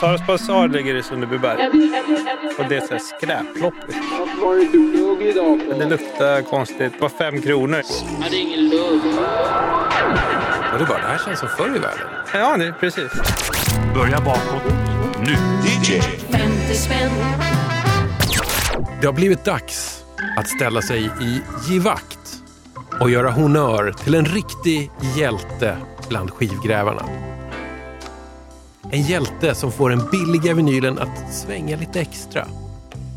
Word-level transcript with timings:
Saras 0.00 0.26
basar 0.26 0.68
ligger 0.68 0.94
i 0.94 1.02
Sunderbyberg. 1.02 1.68
Och 2.58 2.64
det 2.68 2.76
är 2.76 2.80
så 2.80 2.92
här 2.92 2.98
skräploppis. 2.98 3.96
Det 5.78 5.88
luktar 5.88 6.42
konstigt. 6.42 6.92
Det 6.92 7.00
var 7.00 7.08
fem 7.08 7.42
kronor. 7.42 7.82
ingen 8.32 8.68
lugg. 8.68 9.00
Och 10.72 10.78
det 10.78 10.84
bara, 10.84 10.98
det 10.98 11.06
här 11.08 11.20
känns 11.24 11.38
som 11.40 11.48
förr 11.48 11.76
i 11.76 11.78
världen. 11.78 12.06
Ja, 12.34 12.56
det, 12.56 12.74
precis. 12.80 13.12
Börja 13.94 14.20
bakåt. 14.20 14.62
Nu. 15.20 15.32
DJ. 15.32 16.00
50 16.00 16.74
spänn. 16.74 17.10
Det 19.00 19.06
har 19.06 19.14
blivit 19.14 19.44
dags 19.44 20.04
att 20.38 20.48
ställa 20.48 20.82
sig 20.82 21.10
i 21.20 21.40
givakt 21.68 22.42
och 23.00 23.10
göra 23.10 23.30
honör 23.30 23.92
till 23.92 24.14
en 24.14 24.24
riktig 24.24 24.90
hjälte 25.16 25.76
bland 26.08 26.30
skivgrävarna. 26.30 27.02
En 28.90 29.02
hjälte 29.02 29.54
som 29.54 29.72
får 29.72 29.90
den 29.90 30.10
billiga 30.10 30.54
vinylen 30.54 30.98
att 30.98 31.34
svänga 31.34 31.76
lite 31.76 32.00
extra 32.00 32.46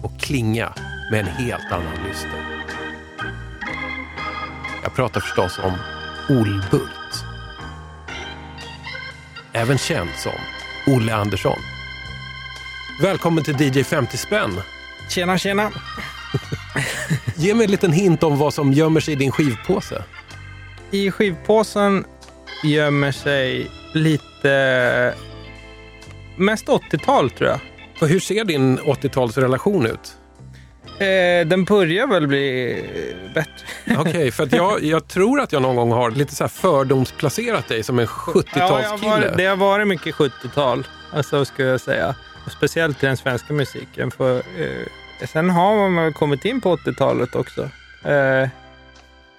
och 0.04 0.20
klinga 0.20 0.74
med 1.12 1.20
en 1.20 1.26
helt 1.26 1.72
annan 1.72 2.08
lyster. 2.08 2.66
Jag 4.84 4.94
pratar 4.96 5.22
förstås 5.22 5.60
om 5.60 5.74
Olbult. 6.30 7.24
Även 9.54 9.78
känd 9.78 10.10
som 10.18 10.32
Olle 10.94 11.16
Andersson. 11.16 11.60
Välkommen 13.02 13.44
till 13.44 13.62
DJ 13.62 13.84
50 13.84 14.18
spänn. 14.18 14.62
Tjena, 15.10 15.38
tjena. 15.38 15.72
Ge 17.36 17.54
mig 17.54 17.66
en 17.66 17.72
liten 17.72 17.92
hint 17.92 18.24
om 18.24 18.38
vad 18.38 18.54
som 18.54 18.74
gömmer 18.74 19.00
sig 19.00 19.14
i 19.14 19.18
din 19.18 19.32
skivpåse. 19.32 20.04
I 20.92 21.12
skivpåsen 21.12 22.06
gömmer 22.64 23.12
sig 23.12 23.72
lite... 23.94 25.29
Mest 26.40 26.68
80-tal, 26.68 27.30
tror 27.30 27.50
jag. 27.50 27.60
Och 28.02 28.08
hur 28.08 28.20
ser 28.20 28.44
din 28.44 28.80
80-talsrelation 28.80 29.88
ut? 29.88 30.16
Eh, 31.00 31.48
den 31.48 31.64
börjar 31.64 32.08
väl 32.08 32.28
bli 32.28 32.72
eh, 32.80 33.34
bättre. 33.34 33.98
Okej, 33.98 34.32
för 34.36 34.44
att 34.44 34.54
jag, 34.54 34.84
jag 34.84 35.08
tror 35.08 35.40
att 35.42 35.52
jag 35.52 35.62
någon 35.62 35.76
gång 35.76 35.92
har 35.92 36.12
lite 36.12 36.36
så 36.36 36.44
här 36.44 36.50
fördomsplacerat 36.50 37.68
dig 37.68 37.84
som 37.84 38.00
en 38.00 38.08
Ja, 38.28 38.34
jag 38.56 38.62
har 38.70 38.82
70-talskille. 38.82 39.10
varit- 39.10 39.38
det 39.38 39.46
har 39.46 39.56
varit 39.56 39.88
mycket 39.88 40.16
70-tal, 40.16 40.88
alltså, 41.14 41.46
skulle 41.46 41.68
jag 41.68 41.82
säga. 41.82 42.16
Och 42.46 42.52
speciellt 42.52 43.04
i 43.04 43.06
den 43.06 43.18
svenska 43.18 43.54
musiken. 43.54 44.12
För, 44.12 44.38
eh, 44.38 45.26
sen 45.28 45.50
har 45.50 45.76
man 45.76 45.96
väl 46.04 46.14
kommit 46.14 46.46
in 46.46 46.62
på 46.62 46.76
80-talet 46.76 47.36
också. 47.36 47.70
Eh, 48.06 48.50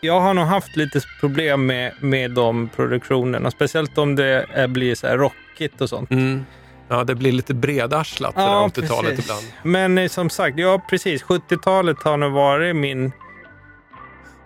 jag 0.00 0.20
har 0.20 0.34
nog 0.34 0.44
haft 0.46 0.76
lite 0.76 1.00
problem 1.20 1.66
med, 1.66 1.92
med 2.00 2.30
de 2.30 2.68
produktionerna. 2.76 3.50
Speciellt 3.50 3.98
om 3.98 4.16
det 4.16 4.46
blir 4.68 4.94
så 4.94 5.06
här 5.06 5.16
rockigt 5.18 5.80
och 5.80 5.88
sånt. 5.88 6.10
Mm. 6.10 6.46
Ja, 6.90 7.04
det 7.04 7.14
blir 7.14 7.32
lite 7.32 7.54
bredarslat 7.54 8.34
det 8.34 8.40
Ja, 8.42 8.70
där 8.74 8.82
80-talet 8.82 9.10
precis. 9.10 9.24
ibland. 9.24 9.44
Men 9.62 9.98
eh, 9.98 10.08
som 10.08 10.30
sagt, 10.30 10.58
ja 10.58 10.82
precis. 10.90 11.24
70-talet 11.24 12.02
har 12.02 12.16
nog 12.16 12.32
varit 12.32 12.76
min 12.76 13.12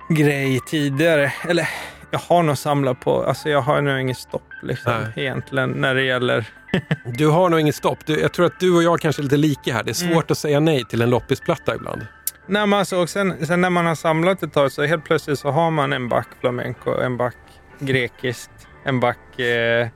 grej 0.09 0.61
tidigare. 0.67 1.33
Eller 1.49 1.69
jag 2.11 2.19
har 2.19 2.43
nog 2.43 2.59
samlat 2.59 3.01
på, 3.01 3.25
alltså 3.25 3.49
jag 3.49 3.61
har 3.61 3.81
nog 3.81 4.01
inget 4.01 4.19
stopp 4.19 4.49
liksom, 4.63 4.93
Nej. 4.93 5.13
egentligen 5.17 5.71
när 5.71 5.95
det 5.95 6.03
gäller 6.03 6.47
Du 7.05 7.29
har 7.29 7.49
nog 7.49 7.61
inget 7.61 7.75
stopp. 7.75 7.99
Du, 8.07 8.21
jag 8.21 8.33
tror 8.33 8.47
att 8.47 8.61
du 8.61 8.75
och 8.77 8.83
jag 8.83 9.01
kanske 9.01 9.21
är 9.23 9.25
lite 9.25 9.37
lika 9.37 9.75
här. 9.75 9.83
Det 9.83 9.91
är 9.91 9.95
svårt 9.95 10.11
Mm. 10.11 10.25
att 10.29 10.39
säga 10.39 10.61
nej 10.61 10.85
till 10.85 11.03
en 11.03 11.11
loppisplatta 11.11 11.75
ibland. 11.75 12.07
Nej, 12.47 12.67
men 12.67 12.79
alltså, 12.79 12.97
och 12.97 13.09
sen, 13.11 13.47
sen 13.47 13.61
när 13.61 13.71
man 13.71 13.87
har 13.87 13.95
samlat 13.95 14.43
ett 14.43 14.53
tag 14.53 14.73
så 14.73 14.85
helt 14.85 15.05
plötsligt 15.05 15.39
så 15.39 15.51
har 15.51 15.71
man 15.71 15.93
en 15.93 16.09
back 16.09 16.29
flamenco, 16.41 17.01
en 17.01 17.17
back 17.17 17.37
grekiskt, 17.79 18.51
en 18.85 19.01
back... 19.01 19.39
Eh, 19.41 19.89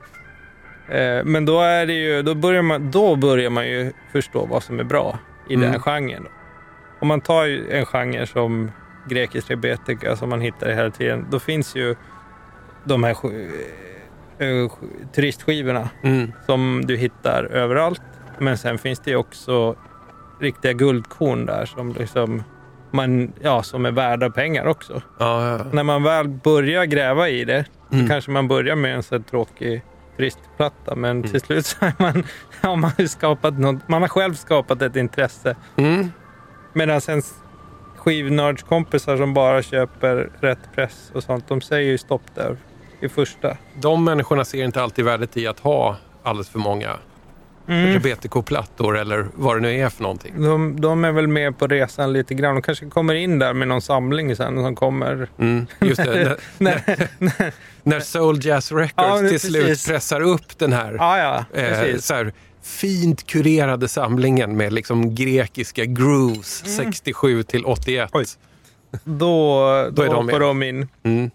men 1.25 1.45
då, 1.45 1.61
är 1.61 1.85
det 1.85 1.93
ju, 1.93 2.21
då, 2.21 2.35
börjar 2.35 2.61
man, 2.61 2.91
då 2.91 3.15
börjar 3.15 3.49
man 3.49 3.67
ju 3.67 3.91
förstå 4.11 4.45
vad 4.45 4.63
som 4.63 4.79
är 4.79 4.83
bra 4.83 5.19
i 5.49 5.53
Mm. 5.53 5.71
den 5.71 5.81
genren. 5.81 6.27
Om 7.01 7.07
man 7.07 7.21
tar 7.21 7.71
en 7.71 7.85
genre 7.85 8.25
som 8.25 8.71
grekisk 9.09 9.49
rebetika 9.51 10.15
som 10.15 10.29
man 10.29 10.41
hittar 10.41 10.69
hela 10.69 10.91
tiden, 10.91 11.25
då 11.31 11.39
finns 11.39 11.75
ju 11.75 11.95
de 12.83 13.03
här 13.03 13.11
eh, 13.11 14.45
sk- 14.45 15.11
turistskivorna 15.15 15.89
Mm. 16.03 16.31
som 16.45 16.83
du 16.85 16.97
hittar 16.97 17.43
överallt. 17.43 18.01
Men 18.37 18.57
sen 18.57 18.77
finns 18.77 18.99
det 18.99 19.11
ju 19.11 19.17
också 19.17 19.75
riktiga 20.39 20.73
guldkorn 20.73 21.45
där 21.45 21.65
som, 21.65 21.93
liksom 21.93 22.43
man, 22.91 23.33
ja, 23.41 23.63
som 23.63 23.85
är 23.85 23.91
värda 23.91 24.29
pengar 24.29 24.65
också. 24.65 25.01
Ja, 25.19 25.49
ja. 25.57 25.65
När 25.71 25.83
man 25.83 26.03
väl 26.03 26.27
börjar 26.27 26.85
gräva 26.85 27.29
i 27.29 27.45
det, 27.45 27.65
Mm. 27.91 28.05
så 28.05 28.11
kanske 28.11 28.31
man 28.31 28.47
börjar 28.47 28.75
med 28.75 28.95
en 28.95 29.03
så 29.03 29.19
tråkig 29.19 29.81
turistplatta. 30.23 30.95
Men 30.95 31.17
Mm. 31.17 31.31
till 31.31 31.41
slut 31.41 31.65
så 31.65 31.77
har 31.79 31.93
man, 31.97 32.23
har 32.61 32.75
man, 32.75 32.91
ju 32.97 33.07
skapat 33.07 33.59
något, 33.59 33.87
man 33.87 34.01
har 34.01 34.09
själv 34.09 34.33
skapat 34.33 34.81
ett 34.81 34.95
intresse. 34.95 35.55
Mm. 35.75 36.11
Medan 36.73 37.01
sen 37.01 37.21
skivnördskompisar 37.95 39.17
som 39.17 39.33
bara 39.33 39.61
köper 39.63 40.29
rätt 40.41 40.59
press 40.75 41.11
och 41.15 41.23
sånt, 41.23 41.47
de 41.47 41.61
säger 41.61 41.91
ju 41.91 41.97
stopp 41.97 42.21
där 42.35 42.57
i 43.01 43.09
första. 43.09 43.57
De 43.81 44.03
människorna 44.03 44.45
ser 44.45 44.63
inte 44.63 44.81
alltid 44.83 45.05
värdet 45.05 45.37
i 45.37 45.47
att 45.47 45.59
ha 45.59 45.97
alldeles 46.23 46.49
för 46.49 46.59
många 46.59 46.95
Mm. 47.69 47.93
rebetiko-plattor 47.93 48.97
eller 48.97 49.27
vad 49.35 49.57
det 49.57 49.61
nu 49.61 49.75
är 49.75 49.89
för 49.89 50.03
någonting. 50.03 50.41
De, 50.41 50.81
de 50.81 51.05
är 51.05 51.11
väl 51.11 51.27
med 51.27 51.57
på 51.57 51.67
resan 51.67 52.13
lite 52.13 52.33
grann. 52.33 52.55
De 52.55 52.61
kanske 52.61 52.85
kommer 52.85 53.15
in 53.15 53.39
där 53.39 53.53
med 53.53 53.67
någon 53.67 53.81
samling 53.81 54.35
sen 54.35 54.63
som 54.63 54.75
kommer... 54.75 55.27
Mm, 55.37 55.67
just 55.81 56.03
det. 56.03 56.37
när, 56.57 56.81
när 57.83 57.99
Soul 57.99 58.45
Jazz 58.45 58.71
Records 58.71 59.21
Ja, 59.21 59.29
till 59.29 59.39
slut 59.39 59.85
pressar 59.87 60.21
upp 60.21 60.57
den 60.57 60.73
här 60.73 60.95
ja, 60.99 61.45
ja, 61.53 61.59
eh, 61.61 61.97
så 61.97 62.13
här, 62.13 62.33
fint 62.63 63.27
kurerade 63.27 63.87
samlingen 63.87 64.57
med 64.57 64.73
liksom 64.73 65.15
grekiska 65.15 65.85
grooves 65.85 66.75
67 66.77 67.43
till 67.43 67.65
81. 67.65 67.97
Mm. 67.97 68.09
Oj. 68.13 68.25
Då, 69.03 69.09
då, 69.13 69.89
Då 69.91 70.01
är 70.01 70.05
de 70.07 70.15
hoppar 70.15 70.23
med. 70.23 70.41
de 70.41 70.63
in. 70.63 70.87
Mm. 71.03 71.31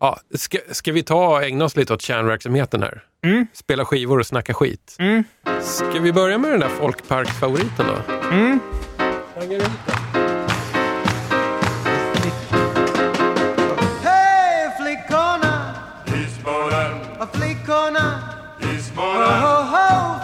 Ja, 0.00 0.18
ska, 0.34 0.58
ska 0.70 0.92
vi 0.92 1.02
ta 1.02 1.42
ägna 1.42 1.64
oss 1.64 1.76
lite 1.76 1.94
åt 1.94 2.02
kärnverksamheten 2.02 2.82
här? 2.82 3.02
Mm. 3.24 3.46
Spela 3.52 3.84
skivor 3.84 4.18
och 4.18 4.26
snacka 4.26 4.54
skit. 4.54 4.96
Mm. 4.98 5.24
Ska 5.62 6.00
vi 6.00 6.12
börja 6.12 6.38
med 6.38 6.50
den 6.50 6.60
där 6.60 6.68
folkparksfavoriten 6.68 7.86
då? 7.86 8.12
Mm. 8.30 8.60
Hej 14.02 14.70
flickorna, 14.80 15.74
Isbollen, 16.06 16.98
flickorna, 17.32 18.20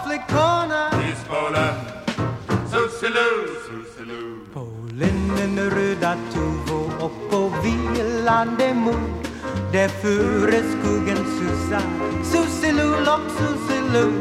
flickorna. 0.05 0.89
Isbollen. 1.11 1.75
Sussiloo, 2.71 3.47
Sussiloo. 3.67 4.45
På 4.53 4.89
linnen 4.93 5.69
röda 5.69 6.17
tuvor 6.33 6.91
och 6.99 7.31
på 7.31 7.51
vilande 7.63 8.73
mod 8.73 9.14
där 9.75 9.87
före 9.87 10.63
skuggen 10.63 11.17
susar 11.17 11.81
Sussilulock, 12.23 13.21
Sussiloo 13.37 14.11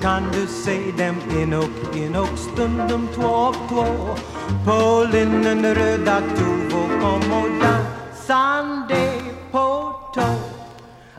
Kan 0.00 0.22
du 0.32 0.46
se 0.46 1.04
dem 1.04 1.16
en 1.30 1.52
och 1.52 1.96
en 1.96 2.16
och 2.16 2.38
stundom 2.38 3.08
två 3.14 3.22
och 3.22 3.54
två? 3.68 3.84
På 4.64 5.06
linnen 5.12 5.74
röda 5.74 6.20
tuvor 6.36 7.00
kom 7.00 7.32
och 7.32 7.50
dansande 7.62 9.12
på 9.52 9.94
tå. 10.14 10.20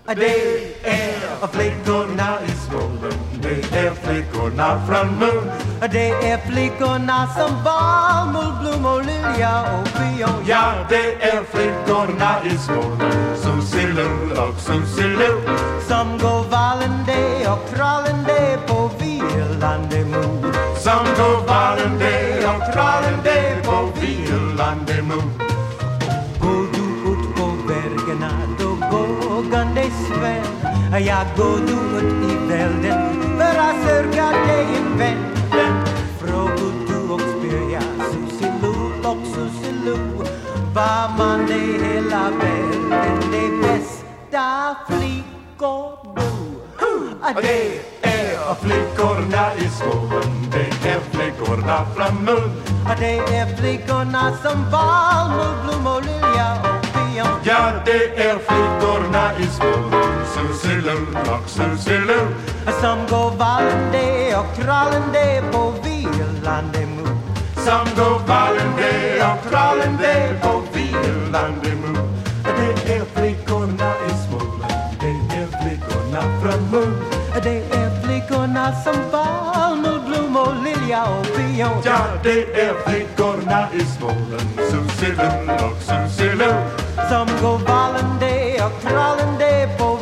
Det 0.05 0.87
är 0.87 1.47
flickorna 1.47 2.37
i 2.47 2.51
Småland. 2.51 3.30
Det 3.41 3.77
är 3.77 3.91
flickorna 3.91 4.81
från 4.87 5.19
Moon. 5.19 5.51
det 5.91 6.09
är 6.09 6.37
flickorna 6.37 7.27
som 7.27 7.51
bomull, 7.63 8.53
blommor, 8.61 9.03
lilja 9.03 9.61
och 9.61 9.87
pion 9.93 10.43
Ja, 10.45 10.73
det 10.89 11.23
är 11.23 11.43
flickorna 11.43 12.31
i 12.45 12.57
Småland. 12.57 13.37
Sussiloo 13.37 14.47
och 14.47 14.59
Sussiloo. 14.59 15.41
Som 15.87 16.17
går 16.17 16.43
vallande 16.49 17.49
och 17.51 17.75
trallande 17.75 18.59
på 18.67 18.91
vilande 18.99 20.05
mod 20.05 20.55
Som 20.77 21.05
går 21.17 21.47
vallande 21.47 22.47
och 22.47 22.73
trallande 22.73 23.55
på 23.63 23.89
vilande 24.01 25.01
Moon. 25.01 25.33
Går 26.39 26.67
du 26.73 27.11
ut 27.11 27.35
på 27.35 27.67
bergen 27.67 28.25
då 28.59 28.67
vågan 28.91 29.75
dig 29.75 29.91
sväll 30.07 30.61
Ja, 31.07 31.23
går 31.37 31.57
du 31.67 31.97
ut 31.97 32.31
i 32.31 32.47
välden 32.47 33.10
söka 33.91 34.29
dig 34.47 34.67
en 34.77 34.97
vän 34.97 35.83
Frågar 36.19 36.73
du 36.87 37.13
och 37.13 37.21
spyr 37.21 37.73
jag 37.73 37.83
Susiloo 38.11 39.11
och 39.11 39.27
Susiloo 39.27 40.23
Var 40.75 41.17
man 41.17 41.45
det 41.47 41.85
hela 41.85 42.23
världen 42.29 43.19
det 43.31 43.67
bästa 43.67 44.75
flickor 44.87 46.13
bo 46.15 46.31
Det 47.41 47.79
är 48.01 48.55
flickorna 48.55 49.55
i 49.55 49.69
Småland. 49.69 50.51
Det 50.51 50.89
är 50.89 50.99
flickorna 50.99 51.85
från 51.95 52.25
Moon. 52.25 52.51
Det 52.99 53.17
är 53.17 53.55
flickorna 53.55 54.33
som 54.43 54.65
bomull, 54.71 55.55
blommor, 55.63 56.01
lilja 56.01 56.57
Ja, 57.43 57.71
det 57.85 58.23
är 58.29 58.37
flickorna 58.37 59.37
i 59.39 59.47
Småland. 59.47 60.27
Sussiloo 60.33 61.33
och 61.33 61.49
Sussiloo. 61.49 62.27
Som 62.81 62.97
går 63.09 63.31
vallande 63.37 64.35
och 64.37 64.55
krallande 64.55 65.43
på 65.51 65.73
vilande 65.83 66.85
mor. 66.85 67.17
Som 67.55 67.85
går 67.95 68.19
vallande 68.27 68.91
och 69.29 69.49
krallande 69.49 70.39
på 70.41 70.61
vilande 70.73 71.75
mor 71.75 72.07
Det 72.43 72.93
är 72.93 73.05
flickorna 73.15 73.93
i 74.07 74.11
Småland 74.27 74.73
Det 74.99 75.35
är 75.37 75.47
flickorna 75.61 76.21
från 76.41 76.71
Mo 76.71 76.85
Det 77.43 77.75
är 77.75 78.03
flickorna 78.03 78.73
som 78.83 78.95
valnot, 79.11 80.05
blom 80.07 80.35
och 80.35 80.63
lilja 80.63 81.03
och 81.03 81.25
pion. 81.25 81.81
Ja, 81.85 81.99
det 82.23 82.61
är 82.61 82.73
flickorna 82.87 83.67
i 83.73 83.79
Småland 83.79 84.49
Susilull 84.71 85.49
och 85.49 85.81
Susilu 85.81 86.53
som 87.09 87.27
går 87.41 87.57
vallande 87.57 88.63
och 88.65 88.81
krallande 88.81 89.69
på 89.77 89.99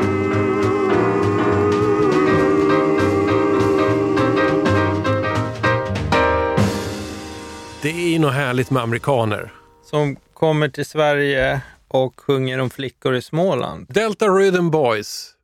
Det 7.83 7.91
är 7.91 8.09
ju 8.09 8.19
något 8.19 8.35
härligt 8.35 8.71
med 8.71 8.83
amerikaner. 8.83 9.53
Som 9.85 10.17
kommer 10.35 10.69
till 10.69 10.87
Sverige 10.87 11.61
och 11.89 12.21
sjunger 12.21 12.59
om 12.59 12.71
flickor 12.71 13.15
i 13.15 13.23
Småland. 13.23 13.87
Delta 13.89 14.27
Rhythm 14.29 14.71
Boys. 14.71 15.35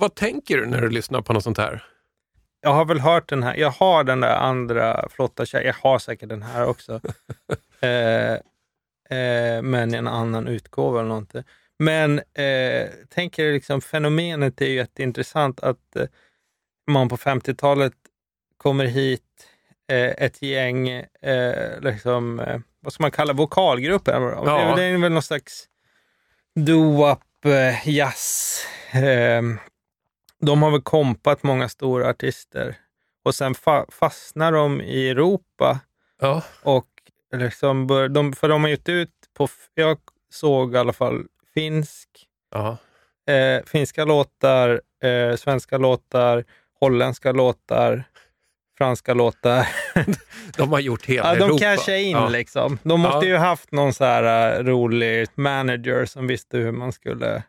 Vad 0.00 0.14
tänker 0.14 0.56
du 0.56 0.66
när 0.66 0.80
du 0.80 0.90
lyssnar 0.90 1.20
på 1.20 1.32
något 1.32 1.44
sånt 1.44 1.58
här? 1.58 1.84
Jag 2.66 2.72
har 2.72 2.84
väl 2.84 3.00
hört 3.00 3.28
den 3.28 3.42
här. 3.42 3.56
Jag 3.56 3.70
har 3.70 4.04
den 4.04 4.20
där 4.20 4.36
andra 4.36 5.08
flotta 5.10 5.46
tjejen. 5.46 5.66
Jag 5.66 5.90
har 5.90 5.98
säkert 5.98 6.28
den 6.28 6.42
här 6.42 6.66
också. 6.66 7.00
eh, 7.80 8.32
eh, 9.18 9.62
men 9.62 9.94
en 9.94 10.08
annan 10.08 10.48
utgåva 10.48 10.98
eller 10.98 11.08
någonting. 11.08 11.42
Men 11.78 12.18
eh, 12.18 12.88
tänker 13.08 13.52
liksom 13.52 13.80
fenomenet 13.80 14.60
är 14.60 14.66
ju 14.66 14.74
jätteintressant 14.74 15.60
att 15.60 15.96
eh, 15.96 16.06
man 16.90 17.08
på 17.08 17.16
50-talet 17.16 17.92
kommer 18.56 18.84
hit 18.84 19.46
eh, 19.88 20.24
ett 20.24 20.42
gäng, 20.42 20.88
eh, 21.22 21.80
liksom, 21.80 22.40
eh, 22.40 22.60
vad 22.80 22.92
ska 22.92 23.02
man 23.02 23.10
kalla 23.10 23.32
vokalgrupper? 23.32 24.12
Ja. 24.12 24.74
Det 24.76 24.84
är 24.84 24.98
väl 24.98 25.12
någon 25.12 25.22
slags 25.22 25.64
doo-wop, 26.58 27.20
jazz. 27.84 28.64
De 30.40 30.62
har 30.62 30.70
väl 30.70 30.82
kompat 30.82 31.42
många 31.42 31.68
stora 31.68 32.08
artister 32.10 32.76
och 33.24 33.34
sen 33.34 33.54
fa- 33.54 33.90
fastnar 33.92 34.52
de 34.52 34.80
i 34.80 35.08
Europa 35.10 35.80
Ja, 36.20 36.42
och 36.62 36.86
liksom 37.36 37.86
bör, 37.86 38.08
de, 38.08 38.32
för 38.32 38.48
de 38.48 38.62
har 38.62 38.68
gett 38.70 38.88
ut 38.88 39.10
på, 39.34 39.48
jag 39.74 39.98
såg 40.32 40.74
i 40.74 40.78
alla 40.78 40.92
fall 40.92 41.22
finsk, 41.54 42.08
ja. 42.50 42.76
eh, 43.32 43.64
finska 43.66 44.04
låtar, 44.04 44.80
eh, 45.02 45.36
svenska 45.36 45.78
låtar, 45.78 46.44
holländska 46.80 47.32
låtar, 47.32 48.04
franska 48.78 49.14
låtar. 49.14 49.68
De 50.56 50.72
har 50.72 50.80
gjort 50.80 51.06
hela 51.06 51.28
Ja, 51.28 51.34
de 51.38 51.44
Europa. 51.44 51.58
cashar 51.64 51.94
in 51.96 52.10
Ja. 52.10 52.28
liksom. 52.28 52.78
De 52.82 53.00
måste 53.00 53.26
ju 53.26 53.36
haft 53.36 53.72
någon 53.72 53.94
så 53.94 54.04
här 54.04 54.56
eh, 54.58 54.64
rolig 54.64 55.28
manager 55.34 56.04
som 56.04 56.26
visste 56.26 56.58
hur 56.58 56.72
man 56.72 56.92
skulle... 56.92 57.42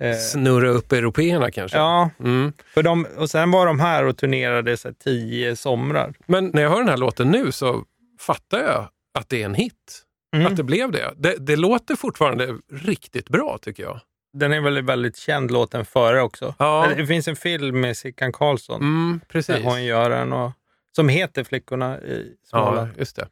Eh, 0.00 0.16
Snurra 0.16 0.68
upp 0.68 0.92
européerna 0.92 1.50
kanske. 1.50 1.78
ja, 1.78 2.10
Mm. 2.20 2.52
för 2.74 2.82
de, 2.82 3.06
och 3.16 3.30
sen 3.30 3.50
var 3.50 3.66
de 3.66 3.80
här 3.80 4.04
och 4.04 4.16
turnerade 4.16 4.76
så 4.76 4.88
här, 4.88 4.94
tio 5.04 5.56
somrar. 5.56 6.14
Men 6.26 6.46
när 6.54 6.62
jag 6.62 6.70
hör 6.70 6.78
den 6.78 6.88
här 6.88 6.96
låten 6.96 7.30
nu 7.30 7.52
så 7.52 7.84
fattar 8.20 8.58
jag 8.62 8.88
att 9.18 9.28
det 9.28 9.40
är 9.42 9.44
en 9.44 9.54
hit. 9.54 10.02
Mm. 10.34 10.46
Att 10.46 10.56
det 10.56 10.62
blev 10.62 10.90
det. 10.92 11.14
det. 11.16 11.36
Det 11.38 11.56
låter 11.56 11.96
fortfarande 11.96 12.58
riktigt 12.72 13.28
bra 13.28 13.58
tycker 13.62 13.82
jag. 13.82 14.00
Den 14.32 14.52
är 14.52 14.60
väl 14.60 14.82
väldigt 14.82 15.16
känd 15.16 15.50
låten 15.50 15.84
före 15.84 16.22
också. 16.22 16.54
Ja. 16.58 16.88
Det 16.96 17.06
finns 17.06 17.28
en 17.28 17.36
film 17.36 17.80
med 17.80 17.96
Sickan 17.96 18.32
Karlsson 18.32 18.80
Mm, 18.80 19.20
precis. 19.28 19.56
där 19.56 19.62
hon 19.62 19.84
gör 19.84 20.10
den 20.10 20.32
och, 20.32 20.52
som 20.96 21.08
heter 21.08 21.44
Flickorna 21.44 22.00
i 22.00 22.32
Ja, 22.52 22.64
Småland. 22.64 22.88
just 22.98 23.16
det. 23.16 23.28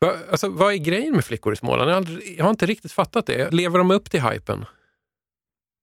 Va, 0.00 0.12
alltså, 0.30 0.48
vad 0.48 0.72
är 0.72 0.76
grejen 0.76 1.14
med 1.14 1.24
flickor 1.24 1.52
i 1.52 1.56
Småland? 1.56 1.90
Jag 1.90 1.94
har, 1.94 1.96
aldrig, 1.96 2.34
jag 2.38 2.44
har 2.44 2.50
inte 2.50 2.66
riktigt 2.66 2.92
fattat 2.92 3.26
det. 3.26 3.50
Lever 3.54 3.78
de 3.78 3.90
upp 3.90 4.10
till 4.10 4.22
hypen? 4.22 4.64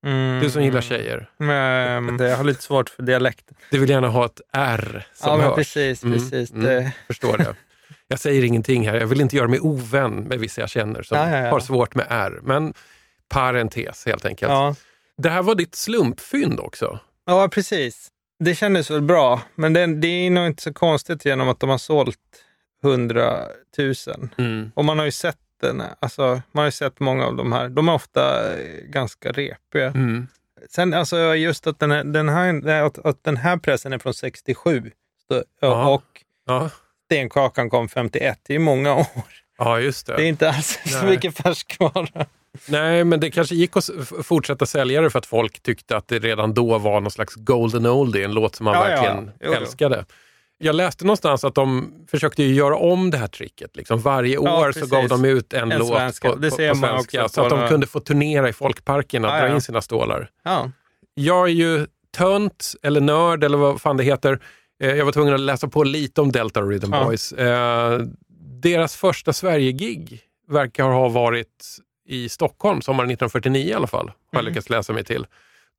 Mm. 0.06 0.40
Du 0.44 0.50
som 0.50 0.64
gillar 0.64 0.82
tjejer. 0.82 1.30
Men, 1.38 2.18
jag 2.20 2.38
har 2.38 2.44
lite 2.44 2.64
svårt 2.64 2.90
för 2.90 3.04
dialekten. 3.04 3.58
Du 3.72 3.80
vill 3.80 3.90
gärna 3.90 4.08
ha 4.08 4.26
ett 4.26 4.42
R 4.54 5.08
som 5.14 5.40
Ja, 5.42 5.48
hörs. 5.48 5.56
precis. 5.56 6.04
Mm, 6.04 6.18
precis. 6.20 6.52
mm. 6.52 6.66
Det, 6.66 6.92
Förstår 7.08 7.38
det. 7.38 7.56
Jag 8.08 8.20
säger 8.20 8.44
ingenting 8.44 8.90
här. 8.90 8.96
Jag 9.00 9.08
vill 9.08 9.22
inte 9.22 9.36
göra 9.36 9.48
mig 9.48 9.60
ovän 9.60 10.14
med 10.16 10.40
vissa 10.40 10.62
jag 10.62 10.70
känner 10.70 11.04
som 11.04 11.18
Ja, 11.18 11.30
ja, 11.30 11.38
ja. 11.38 11.50
har 11.52 11.60
svårt 11.60 11.96
med 11.96 12.06
R. 12.10 12.40
Men 12.44 12.74
parentes 13.28 14.06
helt 14.06 14.26
enkelt. 14.26 14.52
ja. 14.52 14.76
Det 15.18 15.30
här 15.30 15.42
var 15.42 15.56
ditt 15.56 15.76
slumpfynd 15.76 16.60
också. 16.60 17.00
ja, 17.26 17.48
precis. 17.52 18.08
Det 18.40 18.56
kändes 18.56 18.92
väl 18.92 19.02
bra, 19.02 19.42
men 19.56 19.74
det, 19.74 19.86
det 20.02 20.08
är 20.08 20.30
nog 20.30 20.46
inte 20.48 20.64
så 20.64 20.74
konstigt 20.74 21.26
genom 21.26 21.50
att 21.50 21.60
de 21.60 21.70
har 21.70 21.78
sålt 21.78 22.18
100 22.84 23.40
000. 23.78 23.94
Mm. 24.38 24.72
Och 24.76 24.86
man 24.86 24.98
har 25.00 25.06
ju 25.06 25.12
sett 25.12 25.38
den, 25.60 25.84
alltså, 26.00 26.24
man 26.52 26.62
har 26.62 26.66
ju 26.66 26.72
sett 26.72 27.00
många 27.00 27.26
av 27.26 27.36
de 27.36 27.52
här. 27.52 27.70
De 27.70 27.90
är 27.90 27.94
ofta 27.94 28.54
eh, 28.58 28.66
ganska 28.84 29.32
repiga. 29.32 29.88
Mm. 29.88 30.28
Sen 30.70 30.94
alltså 30.94 31.36
just 31.36 31.68
att 31.68 31.80
den 31.80 31.92
här, 31.92 32.04
den 32.04 32.30
här, 32.30 32.84
att, 32.84 33.06
att 33.06 33.24
den 33.24 33.38
här 33.38 33.58
pressen 33.58 33.94
är 33.94 33.98
från 34.00 34.14
67 34.14 34.92
så, 35.28 35.44
Ja. 35.62 35.90
och 35.94 36.04
Ja. 36.48 36.70
Stenkakan 37.06 37.70
kom 37.70 37.90
51. 37.90 38.40
Det 38.48 38.56
är 38.56 38.60
många 38.60 38.96
år. 38.96 39.06
ja, 39.58 39.80
just 39.80 40.08
det. 40.08 40.16
Det 40.16 40.24
är 40.24 40.28
inte 40.28 40.50
alls 40.50 40.80
så 40.86 40.98
Nej. 40.98 41.10
mycket 41.10 41.38
färskvara. 41.38 42.26
Nej, 42.68 43.04
men 43.04 43.20
det 43.20 43.32
kanske 43.32 43.56
gick 43.56 43.78
att 43.78 43.90
fortsätta 44.24 44.66
sälja 44.66 45.02
det 45.02 45.10
för 45.10 45.20
att 45.20 45.26
folk 45.26 45.60
tyckte 45.64 45.98
att 45.98 46.08
det 46.08 46.20
redan 46.20 46.54
då 46.54 46.78
var 46.78 47.02
någon 47.02 47.12
slags 47.12 47.36
golden 47.36 47.86
oldie, 47.86 48.26
en 48.26 48.34
låt 48.34 48.56
som 48.56 48.64
man 48.64 48.74
Ja, 48.74 48.80
verkligen 48.82 49.32
Jo, 49.42 49.54
jo. 49.80 50.04
Jag 50.62 50.76
läste 50.76 51.06
någonstans 51.06 51.44
att 51.44 51.56
de 51.56 51.94
försökte 52.12 52.44
göra 52.44 52.76
om 52.78 53.12
det 53.12 53.18
här 53.18 53.28
tricket. 53.28 53.76
Liksom. 53.76 54.00
Varje 54.00 54.38
år 54.38 54.72
så 54.72 54.80
precis. 54.80 54.90
gav 54.92 55.08
de 55.08 55.26
ut 55.26 55.54
en, 55.54 55.72
En 55.72 55.80
låt 55.80 55.88
svenska. 55.88 56.30
på, 56.30 56.36
på, 56.36 56.42
på 56.42 56.50
svenska 56.56 57.24
också 57.24 57.30
så 57.30 57.42
att 57.42 57.50
på 57.50 57.56
de 57.56 57.68
kunde 57.70 57.88
få 57.88 58.00
turnera 58.00 58.50
i 58.50 58.54
folkparkerna 58.54 59.28
och 59.28 59.34
Ja, 59.34 59.40
dra 59.40 59.48
ja. 59.48 59.56
in 59.56 59.62
sina 59.62 59.82
stålar. 59.82 60.30
Ja. 60.44 60.72
Jag 61.14 61.48
är 61.50 61.54
ju 61.54 61.88
tönt 62.18 62.74
eller 62.84 63.02
nörd 63.02 63.44
eller 63.44 63.58
vad 63.58 63.82
fan 63.82 63.98
det 63.98 64.04
heter. 64.04 64.40
Eh, 64.84 64.90
Jag 64.96 65.06
var 65.06 65.12
tvungen 65.12 65.34
att 65.34 65.40
läsa 65.40 65.68
på 65.68 65.84
lite 65.84 66.22
om 66.22 66.32
Delta 66.32 66.62
Rhythm 66.62 66.94
Ja. 66.94 67.06
Boys. 67.06 67.32
Eh, 67.32 68.00
deras 68.62 68.96
första 68.96 69.34
Sverige-gig 69.34 70.20
verkar 70.48 70.84
ha 70.84 71.10
varit 71.10 71.66
i 72.08 72.30
Stockholm, 72.30 72.82
sommaren 72.82 73.10
1949 73.10 73.70
i 73.70 73.74
alla 73.74 73.88
fall, 73.88 74.08
har 74.08 74.14
jag 74.32 74.40
Mm. 74.42 74.50
lyckats 74.52 74.70
läsa 74.70 74.94
mig 74.94 75.04
till. 75.04 75.26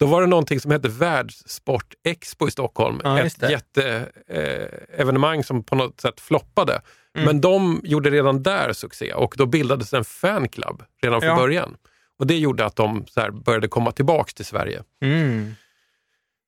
Då 0.01 0.07
var 0.07 0.21
det 0.21 0.27
någonting 0.27 0.61
som 0.61 0.71
hette 0.71 0.89
Världssport-expo 0.89 2.49
i 2.49 2.51
Stockholm. 2.51 3.01
Ja, 3.05 3.19
Ett 3.21 3.43
jätteevenemang 3.51 5.45
som 5.45 5.63
på 5.65 5.75
något 5.75 6.01
sätt 6.01 6.21
floppade. 6.21 6.73
Mm. 7.15 7.27
Men 7.27 7.41
de 7.41 7.81
gjorde 7.85 8.11
redan 8.11 8.43
där 8.43 8.73
succé 8.73 9.13
och 9.13 9.35
då 9.39 9.47
bildades 9.47 9.93
en 9.95 10.05
fanclub 10.05 10.83
redan 11.03 11.21
från 11.21 11.31
Ja. 11.31 11.37
början. 11.37 11.77
Och 12.19 12.27
Det 12.27 12.39
gjorde 12.39 12.65
att 12.65 12.77
de 12.77 13.05
började 13.45 13.69
komma 13.69 13.93
tillbaks 13.93 14.35
till 14.35 14.45
Sverige. 14.45 14.83
Mm. 15.03 15.55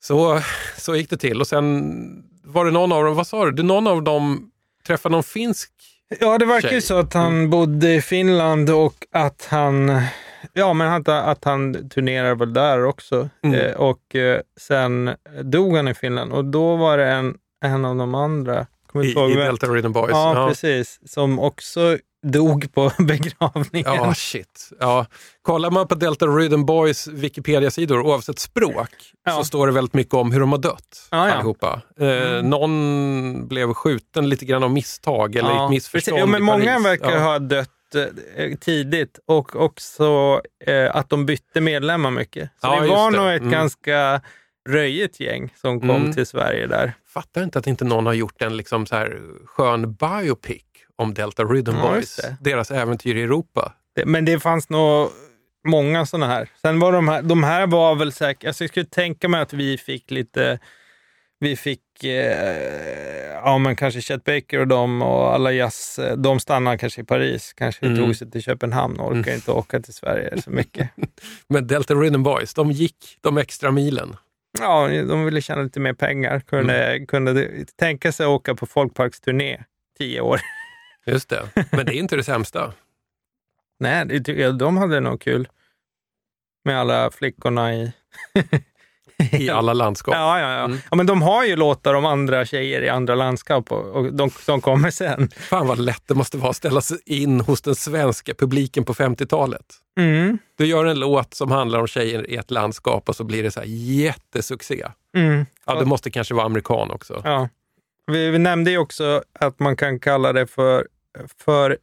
Så, 0.02 0.40
så 0.78 0.96
gick 0.96 1.10
det 1.10 1.16
till. 1.16 1.40
Och 1.40 1.46
sen 1.46 1.84
var 2.44 2.64
det 2.64 2.70
någon 2.70 2.92
av 2.92 3.04
dem, 3.04 3.14
vad 3.14 3.26
sa 3.26 3.50
du? 3.50 3.62
Någon 3.62 3.86
av 3.86 4.02
dem 4.02 4.50
träffade 4.86 5.12
någon 5.12 5.22
finsk... 5.22 5.70
Ja, 6.20 6.38
det 6.38 6.46
verkar 6.46 6.70
ju 6.72 6.80
så 6.80 6.98
att 6.98 7.14
han 7.14 7.50
bodde 7.50 7.94
i 7.94 8.02
Finland 8.02 8.70
och 8.70 9.06
att 9.12 9.46
han, 9.50 10.02
ja, 10.52 10.72
men 10.72 10.92
att, 10.92 11.08
att 11.08 11.44
han 11.44 11.88
turnerar 11.88 12.34
väl 12.34 12.52
där 12.52 12.84
också. 12.84 13.28
Mm. 13.42 13.60
Eh, 13.60 13.72
och 13.74 14.14
eh, 14.16 14.40
sen 14.60 15.10
dog 15.42 15.76
han 15.76 15.88
i 15.88 15.94
Finland 15.94 16.32
och 16.32 16.44
då 16.44 16.76
var 16.76 16.98
det 16.98 17.06
en, 17.06 17.34
en 17.64 17.84
av 17.84 17.96
de 17.96 18.14
andra, 18.14 18.66
kommer 18.92 19.04
I, 19.04 19.32
i. 19.32 19.34
Delta 19.34 19.66
Rhythm 19.66 19.92
Boys. 19.92 20.10
Ja, 20.10 20.46
precis. 20.48 21.00
Som 21.06 21.38
också 21.38 21.98
dog 22.26 22.74
på 22.74 22.92
begravningen. 22.98 23.94
Ja, 23.94 24.14
shit. 24.14 24.70
Ja. 24.80 25.06
Kollar 25.42 25.70
man 25.70 25.88
på 25.88 25.94
Delta 25.94 26.26
Rhythm 26.26 26.64
Boys 26.64 27.06
Wikipedia-sidor, 27.08 28.00
oavsett 28.00 28.38
språk, 28.38 28.88
Ja. 29.24 29.32
så 29.32 29.44
står 29.44 29.66
det 29.66 29.72
väldigt 29.72 29.94
mycket 29.94 30.14
om 30.14 30.32
hur 30.32 30.40
de 30.40 30.52
har 30.52 30.58
dött 30.58 31.08
Ja, 31.10 31.28
ja. 31.28 31.34
allihopa. 31.34 31.80
Eh, 32.00 32.42
Någon 32.42 33.48
blev 33.48 33.74
skjuten 33.74 34.28
lite 34.28 34.44
grann 34.44 34.62
av 34.62 34.70
misstag 34.70 35.36
eller 35.36 35.50
Ja, 35.50 35.64
ett 35.64 35.70
missförstånd. 35.70 36.18
Ja, 36.18 36.26
men 36.26 36.42
många 36.42 36.78
verkar 36.78 37.10
ja. 37.12 37.18
ha 37.18 37.38
dött 37.38 37.70
tidigt 38.60 39.18
och 39.26 39.56
också 39.56 40.40
eh, 40.66 40.96
att 40.96 41.08
de 41.10 41.26
bytte 41.26 41.60
medlemmar 41.60 42.10
mycket. 42.10 42.50
Så 42.60 42.66
Ja, 42.66 42.80
det 42.80 42.88
var 42.88 43.10
det. 43.10 43.16
nog 43.16 43.30
ett 43.30 43.40
Mm. 43.40 43.52
ganska 43.52 44.20
röjigt 44.68 45.20
gäng 45.20 45.52
som 45.56 45.80
kom 45.80 45.90
Mm. 45.90 46.12
till 46.12 46.26
Sverige 46.26 46.66
där. 46.66 46.92
Fattar 47.08 47.42
inte 47.42 47.58
att 47.58 47.66
inte 47.66 47.84
någon 47.84 48.06
har 48.06 48.12
gjort 48.12 48.42
en 48.42 48.56
liksom 48.56 48.86
så 48.86 48.96
här 48.96 49.20
skön 49.46 49.92
biopic 49.94 50.62
om 50.96 51.14
Delta 51.14 51.44
Rhythm 51.44 51.76
Ja, 51.76 51.90
Boys. 51.92 52.20
Deras 52.40 52.70
äventyr 52.70 53.16
i 53.16 53.22
Europa. 53.22 53.72
Det- 53.96 54.06
Men 54.06 54.24
det 54.24 54.40
fanns 54.40 54.68
nog 54.68 55.08
många 55.68 56.06
sådana 56.06 56.26
här. 56.26 56.48
Sen 56.62 56.80
var 56.80 56.92
de 56.92 57.08
här, 57.08 57.22
de 57.22 57.42
här 57.44 57.66
var 57.66 57.94
väl 57.94 58.12
säkert, 58.12 58.46
alltså 58.48 58.64
jag 58.64 58.68
skulle 58.70 58.86
tänka 58.86 59.28
mig 59.28 59.40
att 59.40 59.52
vi 59.52 59.78
fick 59.78 60.10
lite 60.10 60.58
vi 61.42 61.56
fick, 61.56 62.04
eh, 62.04 63.32
ja 63.44 63.58
men 63.58 63.76
kanske 63.76 64.00
Chet 64.00 64.24
Baker 64.24 64.58
och 64.58 64.68
dem 64.68 65.02
och 65.02 65.34
alla 65.34 65.52
jazz, 65.52 65.98
eh, 65.98 66.16
de 66.16 66.40
stannade 66.40 66.78
kanske 66.78 67.00
i 67.00 67.04
Paris, 67.04 67.52
kanske 67.52 67.86
Mm. 67.86 67.98
tog 67.98 68.16
sig 68.16 68.30
till 68.30 68.42
Köpenhamn 68.42 69.00
och 69.00 69.10
orkade 69.12 69.34
inte 69.34 69.50
åka 69.52 69.80
till 69.80 69.94
Sverige 69.94 70.42
så 70.42 70.50
mycket. 70.50 70.90
Men 71.48 71.66
Delta 71.66 71.94
Rhythm 71.94 72.22
Boys, 72.22 72.54
de 72.54 72.70
gick 72.72 73.18
de 73.20 73.38
extra 73.38 73.70
milen. 73.70 74.16
Ja, 74.60 74.88
de 74.88 75.24
ville 75.24 75.40
tjäna 75.42 75.62
lite 75.62 75.80
mer 75.80 75.92
pengar, 75.92 76.40
kunde, 76.40 76.86
Mm. 76.94 77.06
kunde 77.06 77.64
tänka 77.78 78.12
sig 78.12 78.24
att 78.24 78.30
åka 78.30 78.54
på 78.54 78.66
folkparksturné 78.66 79.64
tio 79.98 80.20
år. 80.20 80.40
Just 81.06 81.28
det. 81.28 81.42
Men 81.72 81.86
det 81.86 81.94
är 81.94 81.98
inte 81.98 82.16
det 82.16 82.24
sämsta. 82.24 82.72
Nej, 83.80 84.04
det 84.06 84.52
de 84.52 84.76
hade 84.76 85.00
nog 85.00 85.20
kul 85.20 85.48
med 86.64 86.78
alla 86.80 87.10
flickorna 87.10 87.74
i... 87.74 87.92
I 89.32 89.50
alla 89.50 89.72
landskap. 89.72 90.14
Ja, 90.14 90.40
ja, 90.40 90.52
ja. 90.52 90.64
Mm. 90.64 90.78
ja, 90.90 90.96
men 90.96 91.06
de 91.06 91.22
har 91.22 91.44
ju 91.44 91.56
låtar 91.56 91.94
om 91.94 92.04
andra 92.06 92.44
tjejer 92.44 92.82
i 92.82 92.88
andra 92.88 93.14
landskap 93.14 93.72
och, 93.72 93.86
och 93.86 94.12
de 94.12 94.30
som 94.30 94.60
kommer 94.60 94.90
sen. 94.90 95.28
Fan 95.36 95.66
vad 95.66 95.78
lätt 95.78 96.02
det 96.06 96.14
måste 96.14 96.36
vara 96.38 96.50
att 96.50 96.56
ställa 96.56 96.80
sig 96.80 96.98
in 97.06 97.40
hos 97.40 97.62
den 97.62 97.74
svenska 97.74 98.34
publiken 98.34 98.84
på 98.84 98.94
50-talet. 98.94 99.66
Mm. 99.98 100.38
Du 100.58 100.66
gör 100.66 100.84
en 100.84 100.98
låt 100.98 101.34
som 101.34 101.50
handlar 101.50 101.80
om 101.80 101.86
tjejer 101.86 102.30
i 102.30 102.36
ett 102.36 102.50
landskap 102.50 103.08
och 103.08 103.16
så 103.16 103.24
blir 103.24 103.42
det 103.42 103.50
så 103.50 103.60
här 103.60 103.66
jättesuccé. 103.68 104.86
Mm. 105.16 105.46
Ja, 105.66 105.74
det 105.74 105.84
måste 105.84 106.10
kanske 106.10 106.34
vara 106.34 106.46
amerikan 106.46 106.90
också. 106.90 107.20
Ja. 107.24 107.48
Vi, 108.06 108.30
vi 108.30 108.38
nämnde 108.38 108.70
ju 108.70 108.78
också 108.78 109.22
att 109.40 109.58
man 109.58 109.76
kan 109.76 110.00
kalla 110.00 110.32
det 110.32 110.46
för, 110.46 110.86
för 111.44 111.78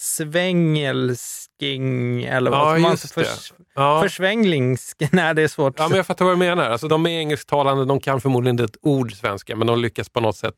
svängelsking 0.00 2.24
eller 2.24 2.50
Ja, 2.50 2.64
vad 2.64 2.80
man 2.80 2.90
just 2.90 3.14
det. 3.14 3.24
för, 3.24 3.32
Ja. 3.74 4.02
Försvänglingsk. 4.02 4.96
Nej, 5.12 5.34
det 5.34 5.42
är 5.42 5.48
svårt. 5.48 5.74
Ja, 5.78 5.88
men 5.88 5.96
jag 5.96 6.06
fattar 6.06 6.24
vad 6.24 6.34
du 6.34 6.38
menar. 6.38 6.70
Alltså, 6.70 6.88
de 6.88 7.06
är 7.06 7.10
engelsktalande, 7.10 7.84
de 7.84 8.00
kan 8.00 8.20
förmodligen 8.20 8.54
inte 8.54 8.64
ett 8.64 8.76
ord 8.82 9.12
svenska, 9.12 9.56
men 9.56 9.66
de 9.66 9.78
lyckas 9.78 10.08
på 10.08 10.20
något 10.20 10.36
sätt 10.36 10.54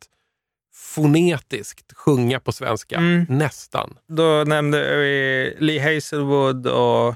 fonetiskt 0.75 1.93
sjunga 1.97 2.40
på 2.40 2.52
svenska. 2.52 2.97
Mm. 2.97 3.26
Nästan. 3.28 3.97
Då 4.09 4.45
nämnde 4.47 4.97
vi 4.97 5.57
Lee 5.59 5.95
Hazelwood 5.95 6.66
och 6.66 7.14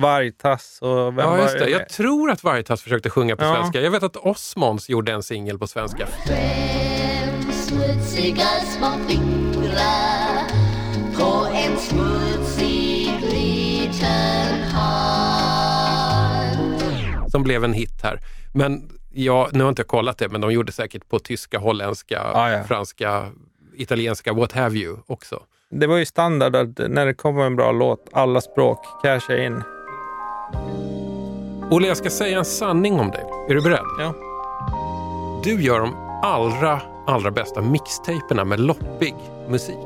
Vargtass 0.00 0.78
och 0.82 1.06
vem 1.06 1.18
Ja, 1.18 1.30
var 1.30 1.38
just 1.38 1.54
det. 1.58 1.64
med? 1.64 1.70
Jag 1.70 1.88
tror 1.88 2.30
att 2.30 2.44
Vargtass 2.44 2.82
försökte 2.82 3.10
sjunga 3.10 3.36
på 3.36 3.44
Ja. 3.44 3.54
svenska. 3.54 3.80
Jag 3.80 3.90
vet 3.90 4.02
att 4.02 4.16
Osmonds 4.16 4.88
gjorde 4.88 5.12
en 5.12 5.22
singel 5.22 5.58
på 5.58 5.66
svenska. 5.66 6.06
Fem 6.26 7.52
smutsiga 7.52 8.46
små 8.76 8.90
fingrar 9.08 10.27
som 17.30 17.42
blev 17.42 17.64
en 17.64 17.72
hit 17.72 18.02
här. 18.02 18.20
Men 18.54 18.90
ja, 19.12 19.48
nu 19.52 19.62
har 19.62 19.68
inte 19.68 19.80
jag 19.80 19.86
kollat 19.88 20.18
det, 20.18 20.28
men 20.28 20.40
de 20.40 20.52
gjorde 20.52 20.72
säkert 20.72 21.08
på 21.08 21.18
tyska, 21.18 21.58
holländska, 21.58 22.20
Ja, 22.34 22.50
ja. 22.50 22.64
franska, 22.64 23.26
italienska, 23.76 24.32
what 24.32 24.52
have 24.52 24.76
you 24.78 24.96
också. 25.06 25.42
Det 25.70 25.86
var 25.86 25.96
ju 25.96 26.04
standard 26.06 26.56
att 26.56 26.78
när 26.90 27.06
det 27.06 27.14
kommer 27.14 27.42
en 27.44 27.56
bra 27.56 27.72
låt, 27.72 28.08
alla 28.12 28.40
språk, 28.40 28.78
casha 29.02 29.36
in. 29.36 29.62
Olle, 31.70 31.88
jag 31.88 31.96
ska 31.96 32.10
säga 32.10 32.38
en 32.38 32.44
sanning 32.44 33.00
om 33.00 33.10
dig. 33.10 33.24
Är 33.50 33.54
du 33.54 33.60
beredd? 33.62 33.84
Ja. 33.98 34.14
Du 35.44 35.62
gör 35.62 35.80
de 35.80 35.94
allra, 36.22 36.80
allra 37.06 37.30
bästa 37.30 37.60
mixtaperna 37.62 38.44
med 38.44 38.60
loppig 38.60 39.14
musik. 39.48 39.76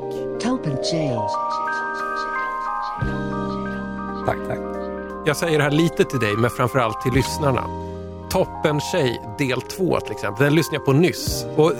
Tack, 4.25 4.37
tack. 4.47 4.72
Jag 5.25 5.37
säger 5.37 5.57
det 5.57 5.63
här 5.63 5.71
lite 5.71 6.03
till 6.03 6.19
dig, 6.19 6.35
men 6.37 6.49
framförallt 6.49 7.01
till 7.01 7.13
lyssnarna. 7.13 7.63
Toppen 8.29 8.79
tjej 8.79 9.21
del 9.37 9.61
2 9.61 9.99
till 9.99 10.11
exempel, 10.11 10.43
den 10.43 10.55
lyssnade 10.55 10.75
jag 10.75 10.85
på 10.85 10.93
nyss. 10.93 11.45
Och 11.55 11.71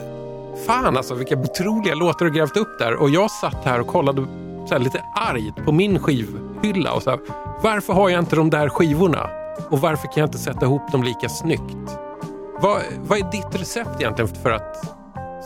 fan 0.67 0.97
alltså, 0.97 1.15
vilka 1.15 1.35
otroliga 1.35 1.95
låtar 1.95 2.25
du 2.25 2.31
grävt 2.31 2.57
upp 2.57 2.79
där. 2.79 2.95
Och 2.95 3.09
jag 3.09 3.31
satt 3.31 3.65
här 3.65 3.79
och 3.79 3.87
kollade 3.87 4.25
så 4.67 4.73
här 4.73 4.79
lite 4.79 5.03
argt 5.15 5.65
på 5.65 5.71
min 5.71 5.99
skivhylla 5.99 6.93
och 6.93 7.03
så 7.03 7.09
här, 7.09 7.19
varför 7.63 7.93
har 7.93 8.09
jag 8.09 8.19
inte 8.19 8.35
de 8.35 8.49
där 8.49 8.69
skivorna? 8.69 9.29
Och 9.69 9.81
varför 9.81 10.07
kan 10.07 10.21
jag 10.21 10.27
inte 10.27 10.37
sätta 10.37 10.65
ihop 10.65 10.91
dem 10.91 11.03
lika 11.03 11.29
snyggt? 11.29 11.97
Vad, 12.61 12.81
vad 12.97 13.19
är 13.19 13.31
ditt 13.31 13.61
recept 13.61 13.99
egentligen 13.99 14.35
för 14.35 14.51
att 14.51 14.95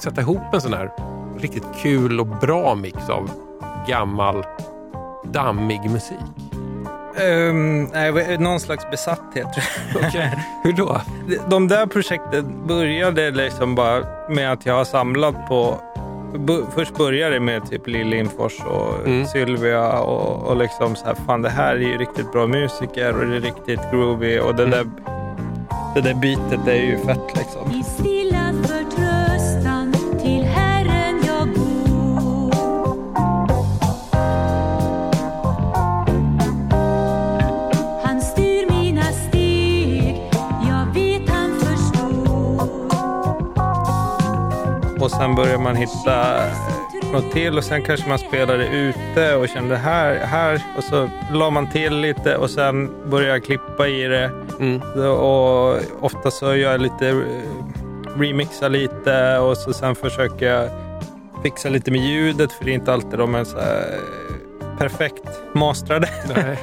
sätta 0.04 0.22
ihop 0.22 0.54
en 0.54 0.62
sån 0.62 0.74
här 0.74 0.92
riktigt 1.39 1.68
kul 1.82 2.20
och 2.20 2.27
bra 2.27 2.75
mix 2.75 3.10
av 3.10 3.30
gammal, 3.88 4.46
dammig 5.32 5.89
musik? 5.92 6.47
Um, 7.26 7.84
nej, 7.84 8.38
någon 8.38 8.60
slags 8.60 8.90
besatthet. 8.92 9.48
tror 9.54 9.66
jag. 10.02 10.10
Okej, 10.10 10.32
hur 10.64 10.74
då? 10.74 11.02
De 11.48 11.68
där 11.68 11.86
projekten 11.86 12.68
började 12.68 13.32
liksom 13.32 13.76
bara 13.76 14.04
med 14.30 14.52
att 14.52 14.66
jag 14.66 14.74
har 14.74 14.86
samlat 14.86 15.48
på... 15.48 15.76
Först 16.76 16.98
började 16.98 17.34
det 17.34 17.40
med 17.40 17.70
typ 17.70 17.88
Lill 17.88 18.08
Lindfors 18.08 18.54
och 18.66 19.06
Mm. 19.06 19.26
Sylvia 19.26 20.00
och, 20.00 20.48
och 20.48 20.58
liksom 20.58 20.96
så 20.96 21.06
här, 21.06 21.16
fan 21.28 21.42
det 21.42 21.50
här 21.50 21.76
är 21.76 21.80
ju 21.80 21.98
riktigt 21.98 22.32
bra 22.32 22.48
musiker 22.48 23.14
och 23.20 23.26
det 23.26 23.36
är 23.36 23.40
riktigt 23.42 23.80
groovy 23.92 24.40
och 24.40 24.56
det 24.56 24.64
Mm. 24.64 24.72
där 24.78 24.86
det 25.96 26.02
där 26.02 26.14
bitet 26.14 26.68
är 26.68 26.74
ju 26.76 26.98
fett 26.98 27.36
liksom. 27.36 27.84
Sen 45.18 45.36
börjar 45.36 45.58
man 45.58 45.76
hitta 45.76 46.40
något 47.14 47.32
till 47.32 47.58
och 47.58 47.64
sen 47.64 47.84
kanske 47.84 48.10
man 48.10 48.20
spelade 48.20 48.68
ute 48.68 49.36
och 49.36 49.50
kände 49.50 49.76
här, 49.76 50.16
här 50.16 50.62
och 50.78 50.84
så 50.84 51.10
la 51.32 51.50
man 51.50 51.70
till 51.70 52.00
lite 52.00 52.38
och 52.38 52.50
sen 52.50 52.92
började 53.10 53.34
jag 53.34 53.44
klippa 53.44 53.88
i 53.88 54.04
det. 54.04 54.32
Mm. 54.60 54.82
Och 55.10 55.80
ofta 56.02 56.32
så 56.32 56.46
gör 56.46 56.72
jag 56.72 56.82
lite 56.82 57.10
eh, 57.10 57.16
remixa 58.20 58.68
lite 58.68 59.38
och 59.38 59.58
så 59.58 59.74
sen 59.74 59.96
försöker 59.96 60.46
jag 60.54 60.70
fixa 61.44 61.70
lite 61.70 61.92
med 61.92 62.02
ljudet 62.02 62.52
för 62.52 62.66
det 62.66 62.72
är 62.72 62.76
inte 62.76 62.94
alltid 62.94 63.20
de 63.20 63.36
är 63.36 63.44
så 63.44 63.60
här 63.60 64.00
perfekt 64.78 65.42
mastrade. 65.54 66.10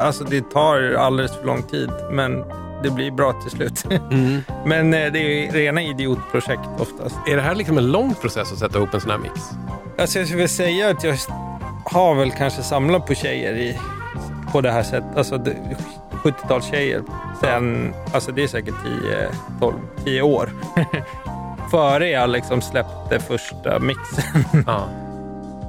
Alltså 0.00 0.24
det 0.24 0.50
tar 0.50 0.94
alldeles 0.94 1.36
för 1.36 1.46
lång 1.46 1.62
tid 1.62 1.90
men 2.10 2.44
det 2.82 2.90
blir 2.90 3.10
bra 3.10 3.32
till 3.32 3.50
slut. 3.50 3.84
Mm. 4.10 4.40
Men 4.66 4.94
eh, 4.94 5.12
det 5.12 5.18
är 5.48 5.52
rena 5.52 5.82
idiotprojekt 5.82 6.68
oftast. 6.78 7.16
Är 7.28 7.36
det 7.36 7.42
här 7.42 7.54
liksom 7.54 7.78
en 7.78 7.92
lång 7.92 8.14
process 8.14 8.52
att 8.52 8.58
sätta 8.58 8.78
ihop 8.78 8.94
en 8.94 9.00
sån 9.00 9.10
här 9.10 9.18
mix? 9.18 9.34
Alltså 9.98 10.18
jag 10.18 10.26
skulle 10.26 10.36
vilja 10.36 10.48
säga 10.48 10.90
att 10.90 11.04
jag 11.04 11.16
har 11.84 12.14
väl 12.14 12.30
kanske 12.30 12.62
samlat 12.62 13.06
på 13.06 13.14
tjejer 13.14 13.54
i, 13.54 13.78
på 14.52 14.60
det 14.60 14.70
här 14.70 14.82
sättet. 14.82 15.16
Alltså 15.16 15.38
det- 15.38 15.56
70-talstjejer. 16.24 17.02
Sen, 17.40 17.94
alltså 18.12 18.32
det 18.32 18.42
är 18.42 18.48
säkert 18.48 18.74
10, 19.02 19.28
12, 19.60 19.74
10 20.04 20.22
år. 20.22 20.50
Före 21.70 22.08
jag 22.08 22.30
liksom 22.30 22.60
släppte 22.62 23.20
första 23.20 23.78
mixen. 23.78 24.44
Ja. 24.66 24.88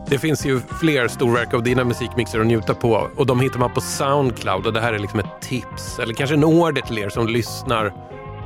Det 0.09 0.19
finns 0.19 0.45
ju 0.45 0.59
fler 0.79 1.07
storverk 1.07 1.53
av 1.53 1.63
dina 1.63 1.83
musikmixer 1.83 2.39
att 2.39 2.45
njuta 2.45 2.73
på 2.73 3.09
och 3.15 3.25
de 3.25 3.39
hittar 3.39 3.59
man 3.59 3.73
på 3.73 3.81
Soundcloud 3.81 4.67
och 4.67 4.73
det 4.73 4.81
här 4.81 4.93
är 4.93 4.99
liksom 4.99 5.19
ett 5.19 5.41
tips 5.41 5.99
eller 5.99 6.13
kanske 6.13 6.35
en 6.35 6.43
order 6.43 6.81
till 6.81 6.97
er 6.97 7.09
som 7.09 7.27
lyssnar 7.27 7.93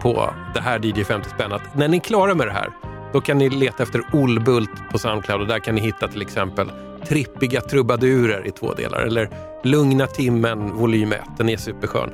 på 0.01 0.33
det 0.53 0.61
här 0.61 0.85
DJ 0.85 1.03
50 1.03 1.29
spänn 1.29 1.51
att 1.51 1.75
när 1.75 1.87
ni 1.87 1.97
är 1.97 2.01
klara 2.01 2.35
med 2.35 2.47
det 2.47 2.53
här 2.53 2.69
då 3.13 3.21
kan 3.21 3.37
ni 3.37 3.49
leta 3.49 3.83
efter 3.83 4.01
Olbult 4.13 4.69
på 4.91 4.97
Soundcloud 4.97 5.41
och 5.41 5.47
där 5.47 5.59
kan 5.59 5.75
ni 5.75 5.81
hitta 5.81 6.07
till 6.07 6.21
exempel 6.21 6.71
Trippiga 7.07 7.61
trubadurer 7.61 8.47
i 8.47 8.51
två 8.51 8.73
delar 8.73 9.01
eller 9.01 9.29
Lugna 9.63 10.07
timmen 10.07 10.73
volym 10.73 11.11
1, 11.11 11.21
den 11.37 11.49
är 11.49 11.57
superskön. 11.57 12.13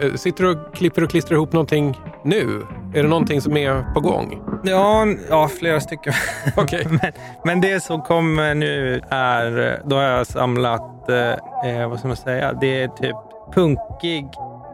Eh, 0.00 0.14
sitter 0.14 0.44
du 0.44 0.50
och 0.50 0.74
klipper 0.74 1.04
och 1.04 1.10
klistrar 1.10 1.36
ihop 1.36 1.52
någonting 1.52 2.00
nu? 2.24 2.62
Är 2.96 3.02
det 3.02 3.08
någonting 3.08 3.40
som 3.40 3.56
är 3.56 3.94
på 3.94 4.00
gång? 4.00 4.42
Ja, 4.64 5.06
ja 5.30 5.48
flera 5.48 5.80
stycken. 5.80 6.12
Okej. 6.56 6.86
men, 6.88 7.12
men 7.44 7.60
det 7.60 7.80
som 7.80 8.02
kommer 8.02 8.54
nu 8.54 9.00
är, 9.10 9.80
då 9.84 9.96
har 9.96 10.02
jag 10.02 10.26
samlat, 10.26 11.08
eh, 11.08 11.70
eh, 11.70 11.88
vad 11.88 11.98
ska 11.98 12.08
man 12.08 12.16
säga, 12.16 12.52
det 12.52 12.82
är 12.82 12.88
typ 12.88 13.16
punkig 13.54 14.26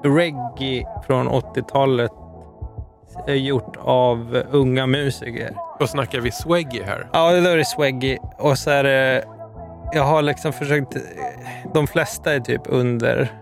reggae 0.05 0.87
från 1.07 1.29
80-talet 1.29 2.12
eh, 3.29 3.35
gjort 3.35 3.76
av 3.81 4.43
unga 4.50 4.87
musiker. 4.87 5.57
Då 5.79 5.87
snackar 5.87 6.21
vi 6.21 6.31
swaggy 6.33 6.83
här. 6.83 7.07
Ja, 7.12 7.33
det 7.33 7.41
där 7.41 7.59
är 7.59 7.64
swaggy. 7.64 8.19
Och 8.38 8.59
så 8.59 8.71
är 8.71 8.85
det... 8.85 9.25
Jag 9.93 10.05
har 10.05 10.23
liksom 10.23 10.52
försökt... 10.52 10.97
De 11.75 11.87
flesta 11.87 12.35
är 12.35 12.41
typ 12.41 12.62
under 12.64 13.33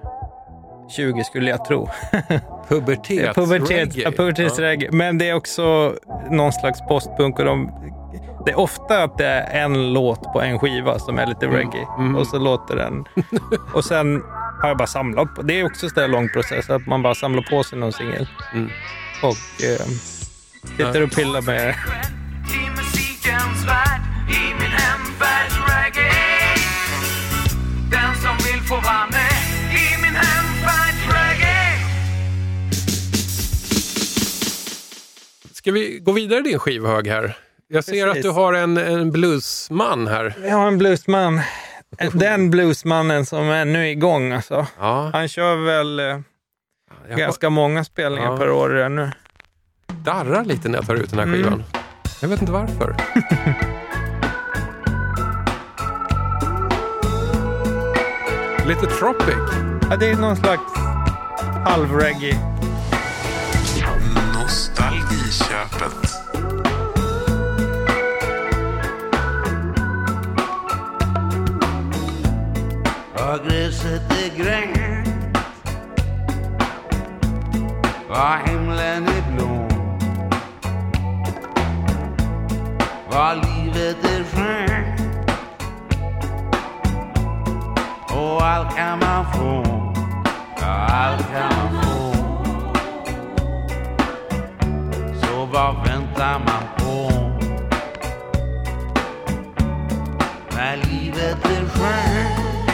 20 0.88 1.24
skulle 1.24 1.50
jag 1.50 1.64
tro. 1.64 1.88
Pubertets 2.70 3.34
Pubertets, 3.34 3.70
reggae. 3.70 4.02
ja, 4.02 4.10
pubertetsreggae. 4.10 4.88
Men 4.92 5.18
det 5.18 5.28
är 5.28 5.34
också 5.34 5.94
någon 6.30 6.52
slags 6.52 6.80
postpunk. 6.88 7.38
Och 7.38 7.44
de, 7.44 7.70
det 8.44 8.50
är 8.50 8.58
ofta 8.58 9.02
att 9.02 9.18
det 9.18 9.26
är 9.26 9.64
en 9.64 9.92
låt 9.92 10.32
på 10.32 10.40
en 10.40 10.58
skiva 10.58 10.98
som 10.98 11.18
är 11.18 11.26
lite 11.26 11.46
reggae. 11.46 11.86
mm. 11.98 12.16
Och 12.16 12.26
så 12.26 12.38
låter 12.38 12.76
den... 12.76 13.04
och 13.74 13.84
sen 13.84 14.22
har 14.62 14.68
jag 14.68 14.76
bara 14.76 14.86
samlat 14.86 15.34
på. 15.34 15.42
Det 15.42 15.60
är 15.60 15.64
också 15.64 16.00
en 16.00 16.10
lång 16.10 16.28
process, 16.28 16.70
att 16.70 16.86
man 16.86 17.02
bara 17.02 17.14
samlar 17.14 17.42
på 17.42 17.64
sig 17.64 17.78
någon 17.78 17.92
singel. 17.92 18.28
Mm. 18.54 18.70
Och 19.22 19.64
eh, 19.64 19.86
sitter 20.76 21.02
och 21.02 21.10
pillar 21.10 21.42
med 21.42 21.74
Den 27.90 28.14
som 28.22 28.36
vill 28.46 28.62
få 28.68 28.74
vara 28.74 29.06
med 29.10 29.19
Ska 35.60 35.72
vi 35.72 35.98
gå 35.98 36.12
vidare 36.12 36.38
i 36.38 36.42
din 36.42 36.58
skivhög 36.58 37.06
här? 37.06 37.36
Jag 37.68 37.84
ser 37.84 37.92
Precis. 38.06 38.16
att 38.16 38.22
du 38.22 38.30
har 38.40 38.52
en, 38.52 38.76
en 38.76 39.10
bluesman 39.12 40.06
här. 40.06 40.34
Vi 40.38 40.50
har 40.50 40.66
en 40.68 40.78
bluesman. 40.78 41.40
Den 42.12 42.50
bluesmannen 42.50 43.26
som 43.26 43.48
är 43.50 43.64
nu 43.64 43.88
igång 43.90 44.32
alltså. 44.32 44.66
Ja, 44.78 45.10
Han 45.12 45.28
kör 45.28 45.56
väl 45.56 46.00
eh, 46.00 46.06
jag 47.08 47.18
ganska 47.18 47.50
många 47.50 47.84
spelningar 47.84 48.30
Ja. 48.30 48.36
per 48.36 48.50
år 48.50 48.88
nu. 48.88 49.10
darrar 49.86 50.44
lite 50.44 50.68
när 50.68 50.78
jag 50.78 50.86
tar 50.86 50.94
ut 50.94 51.10
den 51.10 51.18
här 51.18 51.26
Mm. 51.26 51.42
skivan. 51.42 51.64
Jag 52.22 52.28
vet 52.28 52.40
inte 52.40 52.52
varför. 52.52 52.96
lite 58.66 58.86
tropic. 58.86 59.34
Ja, 59.90 59.96
det 59.96 60.10
är 60.10 60.16
någon 60.16 60.36
slags 60.36 60.72
halv-reggae. 61.66 62.38
Köpet. 65.30 66.20
Vad 73.14 73.44
gräset 73.44 74.10
är 74.10 74.36
grönt 74.36 75.08
Vad 78.08 78.38
himlen 78.48 79.08
är 79.08 79.32
blå. 79.32 79.68
Vad 83.10 83.36
livet 83.36 84.04
är 84.04 84.24
skönt. 84.24 85.00
Och 88.10 88.46
allt 88.46 88.76
kan 88.76 88.98
man 88.98 89.32
få. 89.32 89.62
Ja, 90.60 90.86
allt 90.86 91.32
kan 91.32 91.74
man 91.74 91.82
få. 91.82 92.19
Vad 95.60 95.74
väntar 95.88 96.38
man 96.38 96.64
på? 96.78 97.10
När 100.56 100.76
livet 100.76 101.44
är 101.44 101.64
skönt 101.66 102.70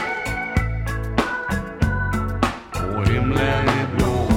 och 2.96 3.08
himlen 3.08 3.68
är 3.68 3.86
blå. 3.96 4.28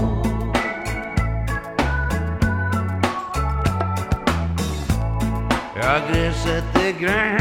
Ja, 5.76 6.00
gräset 6.12 6.76
är 6.76 7.00
grönt 7.00 7.39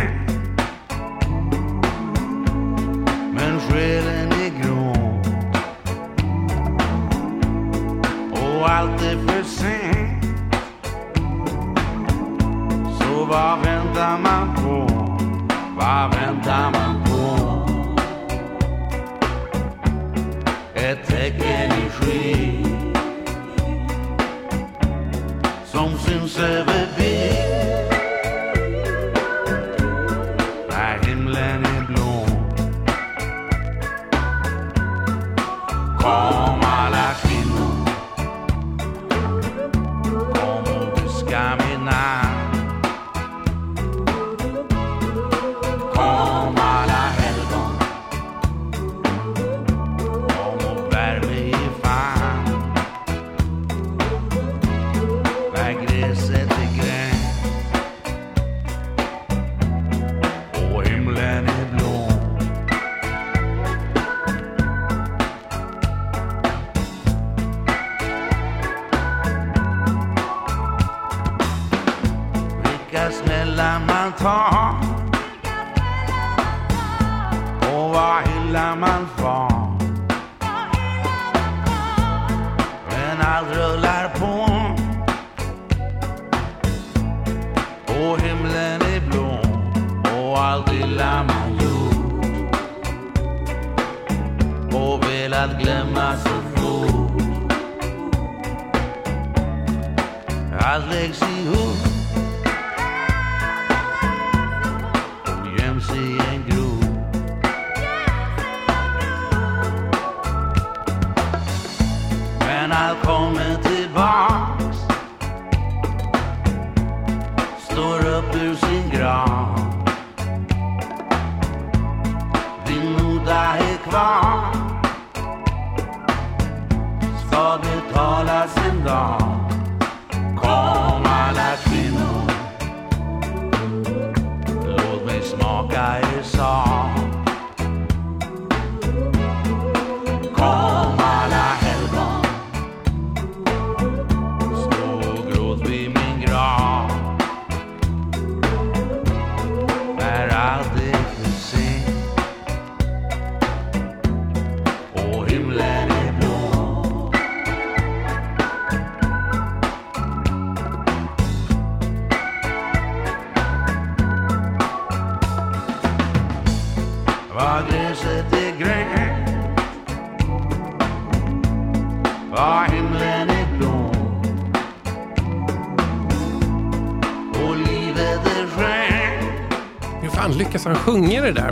Allt 100.61 100.91
läggs 100.91 101.23
ihop 101.23 101.79
och 105.25 105.61
göms 105.61 105.91
i 105.91 106.19
en 106.35 106.45
grop 106.49 106.79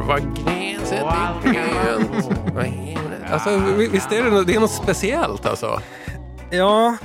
Vad 0.06 0.36
gräset 0.36 0.92
är 0.92 1.52
grönt. 1.52 2.30
Alltså, 3.30 3.56
vi- 3.76 3.88
visst 3.88 4.12
är 4.12 4.22
det, 4.22 4.30
något- 4.30 4.46
det 4.46 4.54
är 4.54 4.60
något 4.60 4.70
speciellt 4.82 5.46
alltså? 5.46 5.80
Ja, 6.50 6.96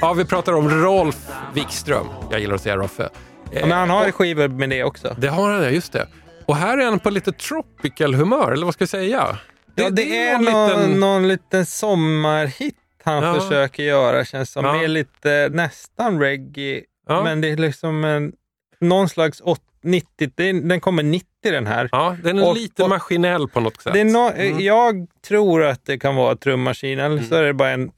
Ja, 0.00 0.12
vi 0.12 0.24
pratar 0.24 0.52
om 0.52 0.70
Rolf 0.70 1.28
Wikström. 1.54 2.06
Jag 2.30 2.40
gillar 2.40 2.54
att 2.54 2.62
säga 2.62 2.76
Roffe. 2.76 3.08
ja, 3.52 3.60
men 3.66 3.78
han 3.78 3.90
har 3.90 4.06
ju 4.06 4.12
skivor 4.12 4.48
med 4.48 4.70
det 4.70 4.84
också. 4.84 5.14
Det 5.18 5.28
har 5.28 5.50
han, 5.52 5.62
ja, 5.62 5.70
just 5.70 5.92
det. 5.92 6.06
Och 6.46 6.56
här 6.56 6.78
är 6.78 6.84
han 6.84 6.98
på 6.98 7.10
lite 7.10 7.32
tropical 7.32 8.14
humör, 8.14 8.52
eller 8.52 8.64
vad 8.64 8.74
ska 8.74 8.82
jag 8.82 8.88
säga? 8.88 9.38
Ja, 9.74 9.90
det, 9.90 10.18
är, 10.28 10.38
någon 10.38 10.44
någon, 10.52 10.68
liten- 10.80 11.00
någon 11.00 11.28
liten 11.28 11.66
sommarhit 11.66 12.74
han 13.04 13.22
Ja. 13.24 13.34
försöker 13.40 13.82
göra 13.82 14.24
känns 14.24 14.50
som. 14.52 14.64
Ja. 14.64 14.72
Det 14.72 14.84
är 14.84 14.88
lite 14.88 15.48
nästan 15.52 16.20
reggae, 16.20 16.82
Ja. 17.08 17.22
men 17.24 17.40
det 17.40 17.50
är 17.50 17.56
liksom 17.56 18.04
en, 18.04 18.32
någon 18.80 19.08
slags 19.08 19.40
åt- 19.40 19.60
90, 19.82 20.30
det 20.34 20.44
är- 20.48 20.68
den 20.68 20.80
kommer 20.80 21.02
90 21.02 21.26
den 21.42 21.66
här. 21.66 21.88
Ja, 21.92 22.16
den 22.22 22.38
är 22.38 22.48
Och- 22.48 22.54
lite 22.56 22.82
och- 22.82 22.88
maskinell 22.88 23.48
på 23.48 23.60
något 23.60 23.82
sätt. 23.82 23.92
Det 23.92 24.00
är 24.00 24.04
no, 24.04 24.30
Mm. 24.36 24.60
Jag 24.60 25.06
tror 25.26 25.64
att 25.64 25.84
det 25.86 25.98
kan 25.98 26.14
vara 26.16 26.36
trummaskin, 26.36 26.98
eller 26.98 27.22
så 27.22 27.34
är 27.34 27.42
det 27.42 27.54
bara 27.54 27.70
en 27.70 27.90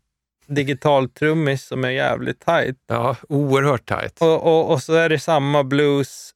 digital 0.46 1.08
trummis 1.08 1.66
som 1.66 1.84
är 1.84 1.90
jävligt 1.90 2.40
tight. 2.46 2.76
Ja, 2.88 3.16
oerhört 3.28 3.86
tajt. 3.88 4.16
Och, 4.22 4.42
och, 4.46 4.70
och 4.72 4.82
så 4.82 4.94
är 4.94 5.08
det 5.08 5.18
samma 5.18 5.64
blues. 5.64 6.30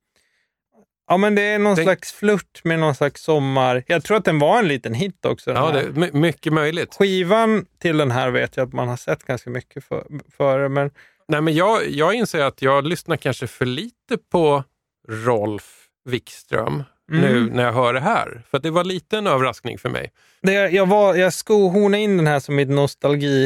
Ja, 1.08 1.16
men 1.16 1.34
det 1.34 1.42
är 1.42 1.58
någon 1.58 1.74
Det- 1.76 1.82
slags 1.82 2.12
flört 2.12 2.60
med 2.64 2.78
någon 2.78 2.94
slags 2.94 3.22
sommar. 3.22 3.84
Jag 3.86 4.04
tror 4.04 4.16
att 4.16 4.24
den 4.24 4.38
var 4.38 4.58
en 4.58 4.68
liten 4.68 4.94
hit 4.94 5.24
också. 5.26 5.52
den 5.52 5.62
Ja, 5.64 5.70
det 5.72 5.80
är 5.80 5.90
my- 5.92 6.10
mycket 6.12 6.52
möjligt. 6.52 6.94
Skivan 6.94 7.66
till 7.78 7.96
den 7.96 8.10
här 8.10 8.30
vet 8.30 8.56
jag 8.56 8.66
att 8.68 8.72
man 8.72 8.88
har 8.88 8.96
sett 8.96 9.24
ganska 9.24 9.50
mycket 9.50 9.84
för, 9.84 10.04
före, 10.36 10.68
men 10.68 10.90
Nej, 11.28 11.40
men 11.40 11.54
jag, 11.54 11.88
jag 11.90 12.14
inser 12.14 12.40
att 12.44 12.62
jag 12.62 12.86
lyssnar 12.86 13.16
kanske 13.16 13.46
för 13.46 13.66
lite 13.66 14.18
på 14.32 14.64
Rolf 15.08 15.80
Wikström 16.04 16.82
nu 17.08 17.36
Mm. 17.38 17.46
när 17.46 17.62
jag 17.64 17.72
hör 17.72 17.94
det 17.94 18.00
här. 18.00 18.42
För 18.50 18.58
det 18.58 18.70
var 18.70 18.84
lite 18.84 19.18
en 19.18 19.26
överraskning 19.26 19.78
för 19.78 19.88
mig. 19.88 20.12
det, 20.42 20.52
jag, 20.52 20.86
var, 20.86 21.14
jag 21.14 21.32
skohornade 21.32 22.02
in 22.02 22.16
den 22.16 22.26
här 22.26 22.40
som 22.40 22.54
mitt 22.56 22.68
nostalgi 22.68 23.44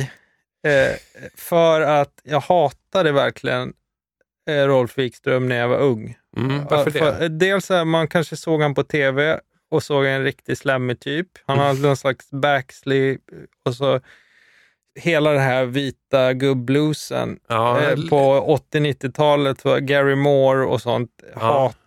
eh, 0.67 0.97
för 1.37 1.81
att 1.81 2.21
jag 2.23 2.41
hatade 2.41 3.13
verkligen 3.13 3.73
eh, 4.51 4.65
Rolf 4.67 4.99
Wikström 4.99 5.49
när 5.49 5.57
jag 5.57 5.69
var 5.69 5.79
ung. 5.79 6.17
Mm, 6.37 6.65
varför 6.71 6.91
det? 6.91 6.99
för- 6.99 7.29
Dels 7.29 7.71
är 7.71 7.85
man 7.85 8.09
kanske 8.09 8.37
såg 8.37 8.63
han 8.63 8.75
på 8.75 8.83
tv 8.85 9.41
och 9.71 9.83
såg 9.83 10.07
en 10.07 10.25
riktig 10.25 10.59
slemmig 10.59 11.01
typ. 11.01 11.29
Han 11.47 11.59
hade 11.59 11.81
någon 11.81 11.97
slags 11.97 12.31
backsley 12.31 13.19
och 13.65 13.75
så 13.75 14.01
hela 14.99 15.33
det 15.33 15.39
här 15.41 15.65
vita 15.65 16.33
gubbluesen 16.33 17.39
Ja, 17.49 17.81
eh, 17.81 17.97
på 18.11 18.41
80-90-talet 18.73 19.65
var 19.65 19.79
Gary 19.79 20.15
Moore 20.15 20.65
och 20.67 20.81
sånt 20.83 21.11
Ja. 21.35 21.41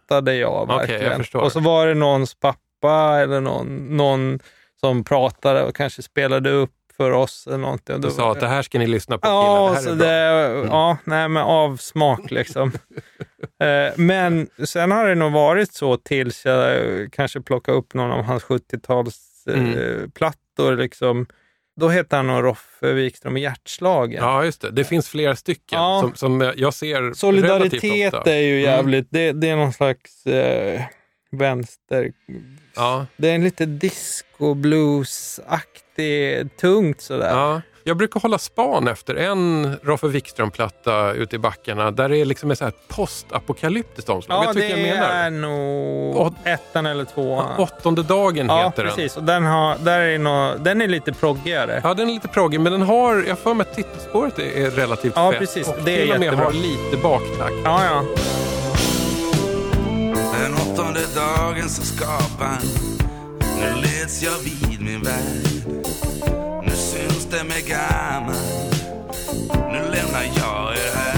hatade 0.10 0.36
jag 0.36 0.68
jag 0.70 0.78
verkligen. 0.78 1.18
förstår. 1.18 1.42
och 1.42 1.52
så 1.52 1.60
var 1.60 1.88
det 1.88 1.94
någons 1.94 2.36
pappa 2.36 3.20
eller 3.22 3.42
någon, 3.42 3.98
någon 3.98 4.40
som 4.80 5.04
pratade 5.04 5.64
och 5.64 5.76
kanske 5.76 6.02
spelade 6.02 6.50
upp 6.52 6.72
för 6.98 7.12
oss 7.12 7.48
eller 7.48 7.58
någonting. 7.58 7.96
Och 7.96 8.02
Du 8.02 8.12
sa 8.12 8.32
att 8.32 8.40
det 8.40 8.48
här 8.48 8.62
ska 8.62 8.80
ni 8.80 8.88
lyssna 8.88 9.18
på 9.18 9.28
Ja, 9.28 9.76
killar, 9.80 9.94
det 9.94 10.00
så 10.00 10.06
här 10.06 10.32
är 10.44 10.54
bra. 10.54 10.62
det, 10.62 10.68
ja, 10.68 10.98
nej 11.04 11.28
men 11.30 11.44
av 11.44 11.78
smak 11.78 12.32
liksom. 12.32 12.72
Eh, 13.64 13.94
men 13.96 14.48
sen 14.66 14.92
har 14.92 15.08
det 15.08 15.16
nog 15.16 15.32
varit 15.32 15.74
så 15.74 15.98
tills 15.98 16.46
jag 16.46 16.76
eh, 16.76 17.08
kanske 17.12 17.42
plockade 17.42 17.78
upp 17.78 17.94
någon 17.94 18.12
av 18.12 18.24
hans 18.24 18.44
70-talsplattor. 18.44 19.54
Mm. 19.54 20.12
plattor 20.12 20.76
liksom. 20.76 21.26
Då 21.76 21.90
heter 21.90 22.18
han 22.18 22.28
nog 22.28 22.44
Roffe 22.44 22.94
Wikström 22.94 23.34
och 23.34 23.40
Hjärtslagen. 23.40 24.24
Ja, 24.24 24.46
just 24.46 24.62
det. 24.62 24.72
Det 24.72 24.84
finns 24.84 25.10
flera 25.10 25.36
stycken 25.36 25.80
Ja. 25.80 26.00
som, 26.02 26.16
som 26.16 26.54
jag 26.58 26.74
ser 26.74 27.14
Solidaritet 27.14 28.14
ofta. 28.14 28.34
är 28.34 28.40
ju 28.40 28.60
Mm. 28.60 28.72
jävligt, 28.72 29.08
det, 29.10 29.32
det 29.32 29.50
är 29.50 29.56
någon 29.56 29.74
slags 29.74 30.26
eh, 30.28 30.82
vänster... 31.32 32.12
Ja, 32.76 33.06
Det 33.18 33.30
är 33.30 33.36
en 33.36 33.44
lite 33.44 33.66
disco 33.66 34.54
blues-aktig, 34.54 36.50
tungt 36.58 37.02
sådär. 37.02 37.30
ja. 37.30 37.62
Jag 37.84 37.98
brukar 37.98 38.20
hålla 38.20 38.38
span 38.38 38.88
efter 38.88 39.16
en 39.16 39.76
Roffe 39.84 40.08
Wikström-platta 40.08 41.12
ute 41.14 41.36
i 41.36 41.40
backarna 41.40 41.92
där 41.92 42.10
det 42.10 42.18
är 42.18 42.26
liksom 42.26 42.52
ett 42.52 42.58
så 42.58 42.64
här 42.64 42.74
postapokalyptiskt 42.88 44.10
omslag. 44.10 44.44
Ja, 44.46 44.48
Vet 44.52 44.56
det 44.56 44.70
jag 44.70 44.80
menar? 44.80 45.10
är 45.10 45.30
nog 45.30 46.16
Åt- 46.18 46.34
ettan 46.44 46.86
eller 46.86 47.06
tvåan. 47.06 47.58
Åttonde 47.60 48.04
dagen 48.04 48.46
Ja, 48.48 48.64
heter 48.66 48.84
den. 48.84 48.96
precis. 48.96 49.18
Och 49.18 49.24
den, 49.24 49.46
har, 49.46 49.76
där 49.78 50.00
är 50.00 50.18
nå, 50.18 50.54
den 50.60 50.82
är 50.82 50.88
lite 50.88 51.14
proggigare. 51.14 51.82
Ja, 51.84 51.94
den 51.94 52.10
är 52.10 52.14
lite 52.14 52.28
proggig, 52.28 52.60
men 52.60 52.72
den 52.72 52.82
har, 52.82 53.24
jag 53.28 53.40
för 53.40 53.54
mig 53.54 53.68
att 53.70 53.76
titelspåret 53.76 54.40
är, 54.40 54.44
är 54.66 54.70
relativt 54.72 55.14
Ja, 55.16 55.32
fett. 55.32 55.40
precis. 55.40 55.68
Och 55.68 55.76
Det 55.86 55.92
är 55.98 56.02
till 56.02 56.12
och 56.14 56.20
med 56.20 56.26
jättebra. 56.26 56.46
har 56.46 56.52
lite 56.54 56.98
baktakt. 57.04 57.56
Ja, 57.64 57.86
ja. 57.86 58.04
Den 60.40 60.54
åttonde 60.54 61.00
dagen 61.16 61.70
som 61.70 61.84
skaparen 61.86 62.62
Nu 63.60 63.82
leds 63.82 64.22
jag 64.24 64.32
vid 64.44 64.82
min 64.82 65.02
värld 65.02 65.51
det 67.42 67.48
mig 67.48 67.62
gammal 67.62 68.36
Nu 69.72 69.80
lämnar 69.80 70.24
jag 70.36 70.74
er 70.74 70.96
här 70.96 71.18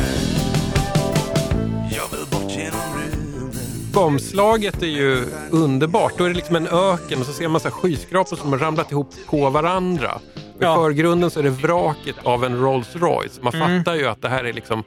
Jag 1.95 2.17
vill 2.17 2.27
bort 2.31 2.51
genom 2.51 2.79
rymden 2.97 3.95
Omslaget 3.95 4.81
är 4.83 4.87
ju 4.87 5.25
underbart. 5.51 6.13
Då 6.17 6.23
är 6.23 6.29
det 6.29 6.35
liksom 6.35 6.55
en 6.55 6.67
öken 6.67 7.19
och 7.19 7.25
så 7.25 7.33
ser 7.33 7.47
man 7.47 7.61
så 7.61 7.67
här 7.67 7.75
skyskrapor 7.75 8.35
som 8.35 8.51
har 8.51 8.59
ramlat 8.59 8.91
ihop 8.91 9.09
på 9.27 9.49
varandra. 9.49 10.13
Och 10.15 10.61
I 10.61 10.65
Ja. 10.65 10.75
förgrunden 10.75 11.29
så 11.31 11.39
är 11.39 11.43
det 11.43 11.49
vraket 11.49 12.15
av 12.23 12.43
en 12.45 12.61
Rolls 12.61 12.95
Royce. 12.95 13.39
Man 13.41 13.53
Mm. 13.55 13.77
fattar 13.83 13.95
ju 13.95 14.07
att 14.07 14.21
det 14.21 14.29
här 14.29 14.43
är 14.43 14.53
liksom 14.53 14.83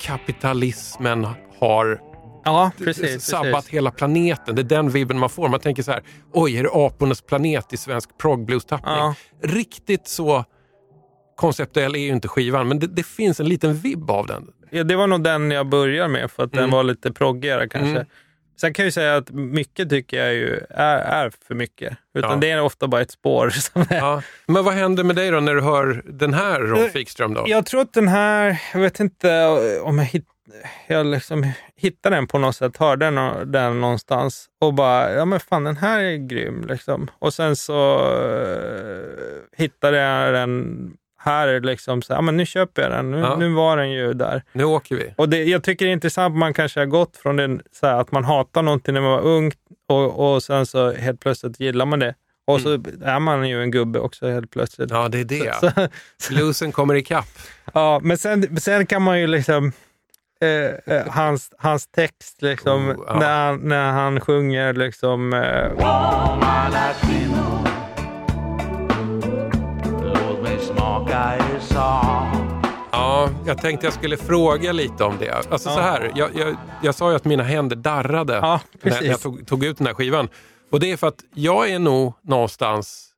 kapitalismen 0.00 1.26
har 1.58 2.00
Ja, 2.44 2.70
precis. 2.78 3.24
sabbat 3.24 3.52
precis. 3.54 3.70
hela 3.70 3.90
planeten. 3.90 4.54
Det 4.54 4.62
är 4.62 4.64
den 4.64 4.90
vibben 4.90 5.18
man 5.18 5.30
får. 5.30 5.48
Man 5.48 5.60
tänker 5.60 5.82
så 5.82 5.92
här, 5.92 6.02
oj, 6.32 6.56
är 6.56 6.62
det 6.62 6.70
apornas 6.72 7.20
planet 7.20 7.72
i 7.72 7.76
svensk 7.76 8.10
prog-blues-tappning? 8.18 8.94
Ja. 8.94 9.14
Riktigt 9.42 10.08
så 10.08 10.44
konceptuell 11.42 11.94
är 11.94 11.98
ju 12.00 12.08
inte 12.08 12.28
skivan, 12.28 12.68
men 12.68 12.78
det, 12.78 12.86
det 12.86 13.06
finns 13.06 13.40
en 13.40 13.48
liten 13.48 13.74
vibb 13.74 14.10
av 14.10 14.26
den. 14.26 14.46
Ja, 14.70 14.84
det 14.84 14.96
var 14.96 15.06
nog 15.06 15.22
den 15.24 15.50
jag 15.50 15.66
började 15.66 16.08
med 16.08 16.30
för 16.30 16.42
att 16.44 16.52
den 16.52 16.58
Mm. 16.58 16.70
var 16.70 16.82
lite 16.82 17.12
proggigare 17.12 17.68
kanske. 17.68 17.90
Mm. 17.90 18.06
Sen 18.60 18.74
kan 18.74 18.82
jag 18.82 18.86
ju 18.86 18.92
säga 18.92 19.16
att 19.16 19.30
mycket 19.30 19.90
tycker 19.90 20.24
jag 20.24 20.34
ju 20.34 20.60
är, 20.70 20.96
är 20.98 21.32
för 21.48 21.54
mycket. 21.54 21.96
Utan 22.14 22.30
Ja. 22.30 22.36
det 22.36 22.50
är 22.50 22.60
ofta 22.62 22.86
bara 22.88 23.00
ett 23.00 23.10
spår 23.10 23.50
som 23.50 23.82
är... 23.90 23.96
Ja. 23.96 24.22
Men 24.46 24.64
vad 24.64 24.74
händer 24.74 25.04
med 25.04 25.16
dig 25.16 25.30
då 25.30 25.40
när 25.40 25.54
du 25.54 25.60
hör 25.60 26.02
den 26.06 26.34
här 26.34 26.60
Rolf 26.60 26.94
Wikström? 26.94 27.34
Då? 27.34 27.44
Jag 27.46 27.66
tror 27.66 27.80
att 27.80 27.92
den 27.92 28.08
här, 28.08 28.62
jag 28.72 28.80
vet 28.80 29.00
inte 29.00 29.46
om 29.82 29.98
jag, 29.98 30.04
hitt, 30.04 30.26
jag 30.86 31.06
liksom 31.06 31.52
hittade 31.76 32.16
den 32.16 32.26
på 32.26 32.38
något 32.38 32.56
sätt, 32.56 32.76
hörde 32.76 33.06
den, 33.10 33.52
den 33.52 33.80
någonstans 33.80 34.46
och 34.60 34.74
bara, 34.74 35.12
ja 35.12 35.24
men 35.24 35.40
fan 35.40 35.64
den 35.64 35.76
här 35.76 36.00
är 36.00 36.16
grym 36.16 36.66
liksom. 36.68 37.10
Och 37.18 37.34
sen 37.34 37.56
så 37.56 37.98
uh, 38.14 39.04
hittade 39.56 39.96
jag 39.96 40.34
den 40.34 40.76
här 41.22 41.60
liksom, 41.60 42.02
så, 42.02 42.12
ja 42.12 42.20
men 42.20 42.36
nu 42.36 42.46
köper 42.46 42.82
jag 42.82 42.90
den, 42.90 43.10
nu, 43.10 43.18
Ja. 43.18 43.36
nu 43.36 43.48
var 43.48 43.76
den 43.76 43.90
ju 43.90 44.12
där. 44.12 44.42
Nu 44.52 44.64
åker 44.64 44.96
vi. 44.96 45.14
Och 45.16 45.28
det, 45.28 45.44
jag 45.44 45.62
tycker 45.64 45.84
det 45.84 45.90
är 45.90 45.92
intressant, 45.92 46.36
man 46.36 46.54
kanske 46.54 46.80
har 46.80 46.86
gått 46.86 47.16
från 47.16 47.36
den, 47.36 47.62
så 47.72 47.86
här, 47.86 48.00
att 48.00 48.12
man 48.12 48.24
hatar 48.24 48.62
någonting 48.62 48.94
när 48.94 49.00
man 49.00 49.10
var 49.10 49.20
ung 49.20 49.52
och, 49.88 50.32
och 50.34 50.42
sen 50.42 50.66
så 50.66 50.92
helt 50.92 51.20
plötsligt 51.20 51.60
gillar 51.60 51.86
man 51.86 51.98
det. 51.98 52.14
Och 52.46 52.60
så 52.60 52.72
är 53.04 53.18
man 53.18 53.48
ju 53.48 53.62
en 53.62 53.70
gubbe 53.70 53.98
också 53.98 54.28
helt 54.28 54.50
plötsligt. 54.50 54.90
Mm. 54.90 55.02
Ja, 55.02 55.08
det 55.08 55.20
är 55.20 55.24
det. 55.24 55.54
Så, 55.60 55.70
så, 56.18 56.32
Bluesen 56.34 56.72
kommer 56.72 56.94
ikapp. 56.94 57.28
Ja, 57.74 58.00
men 58.02 58.18
sen, 58.18 58.60
sen 58.60 58.86
kan 58.86 59.02
man 59.02 59.20
ju 59.20 59.26
liksom... 59.26 59.72
Eh, 60.40 60.94
eh, 60.96 61.06
hans, 61.08 61.50
hans 61.58 61.86
text, 61.86 62.42
liksom, 62.42 62.88
Oh, 62.90 63.04
ja. 63.06 63.18
när, 63.18 63.46
han, 63.46 63.60
när 63.68 63.90
han 63.92 64.20
sjunger 64.20 64.72
liksom... 64.72 65.32
Eh, 65.32 65.72
Ja, 71.74 73.30
jag 73.46 73.60
tänkte 73.60 73.86
jag 73.86 73.94
skulle 73.94 74.16
fråga 74.16 74.72
lite 74.72 75.04
om 75.04 75.16
det. 75.18 75.30
Alltså 75.30 75.68
Ja. 75.68 75.74
så 75.74 75.80
här, 75.80 76.12
jag, 76.14 76.30
jag, 76.36 76.56
jag 76.82 76.94
sa 76.94 77.10
ju 77.10 77.16
att 77.16 77.24
mina 77.24 77.42
händer 77.42 77.76
darrade 77.76 78.34
Ja, 78.34 78.60
när, 78.82 79.02
jag 79.02 79.20
tog, 79.20 79.46
tog 79.46 79.64
ut 79.64 79.78
den 79.78 79.86
här 79.86 79.94
skivan. 79.94 80.28
Och 80.70 80.80
det 80.80 80.92
är 80.92 80.96
för 80.96 81.06
att 81.06 81.24
jag 81.34 81.70
är 81.70 81.78
nog 81.78 82.14
någonstans 82.22 83.08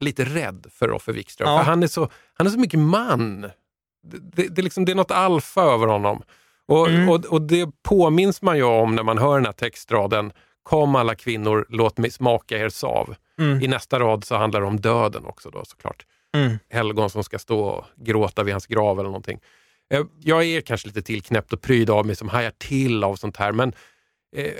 lite 0.00 0.24
rädd 0.24 0.66
för 0.70 0.88
Roffe 0.88 1.12
Wikström. 1.12 1.48
Ja. 1.48 1.58
För 1.58 1.64
han 1.64 1.82
är, 1.82 1.86
så, 1.86 2.08
han 2.34 2.46
är 2.46 2.50
så 2.50 2.58
mycket 2.58 2.78
man. 2.80 3.40
Det, 3.40 4.18
det, 4.32 4.48
det, 4.48 4.60
är 4.60 4.62
liksom, 4.62 4.84
det 4.84 4.92
är 4.92 4.96
något 4.96 5.10
alfa 5.10 5.62
över 5.62 5.86
honom. 5.86 6.22
Och, 6.68 6.88
Mm. 6.88 7.08
och, 7.08 7.24
och 7.24 7.42
det 7.42 7.68
påminns 7.82 8.42
man 8.42 8.56
ju 8.56 8.62
om 8.62 8.94
när 8.94 9.02
man 9.02 9.18
hör 9.18 9.34
den 9.36 9.46
här 9.46 9.52
textraden. 9.52 10.32
Kom 10.62 10.96
alla 10.96 11.14
kvinnor, 11.14 11.66
låt 11.68 11.98
mig 11.98 12.10
smaka 12.10 12.58
er 12.58 12.68
sav. 12.68 13.14
mm, 13.38 13.62
I 13.62 13.68
nästa 13.68 13.98
rad 14.00 14.24
så 14.24 14.36
handlar 14.36 14.60
det 14.60 14.66
om 14.66 14.80
döden 14.80 15.24
också 15.26 15.50
då 15.50 15.64
såklart. 15.64 16.06
Mm. 16.36 16.58
helgon 16.70 17.10
som 17.10 17.24
ska 17.24 17.38
stå 17.38 17.60
och 17.60 17.84
gråta 17.96 18.42
vid 18.42 18.54
hans 18.54 18.66
grav 18.66 18.98
eller 18.98 19.08
någonting. 19.08 19.40
Eh, 19.94 20.04
Jag 20.20 20.44
är 20.44 20.60
kanske 20.60 20.88
lite 20.88 21.02
tillknäppt 21.02 21.52
och 21.52 21.60
pryd 21.62 21.90
av 21.90 22.06
mig 22.06 22.16
som 22.16 22.28
hajar 22.28 22.52
till 22.58 23.04
av 23.04 23.16
sånt 23.16 23.36
här, 23.36 23.52
men 23.52 23.72
eh, 24.36 24.52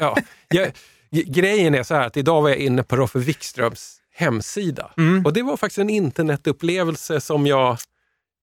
ja, 0.00 0.16
jag, 0.48 0.70
grejen 1.10 1.74
är 1.74 1.82
så 1.82 1.94
här 1.94 2.06
att 2.06 2.16
idag 2.16 2.42
var 2.42 2.48
jag 2.48 2.58
inne 2.58 2.82
på 2.82 2.96
Roffe 2.96 3.18
Wikströms 3.18 4.00
hemsida 4.16 4.90
Mm. 4.96 5.26
och 5.26 5.32
det 5.32 5.42
var 5.42 5.56
faktiskt 5.56 5.78
en 5.78 5.90
internetupplevelse 5.90 7.20
som 7.20 7.46
jag 7.46 7.78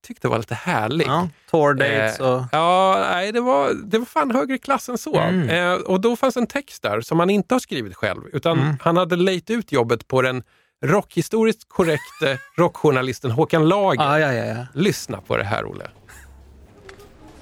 tyckte 0.07 0.27
var 0.27 0.37
lite 0.37 0.55
härlig. 0.55 1.07
Ja, 1.07 1.29
tour 1.51 1.73
dates 1.73 2.19
Eh, 2.19 2.33
och... 2.35 2.43
Ja, 2.51 2.97
nej, 3.11 3.31
det 3.31 3.41
var, 3.41 3.73
det 3.73 3.97
var 3.97 4.05
fan 4.05 4.31
högre 4.31 4.57
klass 4.57 4.89
än 4.89 4.97
så. 4.97 5.19
Mm. 5.19 5.49
Eh, 5.49 5.73
och 5.73 6.01
då 6.01 6.15
fanns 6.15 6.37
en 6.37 6.47
text 6.47 6.83
där 6.83 7.01
som 7.01 7.19
han 7.19 7.29
inte 7.29 7.55
har 7.55 7.59
skrivit 7.59 7.95
själv, 7.95 8.21
utan 8.33 8.59
Mm. 8.59 8.75
han 8.81 8.97
hade 8.97 9.15
lejt 9.15 9.49
ut 9.53 9.71
jobbet 9.71 10.07
på 10.07 10.21
den 10.21 10.43
rockhistoriskt 10.81 11.69
korrekte 11.69 12.39
rockjournalisten 12.57 13.31
Håkan 13.31 13.67
Lager. 13.67 14.03
Ja, 14.03 14.19
ja, 14.19 14.33
ja, 14.33 14.45
ja. 14.45 14.65
Lyssna 14.73 15.21
på 15.21 15.37
det 15.37 15.43
här, 15.43 15.65
Olle. 15.65 15.89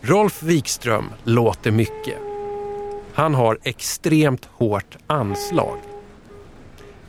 Rolf 0.01 0.43
Wikström 0.43 1.05
låter 1.23 1.71
mycket. 1.71 2.17
Han 3.13 3.35
har 3.35 3.59
extremt 3.63 4.45
hårt 4.45 4.97
anslag. 5.07 5.77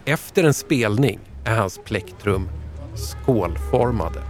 Efter 0.04 0.44
en 0.44 0.54
spelning 0.54 1.18
är 1.44 1.56
hans 1.56 1.80
plektrum 1.84 2.48
skålformade. 2.94 4.22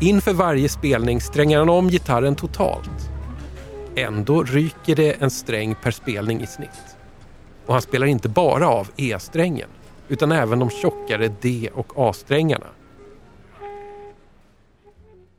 Inför 0.00 0.32
varje 0.32 0.68
spelning 0.68 1.20
strängar 1.20 1.58
han 1.58 1.68
om 1.68 1.88
gitarren 1.88 2.34
totalt. 2.34 3.10
Ändå 3.96 4.42
ryker 4.42 4.96
det 4.96 5.12
en 5.12 5.30
sträng 5.30 5.74
per 5.74 5.90
spelning 5.90 6.40
i 6.40 6.46
snitt. 6.46 6.96
Och 7.66 7.72
han 7.72 7.82
spelar 7.82 8.06
inte 8.06 8.28
bara 8.28 8.68
av 8.68 8.88
E-strängen 8.96 9.68
utan 10.08 10.32
även 10.32 10.58
de 10.58 10.70
tjockare 10.70 11.28
D 11.40 11.70
och 11.74 11.92
A-strängarna. 11.96 12.66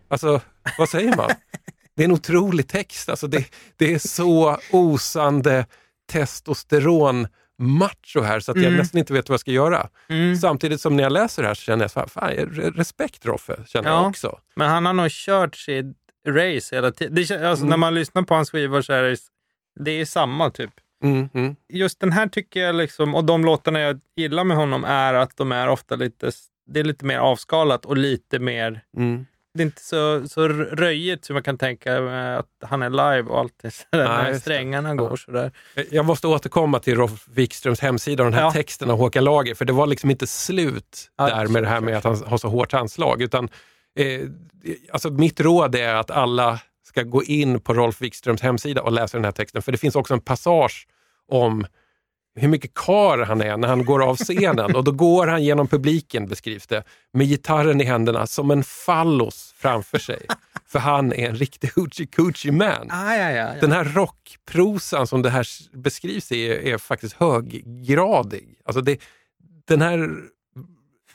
Alltså, 0.07 0.41
vad 0.77 0.89
säger 0.89 1.15
man? 1.15 1.29
Det 1.95 2.03
är 2.03 2.05
en 2.05 2.11
otrolig 2.11 2.67
text. 2.67 3.09
Alltså 3.09 3.27
det, 3.27 3.45
det 3.77 3.93
är 3.93 3.99
så 3.99 4.57
osande 4.71 5.65
testosteron 6.11 7.27
macho 7.59 8.21
här 8.21 8.39
så 8.39 8.51
att 8.51 8.57
jag 8.57 8.65
Mm. 8.65 8.77
nästan 8.77 8.99
inte 8.99 9.13
vet 9.13 9.29
vad 9.29 9.33
jag 9.33 9.39
ska 9.39 9.51
göra. 9.51 9.89
Mm. 10.09 10.35
Samtidigt 10.37 10.81
som 10.81 10.95
när 10.95 11.03
jag 11.03 11.11
läser 11.11 11.41
det 11.41 11.47
här 11.47 11.55
så 11.55 11.61
känner 11.61 11.83
jag 11.83 11.91
så 11.91 11.99
här, 11.99 12.07
fan, 12.07 12.29
re- 12.31 12.73
respekt 12.75 13.25
Roffe, 13.25 13.55
känner 13.67 13.89
jag 13.89 13.97
Ja. 14.03 14.07
också. 14.09 14.39
Men 14.55 14.69
han 14.69 14.85
har 14.85 14.93
nog 14.93 15.07
kört 15.11 15.55
sitt 15.55 15.85
race 16.27 16.75
hela 16.75 16.91
tiden. 16.91 17.17
Alltså, 17.17 17.63
Mm. 17.63 17.69
När 17.69 17.77
man 17.77 17.93
lyssnar 17.95 18.21
på 18.23 18.33
hans 18.35 18.51
skivor 18.51 18.81
så 18.81 18.93
är 18.93 19.03
det, 19.03 19.17
det 19.79 19.91
är 19.91 20.05
samma 20.05 20.49
typ. 20.49 20.71
Mm, 21.03 21.29
mm. 21.33 21.55
Just 21.69 21.99
den 21.99 22.11
här 22.11 22.27
tycker 22.27 22.59
jag, 22.59 22.75
liksom, 22.75 23.15
och 23.15 23.23
de 23.23 23.45
låtarna 23.45 23.79
jag 23.79 23.99
gillar 24.15 24.43
med 24.43 24.57
honom 24.57 24.83
är 24.83 25.13
att 25.13 25.37
de 25.37 25.51
är 25.51 25.67
ofta 25.67 25.95
lite, 25.95 26.31
det 26.67 26.79
är 26.79 26.83
lite 26.83 27.05
mer 27.05 27.17
avskalat 27.17 27.85
och 27.85 27.97
lite 27.97 28.39
mer, 28.39 28.81
Mm. 28.97 29.25
det 29.53 29.63
är 29.63 29.65
inte 29.65 29.81
så, 29.81 30.27
så 30.27 30.47
röjigt 30.47 31.25
som 31.25 31.33
man 31.33 31.43
kan 31.43 31.57
tänka 31.57 31.97
att 32.37 32.45
han 32.61 32.81
är 32.81 32.89
live 32.89 33.29
och 33.29 33.39
allt 33.39 33.53
det 33.61 33.71
sådär, 33.71 34.07
Nej, 34.07 34.17
när 34.17 34.27
just 34.29 34.33
det. 34.33 34.39
strängarna 34.41 34.95
går 34.95 35.15
sådär. 35.15 35.51
Jag 35.91 36.05
måste 36.05 36.27
återkomma 36.27 36.79
till 36.79 36.95
Rolf 36.95 37.27
Wikströms 37.27 37.79
hemsida 37.79 38.23
och 38.23 38.29
den 38.31 38.39
här 38.39 38.45
Ja. 38.45 38.51
texten 38.51 38.89
av 38.91 38.97
Håkan 38.97 39.23
Lager, 39.23 39.55
för 39.55 39.65
det 39.65 39.73
var 39.73 39.87
liksom 39.87 40.09
inte 40.11 40.27
slut 40.27 41.11
Ja, 41.17 41.23
där 41.29 41.45
kör, 41.45 41.47
med 41.53 41.63
det 41.63 41.69
här 41.69 41.81
med 41.81 41.97
att 41.97 42.03
han 42.03 42.23
har 42.25 42.37
så 42.37 42.47
hårt 42.47 42.71
handslag. 42.71 43.21
Utan, 43.21 43.49
eh, 43.99 44.21
alltså 44.91 45.09
mitt 45.09 45.39
råd 45.39 45.75
är 45.75 45.95
att 45.95 46.11
alla 46.11 46.59
ska 46.93 47.03
gå 47.03 47.23
in 47.23 47.59
på 47.59 47.73
Rolf 47.73 48.01
Wikströms 48.01 48.41
hemsida 48.41 48.81
och 48.81 48.91
läsa 48.91 49.17
den 49.17 49.25
här 49.25 49.31
texten, 49.31 49.61
för 49.61 49.71
det 49.71 49.77
finns 49.77 49.95
också 49.95 50.13
en 50.13 50.21
passage 50.21 50.87
om 51.27 51.65
hur 52.35 52.47
mycket 52.47 52.73
kar 52.73 53.17
han 53.17 53.41
är 53.41 53.57
när 53.57 53.67
han 53.67 53.85
går 53.85 54.03
av 54.03 54.15
scenen 54.15 54.75
och 54.75 54.83
då 54.83 54.91
går 54.91 55.27
han 55.27 55.43
genom 55.43 55.67
publiken, 55.67 56.27
beskrivs 56.27 56.67
det, 56.67 56.83
med 57.13 57.27
gitarren 57.27 57.81
i 57.81 57.83
händerna 57.83 58.27
som 58.27 58.51
en 58.51 58.63
fallos 58.63 59.53
framför 59.57 59.99
sig. 59.99 60.25
För 60.67 60.79
han 60.79 61.13
är 61.13 61.29
en 61.29 61.35
riktig 61.35 61.71
hoochie 61.75 62.07
coochie 62.07 62.51
man. 62.51 62.87
Ah, 62.91 63.15
ja, 63.15 63.31
ja, 63.31 63.53
ja. 63.53 63.61
Den 63.61 63.71
här 63.71 63.83
rockprosan 63.83 65.07
som 65.07 65.21
det 65.21 65.29
här 65.29 65.47
beskrivs 65.77 66.31
i 66.31 66.47
är, 66.47 66.73
är 66.73 66.77
faktiskt 66.77 67.15
höggradig. 67.15 68.55
Alltså 68.65 68.81
det, 68.81 69.01
den 69.67 69.81
här 69.81 70.09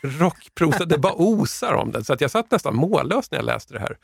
rockprosan, 0.03 0.88
det 0.88 0.99
bara 0.99 1.14
osar 1.14 1.73
om 1.73 1.93
den. 1.93 2.05
Så 2.05 2.12
att 2.12 2.21
jag 2.21 2.31
satt 2.31 2.51
nästan 2.51 2.77
mållös 2.77 3.31
när 3.31 3.38
jag 3.38 3.47
läste 3.47 3.75
det 3.75 3.81
här. 3.81 3.97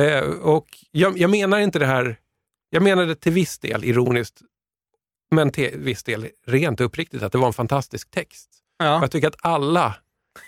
Eh, 0.00 0.20
och 0.28 0.66
jag, 0.90 1.18
jag 1.18 1.30
menar 1.30 1.58
inte 1.58 1.78
det 1.78 1.86
här, 1.86 2.16
jag 2.70 2.82
menade 2.82 3.14
till 3.14 3.32
viss 3.32 3.58
del 3.58 3.84
ironiskt, 3.84 4.40
men 5.30 5.50
till 5.50 5.70
viss 5.78 6.02
del 6.02 6.28
rent 6.46 6.80
uppriktigt 6.80 7.22
att 7.22 7.32
det 7.32 7.38
var 7.38 7.46
en 7.46 7.52
fantastisk 7.52 8.10
text. 8.10 8.50
ja. 8.78 8.84
Jag 9.00 9.10
tycker 9.10 9.28
att 9.28 9.36
alla 9.40 9.94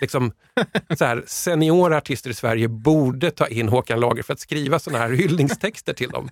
liksom, 0.01 0.33
så 0.99 1.05
här, 1.05 1.25
seniora 1.27 1.97
artister 1.97 2.31
i 2.31 2.35
Sverige 2.35 2.69
borde 2.69 3.31
ta 3.31 3.47
in 3.47 3.69
Håkan 3.69 4.01
Lager 4.01 4.23
för 4.23 4.33
att 4.33 4.41
skriva 4.41 4.79
såna 4.79 4.99
här 4.99 5.11
hyllningstexter 5.11 5.93
till 5.95 6.09
dem. 6.11 6.29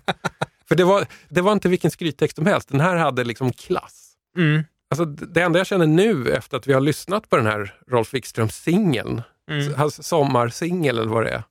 För 0.67 0.75
det 0.75 0.83
var, 0.83 1.05
det 1.29 1.41
var 1.41 1.51
inte 1.51 1.69
vilken 1.69 1.91
skryttext 1.91 2.35
som 2.37 2.45
helst. 2.45 2.69
Den 2.69 2.79
här 2.79 2.95
hade 2.95 3.23
liksom 3.23 3.51
klass. 3.53 4.13
Mm. 4.37 4.63
Alltså, 4.89 5.05
det 5.05 5.41
enda 5.41 5.59
jag 5.59 5.67
känner 5.67 5.87
nu 5.87 6.31
efter 6.33 6.57
att 6.57 6.67
vi 6.67 6.73
har 6.73 6.81
lyssnat 6.81 7.29
på 7.29 7.37
den 7.37 7.45
här 7.45 7.75
Rolf 7.87 8.13
Wikström-singeln, 8.13 9.21
Mm. 9.51 9.73
hans 9.73 10.07
sommarsingel 10.07 10.97
eller 10.97 11.09
vad 11.09 11.23
det 11.23 11.29
är. 11.29 11.43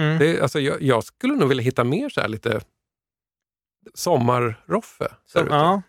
Mm. 0.00 0.18
Det, 0.18 0.40
alltså, 0.40 0.60
jag, 0.60 0.82
jag 0.82 1.04
skulle 1.04 1.34
nog 1.34 1.48
vilja 1.48 1.62
hitta 1.64 1.84
mer 1.84 2.08
så 2.08 2.20
här 2.20 2.28
lite 2.28 2.60
sommar-Roffe. 3.94 5.08
Ute. 5.34 5.46
ja. 5.50 5.82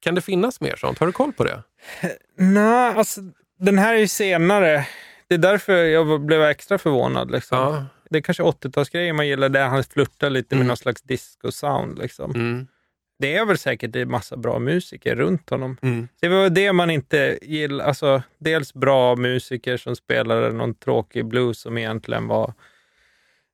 Kan 0.00 0.14
det 0.14 0.20
finnas 0.20 0.60
mer 0.60 0.76
sånt? 0.76 0.98
Har 0.98 1.06
du 1.06 1.12
koll 1.12 1.32
på 1.32 1.44
det? 1.44 1.62
Nej, 2.36 2.94
alltså 2.94 3.20
den 3.58 3.78
här 3.78 3.94
är 3.94 3.98
ju 3.98 4.08
senare. 4.08 4.86
Det 5.28 5.34
är 5.34 5.38
därför 5.38 5.84
jag 5.84 6.20
blev 6.20 6.42
extra 6.42 6.78
förvånad. 6.78 7.30
Liksom. 7.30 7.58
Ja. 7.58 7.86
Det 8.10 8.18
är 8.18 8.22
kanske 8.22 8.42
80-talsgrejer 8.42 9.12
man 9.12 9.28
gillar, 9.28 9.48
där 9.48 9.66
han 9.68 9.84
flörtar 9.84 10.30
lite 10.30 10.54
Mm. 10.54 10.58
med 10.60 10.68
någon 10.68 10.76
slags 10.76 11.02
disco-sound. 11.02 11.98
Liksom. 11.98 12.30
Mm. 12.30 12.66
Det 13.18 13.36
är 13.36 13.44
väl 13.44 13.58
säkert 13.58 13.96
en 13.96 14.10
massa 14.10 14.36
bra 14.36 14.58
musiker 14.58 15.16
runt 15.16 15.50
honom. 15.50 15.76
Mm. 15.82 16.08
Det 16.20 16.28
var 16.28 16.48
det 16.50 16.72
man 16.72 16.90
inte 16.90 17.38
gillar. 17.42 17.84
Alltså, 17.84 18.22
dels 18.38 18.74
bra 18.74 19.16
musiker 19.16 19.76
som 19.76 19.96
spelade 19.96 20.52
någon 20.52 20.74
tråkig 20.74 21.26
blues 21.26 21.60
som 21.60 21.78
egentligen 21.78 22.26
var 22.26 22.54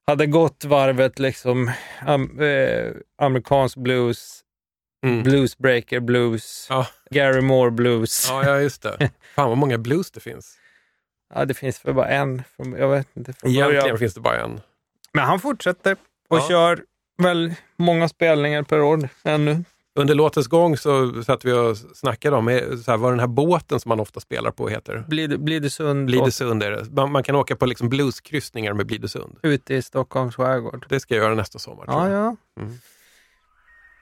hade 0.07 0.27
gått 0.27 0.65
varvet 0.65 1.19
liksom 1.19 1.71
am, 2.01 2.41
eh, 2.41 2.93
amerikansk 3.19 3.77
blues, 3.77 4.41
Mm. 5.07 5.23
bluesbreaker 5.23 6.01
blues, 6.01 6.67
Ja. 6.71 6.87
Gary 7.11 7.41
Moore 7.41 7.71
blues. 7.71 8.27
Ja, 8.31 8.45
ja, 8.47 8.61
just 8.61 8.83
det. 8.83 9.11
Fan 9.35 9.49
vad 9.49 9.59
många 9.59 9.79
blues 9.79 10.11
det 10.11 10.21
finns. 10.21 10.57
Ja, 11.35 11.45
det 11.45 11.55
finns 11.55 11.85
väl 11.85 11.95
bara 11.95 12.09
en. 12.09 12.43
Jag 12.57 12.89
vet 12.89 13.09
inte. 13.17 13.33
Från 13.33 13.51
Egentligen 13.51 13.83
början. 13.83 13.99
finns 13.99 14.15
det 14.15 14.21
bara 14.21 14.41
en. 14.41 14.61
Men 15.13 15.25
han 15.25 15.41
fortsätter 15.41 15.97
och 16.29 16.39
Ja. 16.39 16.49
kör 16.49 16.83
väl 17.23 17.55
många 17.77 18.09
spelningar 18.09 18.63
per 18.63 18.81
år 18.81 19.09
ännu. 19.25 19.65
Under 19.97 20.15
låtens 20.15 20.47
gång 20.47 20.77
så 20.77 21.23
satt 21.23 21.45
vi 21.45 21.53
och 21.53 21.77
snackade 21.77 22.37
om 22.37 22.49
eh, 22.49 22.77
så 22.85 22.91
här, 22.91 22.99
vad 22.99 23.13
den 23.13 23.21
här 23.21 23.27
båten 23.27 23.81
som 23.81 23.89
man 23.89 24.01
ofta 24.01 24.21
spelar 24.21 24.51
på 24.51 24.69
heter. 24.69 25.05
Blide- 25.09 25.39
Blidösund, 25.39 26.07
Blidösund 26.07 26.63
är 26.63 26.71
det. 26.71 26.85
Man, 26.93 27.13
man 27.13 27.23
kan 27.23 27.35
åka 27.37 27.57
på 27.57 27.67
liksom 27.67 27.89
blueskryssningar 27.89 28.73
med 28.73 28.87
Blidösund. 28.87 29.39
ute 29.43 29.75
i 29.75 29.83
Stockholms 29.83 30.35
skärgård. 30.37 30.87
Det 30.89 31.01
ska 31.01 31.15
jag 31.15 31.25
göra 31.25 31.35
nästa 31.35 31.59
sommar. 31.59 31.85
Ja, 31.89 32.09
ja. 32.11 32.37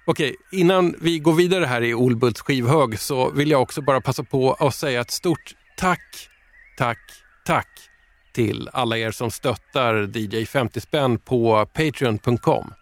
Okej, 0.06 0.36
innan 0.52 0.94
vi 1.00 1.18
går 1.18 1.32
vidare 1.32 1.64
här 1.64 1.82
i 1.82 1.94
Olbults 1.94 2.40
skivhög 2.40 2.98
så 2.98 3.30
vill 3.30 3.50
jag 3.50 3.62
också 3.62 3.82
bara 3.82 4.00
passa 4.00 4.22
på 4.24 4.52
att 4.52 4.74
säga 4.74 5.00
ett 5.00 5.10
stort 5.10 5.54
tack, 5.76 6.28
tack, 6.78 6.98
tack 7.46 7.68
till 8.34 8.68
alla 8.72 8.98
er 8.98 9.10
som 9.10 9.30
stöttar 9.30 10.16
DJ 10.18 10.44
50 10.46 10.80
spänn 10.80 11.18
på 11.18 11.66
Patreon.com. 11.66 12.72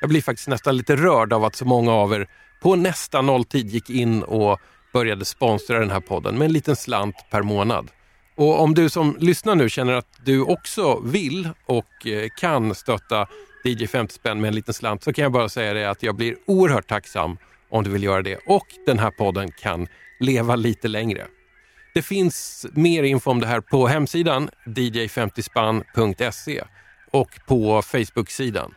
Jag 0.00 0.10
blir 0.10 0.22
faktiskt 0.22 0.48
nästan 0.48 0.76
lite 0.76 0.96
rörd 0.96 1.32
av 1.32 1.44
att 1.44 1.54
så 1.56 1.64
många 1.64 1.92
av 1.92 2.12
er 2.12 2.28
på 2.60 2.76
nästan 2.76 3.26
nolltid 3.26 3.68
gick 3.68 3.90
in 3.90 4.22
och 4.22 4.60
började 4.92 5.24
sponsra 5.24 5.78
den 5.78 5.90
här 5.90 6.00
podden 6.00 6.38
med 6.38 6.46
en 6.46 6.52
liten 6.52 6.76
slant 6.76 7.16
per 7.30 7.42
månad. 7.42 7.90
Och 8.36 8.60
om 8.60 8.74
du 8.74 8.88
som 8.88 9.16
lyssnar 9.20 9.54
nu 9.54 9.68
känner 9.68 9.92
att 9.92 10.20
du 10.24 10.40
också 10.42 11.00
vill 11.00 11.48
och 11.66 12.06
eh, 12.06 12.28
kan 12.40 12.74
stötta 12.74 13.26
DJ 13.64 13.86
50 13.86 14.14
spänn 14.14 14.40
med 14.40 14.48
en 14.48 14.54
liten 14.54 14.74
slant 14.74 15.04
så 15.04 15.12
kan 15.12 15.22
jag 15.22 15.32
bara 15.32 15.48
säga 15.48 15.74
det 15.74 15.90
att 15.90 16.02
jag 16.02 16.16
blir 16.16 16.36
oerhört 16.46 16.88
tacksam 16.88 17.38
om 17.70 17.84
du 17.84 17.90
vill 17.90 18.02
göra 18.02 18.22
det 18.22 18.36
och 18.46 18.66
den 18.86 18.98
här 18.98 19.10
podden 19.10 19.50
kan 19.52 19.86
leva 20.20 20.56
lite 20.56 20.88
längre. 20.88 21.26
Det 21.94 22.02
finns 22.02 22.66
mer 22.72 23.02
info 23.02 23.30
om 23.30 23.40
det 23.40 23.46
här 23.46 23.60
på 23.60 23.86
hemsidan 23.86 24.50
dj50spann.se 24.66 26.62
och 27.10 27.30
på 27.46 27.82
Facebook-sidan. 27.82 28.74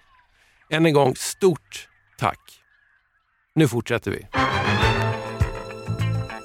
Än 0.70 0.86
en 0.86 0.94
gång, 0.94 1.16
stort 1.16 1.88
tack. 2.18 2.61
Nu 3.56 3.68
fortsätter 3.68 4.12
vi. 4.12 4.28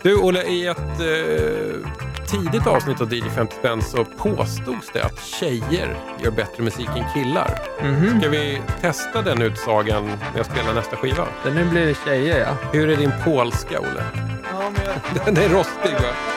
Du 0.03 0.17
Olle, 0.17 0.43
i 0.43 0.67
ett 0.67 0.79
eh, 0.79 1.91
tidigt 2.27 2.67
avsnitt 2.67 3.01
av 3.01 3.15
DJ 3.15 3.23
50 3.23 3.55
spänn 3.57 3.83
så 3.83 4.05
påstods 4.05 4.91
det 4.93 5.05
att 5.05 5.25
tjejer 5.25 5.97
gör 6.25 6.31
bättre 6.31 6.63
musik 6.63 6.89
än 6.89 7.05
killar. 7.15 7.59
Mhm. 7.83 8.21
Ska 8.21 8.29
vi 8.29 8.61
testa 8.81 9.23
den 9.23 9.43
utsagan 9.43 10.07
när 10.07 10.37
jag 10.37 10.47
spelar 10.47 10.75
nästa 10.75 10.97
skiva? 10.97 11.27
Så 11.45 11.51
nu 11.51 11.65
blir 11.65 11.87
det 11.87 11.97
tjejer, 12.05 12.41
ja. 12.41 12.57
Hur 12.73 12.91
är 12.91 12.97
din 12.97 13.13
polska, 13.25 13.81
Olle? 13.81 14.05
ja 14.53 14.71
men 14.71 14.83
jag... 14.85 15.25
Den 15.35 15.45
är 15.45 15.49
rostig, 15.49 15.93
va? 15.93 16.36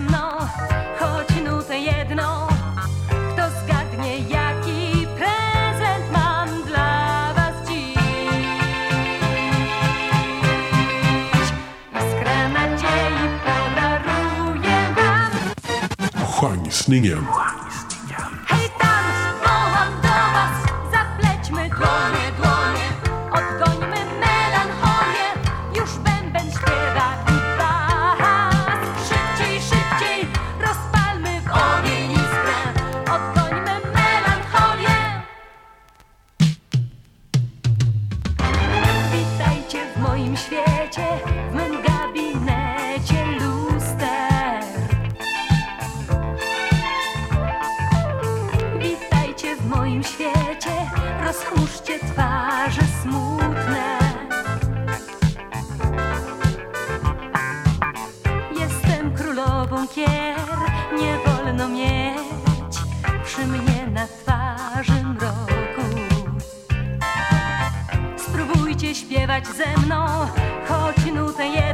ze 0.00 0.48
choć 0.98 1.28
nutę 1.44 1.78
jedną. 1.78 2.46
Kto 3.32 3.42
zgadnie, 3.64 4.18
jaki 4.18 5.06
prezent 5.18 6.12
mam 6.12 6.62
dla 6.62 7.32
was 7.34 7.68
dziś? 7.68 7.94
Świecie, 40.36 41.06
ze 69.52 69.86
mną, 69.86 70.06
choć 70.68 71.12
nutę 71.12 71.46
jedną. 71.46 71.73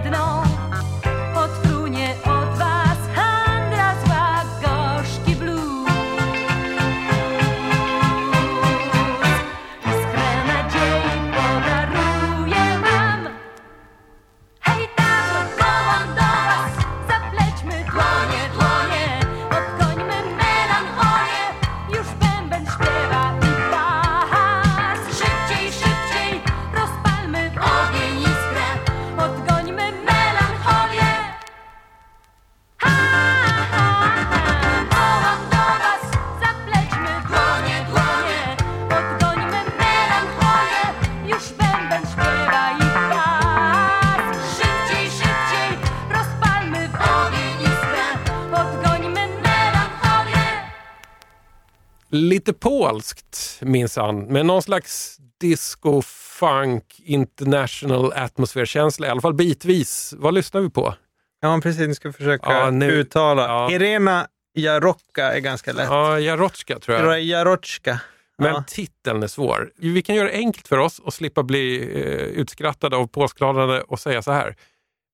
Lite 52.28 52.52
polskt 52.52 53.58
minsann, 53.60 54.20
med 54.24 54.46
någon 54.46 54.62
slags 54.62 55.16
disco, 55.40 56.02
funk, 56.02 56.84
international 57.04 58.12
atmosfärkänsla, 58.12 59.06
i 59.06 59.10
alla 59.10 59.20
fall 59.20 59.34
bitvis. 59.34 60.14
Vad 60.18 60.34
lyssnar 60.34 60.60
vi 60.60 60.70
på? 60.70 60.94
Ja, 61.40 61.60
precis. 61.62 61.88
Nu 61.88 61.94
ska 61.94 62.12
försöka 62.12 62.52
Ja, 62.52 62.70
nu- 62.70 62.90
uttala. 62.90 63.42
ja. 63.42 63.70
Irena 63.72 64.26
Jarocka 64.54 65.32
är 65.32 65.40
ganska 65.40 65.72
lätt. 65.72 65.86
Ja, 65.90 66.18
Jarotska 66.20 66.78
tror 66.78 66.96
jag. 66.98 67.22
Jarocka. 67.22 68.00
Men 68.38 68.54
Ja. 68.54 68.64
titeln 68.68 69.22
är 69.22 69.26
svår. 69.26 69.70
Vi 69.76 70.02
kan 70.02 70.14
göra 70.16 70.28
det 70.28 70.34
enkelt 70.34 70.68
för 70.68 70.78
oss 70.78 70.98
och 70.98 71.14
slippa 71.14 71.42
bli 71.42 71.76
eh, 71.94 72.10
utskrattade 72.40 72.96
av 72.96 73.06
påskladande 73.06 73.80
och 73.80 74.00
säga 74.00 74.22
så 74.22 74.32
här. 74.32 74.56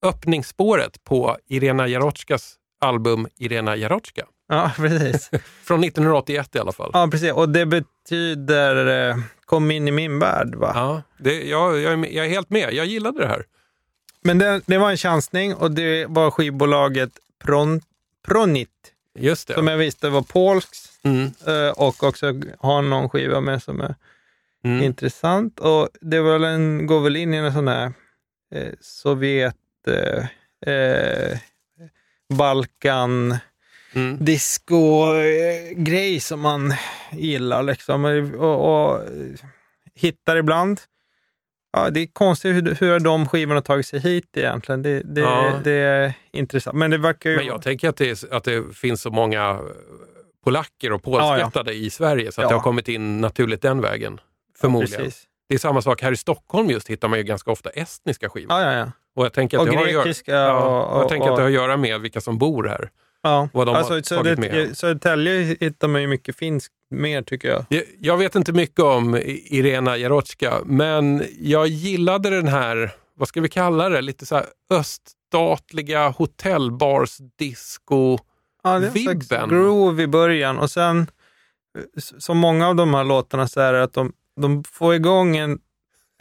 Öppningsspåret 0.06 1.04
på 1.04 1.36
Irena 1.48 1.88
Jarotskas 1.88 2.54
album 2.80 3.28
Irena 3.38 3.76
Jarotska. 3.76 4.26
Ja, 4.56 4.72
precis. 4.76 5.30
Från 5.64 5.84
1981 5.84 6.56
i 6.56 6.58
alla 6.58 6.72
fall. 6.72 6.90
Ja, 6.92 7.08
precis. 7.10 7.32
Och 7.32 7.48
det 7.48 7.66
betyder 7.66 9.08
eh, 9.10 9.16
kom 9.44 9.70
in 9.70 9.88
i 9.88 9.90
min 9.90 10.18
värld, 10.18 10.54
va? 10.54 10.72
Ja, 10.74 11.02
det, 11.18 11.42
jag, 11.44 11.78
jag, 11.80 11.92
är 11.92 12.06
jag 12.14 12.26
är 12.26 12.30
helt 12.30 12.50
med. 12.50 12.72
Jag 12.72 12.86
gillade 12.86 13.18
det 13.20 13.26
här. 13.28 13.44
Men 14.22 14.38
det, 14.38 14.60
det 14.66 14.78
var 14.78 14.90
en 14.90 14.96
chansning 14.96 15.54
och 15.54 15.70
det 15.70 16.06
var 16.06 16.30
skivbolaget 16.30 17.10
Pron, 17.44 17.80
Pronit, 18.26 18.70
Just 19.18 19.48
det. 19.48 19.54
som 19.54 19.66
jag 19.68 19.76
visste 19.76 20.08
var 20.08 20.22
polskt 20.22 20.92
Mm. 21.04 21.30
eh, 21.46 21.70
och 21.70 22.02
också 22.02 22.26
har 22.58 22.82
någon 22.82 23.08
skiva 23.08 23.40
med 23.40 23.62
som 23.62 23.80
är 23.80 23.94
Mm. 24.64 24.82
intressant. 24.82 25.60
Och 25.60 25.88
det 26.00 26.20
var 26.20 26.40
en, 26.40 26.86
går 26.86 27.00
väl 27.00 27.16
in 27.16 27.34
i 27.34 27.36
en 27.36 27.52
sån 27.52 27.68
här 27.68 27.92
eh, 28.54 28.72
Sovjet, 28.80 29.56
eh, 29.86 30.72
eh, 30.74 31.38
Balkan, 32.28 33.36
Mm. 33.96 34.24
disco-grej 34.24 36.20
som 36.20 36.40
man 36.40 36.74
gillar 37.12 37.62
liksom. 37.62 38.04
Och, 38.38 38.90
och 38.92 39.00
hittar 39.94 40.36
ibland. 40.36 40.80
Ja, 41.72 41.90
det 41.90 42.00
är 42.00 42.06
konstigt 42.12 42.54
hur, 42.56 42.74
hur 42.80 43.00
de 43.00 43.28
skivorna 43.28 43.56
har 43.56 43.62
tagit 43.62 43.86
sig 43.86 44.00
hit 44.00 44.36
egentligen. 44.36 44.82
Det, 44.82 45.00
det, 45.04 45.20
Ja. 45.20 45.52
det 45.64 45.72
är 45.72 46.12
intressant. 46.32 46.76
Men 46.76 46.90
det 46.90 46.98
verkar 46.98 47.30
ju... 47.30 47.36
Men 47.36 47.46
jag 47.46 47.62
tänker 47.62 47.88
att 47.88 47.96
det, 47.96 48.10
är, 48.22 48.34
att 48.34 48.44
det 48.44 48.74
finns 48.76 49.02
så 49.02 49.10
många 49.10 49.50
eh, 49.50 49.58
polacker 50.44 50.92
och 50.92 51.02
polskättade 51.02 51.72
i 51.74 51.90
Sverige 51.90 52.32
så 52.32 52.40
att 52.40 52.44
Ja. 52.44 52.48
det 52.48 52.54
har 52.54 52.62
kommit 52.62 52.88
in 52.88 53.20
naturligt 53.20 53.62
den 53.62 53.80
vägen. 53.80 54.20
Förmodligen. 54.60 55.10
det 55.48 55.54
är 55.54 55.58
samma 55.58 55.82
sak 55.82 56.02
här 56.02 56.12
i 56.12 56.16
Stockholm 56.16 56.70
just 56.70 56.90
hittar 56.90 57.08
man 57.08 57.18
ju 57.18 57.24
ganska 57.24 57.50
ofta 57.50 57.70
estniska 57.70 58.28
skivor. 58.28 58.52
Ja, 58.60 58.72
ja, 58.72 58.78
ja. 58.78 58.92
Och 59.16 59.24
jag 59.24 59.32
tänker 59.32 59.56
att, 59.56 59.60
Och 59.60 59.68
det, 59.70 59.76
har 59.76 59.84
att 59.84 59.92
göra, 59.92 60.04
grekiska 60.04 60.32
ja, 60.34 60.52
och- 60.64 60.96
och 60.96 61.02
jag 61.02 61.08
tänker 61.08 61.30
att 61.30 61.36
det 61.36 61.42
har 61.42 61.48
att 61.48 61.54
göra 61.54 61.76
med 61.76 62.00
vilka 62.00 62.20
som 62.20 62.38
bor 62.38 62.64
här. 62.64 62.90
Ja. 63.28 63.48
Vad 63.52 63.66
de 63.66 63.70
har 63.70 63.76
alltså, 63.76 63.92
tagit 63.92 64.06
Söder- 64.06 64.36
med. 64.36 64.76
Södertälje 64.76 65.56
hittar 65.60 65.88
man 65.88 66.00
ju 66.00 66.06
mycket 66.06 66.36
finskt 66.36 66.72
mer 66.90 67.22
tycker 67.22 67.48
jag. 67.48 67.64
Jag, 67.68 67.82
jag 68.00 68.16
vet 68.16 68.34
inte 68.34 68.52
mycket 68.52 68.80
om 68.80 69.16
Irena 69.26 69.96
Jarotska, 69.96 70.54
men 70.64 71.24
jag 71.38 71.66
gillade 71.66 72.30
den 72.30 72.48
här, 72.48 72.90
vad 73.14 73.28
ska 73.28 73.40
vi 73.40 73.48
kalla 73.48 73.88
det, 73.88 74.00
lite 74.00 74.26
så 74.26 74.34
här 74.34 74.44
öststatliga 74.70 76.08
hotellbars 76.08 77.18
disco. 77.38 78.18
Ja, 78.62 78.78
det 78.78 78.86
är 78.86 79.10
en 79.10 79.22
slags 79.22 79.48
groove 79.50 80.02
i 80.02 80.06
början 80.06 80.58
och 80.58 80.70
sen, 80.70 81.00
eh, 81.78 82.02
som 82.18 82.38
många 82.38 82.68
av 82.68 82.76
de 82.76 82.94
här 82.94 83.04
låtarna, 83.04 83.48
så 83.48 83.60
är 83.60 83.72
det 83.72 83.82
att 83.82 83.92
de, 83.92 84.12
de 84.40 84.64
får 84.64 84.94
igång 84.94 85.36
en, 85.36 85.58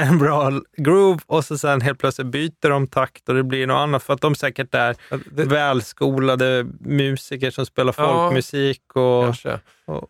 en 0.04 0.18
bra 0.20 0.52
groove 0.78 1.20
och 1.28 1.46
så 1.46 1.58
sen 1.58 1.82
helt 1.82 2.00
plötsligt 2.00 2.28
byter 2.28 2.70
de 2.70 2.88
takt 2.88 3.30
och 3.30 3.36
det 3.36 3.44
blir 3.44 3.68
något 3.68 3.76
annat 3.78 4.04
för 4.04 4.14
att 4.14 4.22
de 4.22 4.36
säkert 4.36 4.76
är 4.76 4.96
Det, 5.32 5.46
välskolade 5.46 6.66
musiker 6.80 7.52
som 7.52 7.66
spelar 7.66 7.92
folkmusik 7.94 8.82
och... 8.96 9.24
kanske. 9.24 9.60
och 9.86 10.10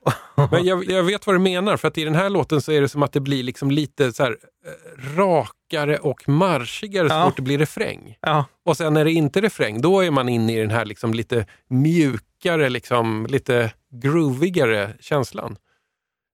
Men 0.51 0.65
jag, 0.65 0.85
jag 0.91 1.03
vet 1.03 1.27
vad 1.27 1.35
du 1.35 1.39
menar, 1.39 1.77
för 1.77 1.87
att 1.87 1.97
i 1.97 2.03
den 2.03 2.15
här 2.15 2.29
låten 2.29 2.61
så 2.61 2.71
är 2.71 2.81
det 2.81 2.89
som 2.89 3.03
att 3.03 3.11
det 3.11 3.19
blir 3.19 3.43
liksom 3.43 3.71
lite 3.71 4.13
så 4.13 4.23
här, 4.23 4.31
eh, 4.65 5.17
rakare 5.17 5.97
och 5.97 6.29
marschigare 6.29 7.09
så 7.09 7.15
Ja. 7.15 7.25
fort 7.25 7.35
det 7.35 7.41
blir 7.41 7.57
refräng. 7.57 8.17
ja, 8.21 8.45
Och 8.65 8.77
sen 8.77 8.93
när 8.93 9.05
det 9.05 9.11
inte 9.11 9.39
är 9.39 9.41
refräng, 9.41 9.81
då 9.81 10.01
är 10.01 10.11
man 10.11 10.29
inne 10.29 10.57
i 10.57 10.59
den 10.61 10.71
här 10.71 10.85
liksom 10.85 11.13
lite 11.13 11.45
mjukare, 11.69 12.69
liksom, 12.69 13.25
lite 13.29 13.71
groovigare 14.01 14.89
känslan. 14.99 15.57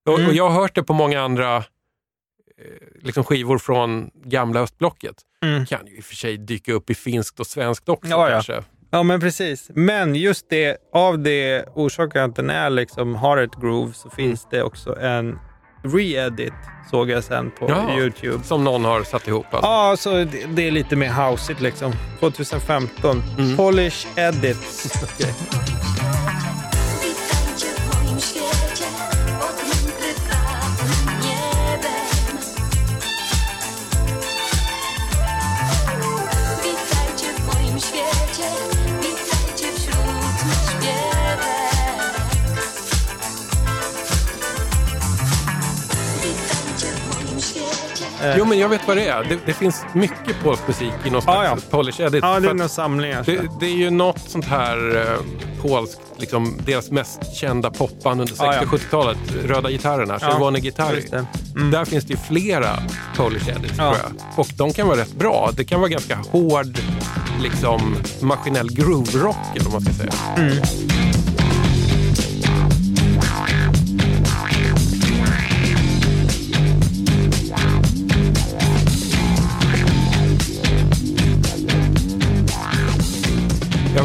Och, 0.09 0.15
Mm. 0.19 0.27
och 0.29 0.33
jag 0.35 0.49
har 0.49 0.61
hört 0.61 0.75
det 0.75 0.83
på 0.83 0.93
många 0.93 1.21
andra 1.21 1.63
liksom 3.01 3.23
skivor 3.23 3.57
från 3.57 4.09
gamla 4.25 4.59
östblocket. 4.59 5.15
Mm. 5.45 5.65
Kan 5.65 5.87
ju 5.87 5.97
i 5.97 5.99
och 5.99 6.03
för 6.03 6.15
sig 6.15 6.37
dyka 6.37 6.73
upp 6.73 6.89
i 6.89 6.95
finskt 6.95 7.39
och 7.39 7.47
svenskt 7.47 7.89
också 7.89 8.09
Ja, 8.11 8.25
ja. 8.29 8.33
kanske. 8.33 8.63
ja, 8.91 9.03
men 9.03 9.19
precis. 9.19 9.71
Men 9.75 10.15
just 10.15 10.49
det, 10.49 10.77
av 10.93 11.19
det 11.19 11.65
orsaken 11.75 12.23
att 12.23 12.35
den 12.35 12.49
är 12.49 12.69
liksom, 12.69 13.15
har 13.15 13.37
ett 13.37 13.55
groove 13.61 13.93
så 13.93 14.09
finns 14.09 14.47
det 14.51 14.63
också 14.63 14.99
en 14.99 15.39
re-edit, 15.83 16.53
såg 16.91 17.09
jag 17.09 17.23
sen 17.23 17.51
på 17.51 17.65
Ja. 17.69 17.97
Youtube. 17.99 18.43
Som 18.43 18.63
någon 18.63 18.85
har 18.85 19.03
satt 19.03 19.27
ihop. 19.27 19.45
Alltså. 19.53 19.67
Ja, 19.69 19.95
så 19.97 20.09
det, 20.09 20.45
det 20.55 20.67
är 20.67 20.71
lite 20.71 20.95
mer 20.95 21.09
houseigt 21.29 21.61
liksom. 21.61 21.93
2015. 22.19 23.23
Mm. 23.37 23.57
Polish 23.57 24.07
Edits. 24.15 25.03
Okej. 25.03 25.33
Eh, 48.23 48.35
Jo, 48.37 48.45
men 48.45 48.59
jag 48.59 48.69
vet 48.69 48.87
vad 48.87 48.97
det 48.97 49.07
är. 49.07 49.23
Det, 49.23 49.37
det 49.45 49.53
finns 49.53 49.83
mycket 49.93 50.43
polsk 50.43 50.61
musik 50.67 50.93
i 51.05 51.09
någon 51.09 51.21
Ja, 51.25 51.43
slags 51.47 51.63
Polish 51.65 52.01
edit. 52.01 52.23
ja, 52.23 52.35
det 52.35 52.41
För 52.41 52.49
är 52.49 52.53
några 52.53 52.69
samlingar. 52.69 53.23
det, 53.25 53.41
det 53.59 53.65
är 53.65 53.75
ju 53.75 53.89
något 53.89 54.19
sånt 54.29 54.45
här 54.45 54.97
eh, 55.11 55.61
polskt, 55.61 55.99
liksom, 56.17 56.57
deras 56.65 56.91
mest 56.91 57.35
kända 57.35 57.71
popband 57.71 58.21
under 58.21 58.33
60 58.35 58.45
Ja, 58.45 58.55
ja. 58.55 58.61
70-talet. 58.77 59.17
Röda 59.45 59.69
gitarrerna, 59.71 60.17
Ja, 60.21 60.27
Czerwony 60.31 60.59
Gitarry. 60.59 61.05
det. 61.11 61.25
Där 61.71 61.85
finns 61.85 62.05
det 62.05 62.13
ju 62.13 62.19
flera 62.19 62.69
Polish 63.17 63.49
edits 63.49 63.73
Ja. 63.77 63.93
tror 63.93 64.03
jag. 64.03 64.39
Och 64.39 64.47
de 64.57 64.73
kan 64.73 64.87
vara 64.87 64.97
rätt 64.97 65.13
bra. 65.13 65.49
Det 65.55 65.63
kan 65.63 65.79
vara 65.79 65.89
ganska 65.89 66.15
hård, 66.31 66.77
liksom 67.41 67.95
maskinell 68.21 68.69
groove-rock 68.71 69.35
eller 69.55 69.63
vad 69.69 69.73
man 69.73 69.81
ska 69.81 69.93
säga. 69.93 70.11
Jag, 70.37 70.45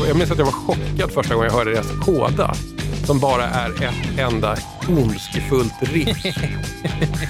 jag 0.07 0.16
minns 0.16 0.30
att 0.30 0.38
jag 0.38 0.44
var 0.44 0.52
chockad 0.52 1.12
första 1.12 1.34
gången 1.34 1.50
jag 1.50 1.59
hörde 1.59 1.70
deras 1.70 1.90
koda. 2.04 2.54
Som 3.07 3.20
bara 3.20 3.44
är 3.44 3.70
ett 3.84 4.18
enda 4.18 4.57
ondskefullt 4.88 5.74
riff. 5.80 6.16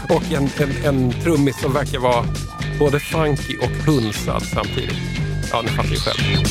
och 0.08 0.32
en, 0.32 0.50
en, 0.58 0.84
en 0.84 1.12
trummis 1.12 1.60
som 1.60 1.72
verkar 1.72 1.98
vara 1.98 2.24
både 2.78 3.00
funky 3.00 3.56
och 3.56 3.92
hunsad 3.92 4.42
samtidigt. 4.42 4.98
Ja, 5.52 5.62
ni 5.62 5.68
fattar 5.68 5.90
ju 5.90 5.96
själv. 5.96 6.46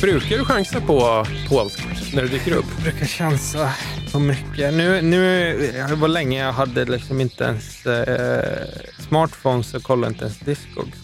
Brukar 0.00 0.38
du 0.38 0.44
chansa 0.44 0.80
på 0.80 1.26
polskt 1.48 1.85
när 2.14 2.22
du 2.22 2.28
dyker 2.28 2.56
upp? 2.56 2.64
Jag 2.74 2.82
brukar 2.82 3.06
chansa 3.06 3.72
på 4.12 4.18
mycket. 4.20 4.74
Nu, 4.74 5.02
nu, 5.02 5.52
det 5.88 5.94
var 5.94 6.08
länge 6.08 6.44
jag 6.44 6.52
hade 6.52 6.84
liksom 6.84 7.20
inte 7.20 7.44
ens 7.44 7.86
eh, 7.86 8.68
smartphones 9.08 9.74
och 9.74 9.82
kollade 9.82 10.12
inte 10.12 10.24
ens 10.24 10.38
Discogs. 10.38 10.98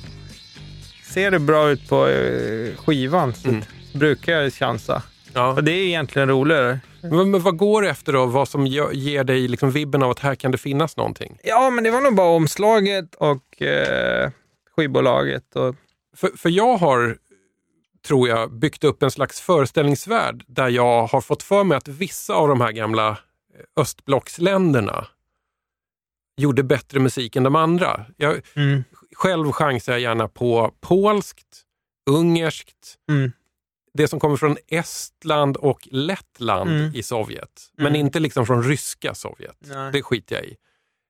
Ser 1.04 1.30
det 1.30 1.38
bra 1.38 1.70
ut 1.70 1.88
på 1.88 2.08
eh, 2.08 2.76
skivan 2.76 3.34
så 3.34 3.48
Mm. 3.48 3.62
brukar 3.94 4.32
jag 4.32 4.52
chansa. 4.52 5.02
Ja. 5.32 5.52
Och 5.52 5.64
det 5.64 5.72
är 5.72 5.84
egentligen 5.86 6.28
roligare. 6.28 6.80
Men, 7.00 7.30
men 7.30 7.42
vad 7.42 7.56
går 7.56 7.82
du 7.82 7.88
efter 7.88 8.12
då? 8.12 8.26
Vad 8.26 8.48
som 8.48 8.66
ger 8.66 9.24
dig 9.24 9.48
liksom 9.48 9.70
vibben 9.70 10.02
av 10.02 10.10
att 10.10 10.18
här 10.18 10.34
kan 10.34 10.50
det 10.50 10.58
finnas 10.58 10.96
någonting? 10.96 11.38
Ja, 11.44 11.70
men 11.70 11.84
det 11.84 11.90
var 11.90 12.00
nog 12.00 12.14
bara 12.14 12.28
omslaget 12.28 13.14
och 13.14 13.62
eh, 13.62 14.30
skivbolaget. 14.76 15.56
Och, 15.56 15.74
För, 16.16 16.30
för 16.36 16.50
jag 16.50 16.76
har, 16.76 17.16
tror 18.06 18.28
jag, 18.28 18.52
byggt 18.52 18.84
upp 18.84 19.02
en 19.02 19.10
slags 19.10 19.40
föreställningsvärld 19.40 20.44
där 20.46 20.68
jag 20.68 21.06
har 21.06 21.20
fått 21.20 21.42
för 21.42 21.64
mig 21.64 21.76
att 21.76 21.88
vissa 21.88 22.34
av 22.34 22.48
de 22.48 22.60
här 22.60 22.72
gamla 22.72 23.08
eh, 23.10 23.16
östblocksländerna 23.76 25.06
gjorde 26.36 26.62
bättre 26.62 27.00
musik 27.00 27.36
än 27.36 27.42
de 27.42 27.56
andra. 27.56 28.06
Jag, 28.16 28.40
mm, 28.56 28.84
själv 29.14 29.52
chansar 29.52 29.92
jag 29.92 30.00
gärna 30.00 30.28
på 30.28 30.74
polskt, 30.80 31.62
ungerskt, 32.10 32.94
mm, 33.08 33.32
det 33.94 34.08
som 34.08 34.20
kommer 34.20 34.36
från 34.36 34.56
Estland 34.68 35.56
och 35.56 35.88
Lettland 35.90 36.70
Mm. 36.70 36.94
i 36.94 37.02
Sovjet. 37.02 37.70
Men 37.76 37.86
Mm. 37.86 38.00
inte 38.00 38.20
liksom 38.20 38.46
från 38.46 38.62
ryska 38.62 39.14
Sovjet. 39.14 39.56
Nej. 39.60 39.92
Det 39.92 40.02
skiter 40.02 40.36
jag 40.36 40.44
i. 40.44 40.56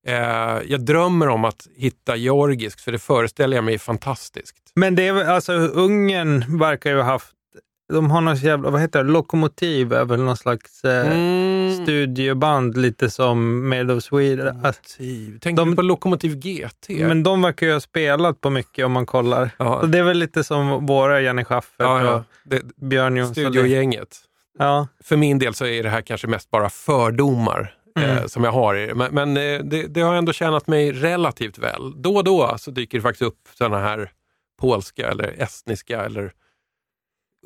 Eh, 0.07 0.15
jag 0.67 0.81
drömmer 0.85 1.29
om 1.29 1.45
att 1.45 1.67
hitta 1.77 2.17
georgiskt, 2.17 2.81
för 2.81 2.93
det 2.93 2.99
föreställer 2.99 3.57
jag 3.57 3.65
mig 3.65 3.75
är 3.75 3.79
fantastiskt. 3.79 4.57
Men 4.75 4.95
det 4.95 5.09
är 5.09 5.25
alltså 5.25 5.53
Ungern 5.53 6.59
verkar 6.59 6.91
ju 6.91 6.97
ha 6.97 7.03
haft, 7.03 7.33
de 7.93 8.11
har 8.11 8.21
någon 8.21 8.37
jävla, 8.37 8.71
vad 8.71 8.81
heter 8.81 9.05
det, 9.05 9.11
Lokomotiv 9.11 9.93
är 9.93 10.05
väl 10.05 10.21
någon 10.23 10.37
slags 10.37 10.85
eh, 10.85 11.13
Mm. 11.13 11.83
studioband, 11.85 12.77
lite 12.77 13.11
som 13.11 13.69
Made 13.69 13.95
of 13.95 14.03
Sweden. 14.03 14.47
Lokomotiv. 14.47 15.39
Tänker 15.39 15.65
De- 15.65 15.77
på 15.77 15.83
Lokomotiv 15.83 16.35
GT? 16.39 16.89
Men 16.89 17.23
de 17.23 17.43
verkar 17.43 17.67
ju 17.67 17.73
ha 17.73 17.81
spelat 17.81 18.41
på 18.41 18.51
mycket 18.51 18.85
om 18.87 18.93
man 18.93 19.07
kollar. 19.07 19.51
ja. 19.59 19.81
Så 19.81 19.87
det 19.87 19.99
är 19.99 20.03
väl 20.03 20.19
lite 20.19 20.45
som 20.45 20.87
våra 20.87 21.21
Jenny 21.21 21.45
Schaffer 21.45 21.85
ja, 21.85 22.05
ja. 22.05 22.15
och 22.15 22.23
Det, 22.45 22.63
Björn 22.77 23.17
Jonsson. 23.17 23.35
studiogänget. 23.35 24.17
Ja, 24.59 24.89
För 25.05 25.17
min 25.17 25.39
del 25.39 25.55
så 25.55 25.67
är 25.67 25.83
det 25.83 25.89
här 25.89 26.01
kanske 26.03 26.27
mest 26.27 26.51
bara 26.51 26.71
fördomar 26.71 27.75
Mm. 27.97 28.29
som 28.29 28.45
jag 28.45 28.53
har. 28.53 28.95
Men, 28.95 29.15
men 29.15 29.37
eh, 29.37 29.65
det, 29.65 29.87
det 29.87 30.01
har 30.01 30.15
ändå 30.15 30.33
tjänat 30.33 30.67
mig 30.67 30.93
relativt 30.93 31.59
väl. 31.59 32.03
Då 32.03 32.17
och 32.17 32.25
då 32.25 32.59
så 32.59 32.71
dyker 32.71 32.99
det 32.99 33.03
faktiskt 33.03 33.23
upp 33.23 33.49
sådana 33.55 33.79
här 33.79 34.13
polska 34.61 35.11
eller 35.11 35.43
estniska 35.43 36.05
eller 36.05 36.33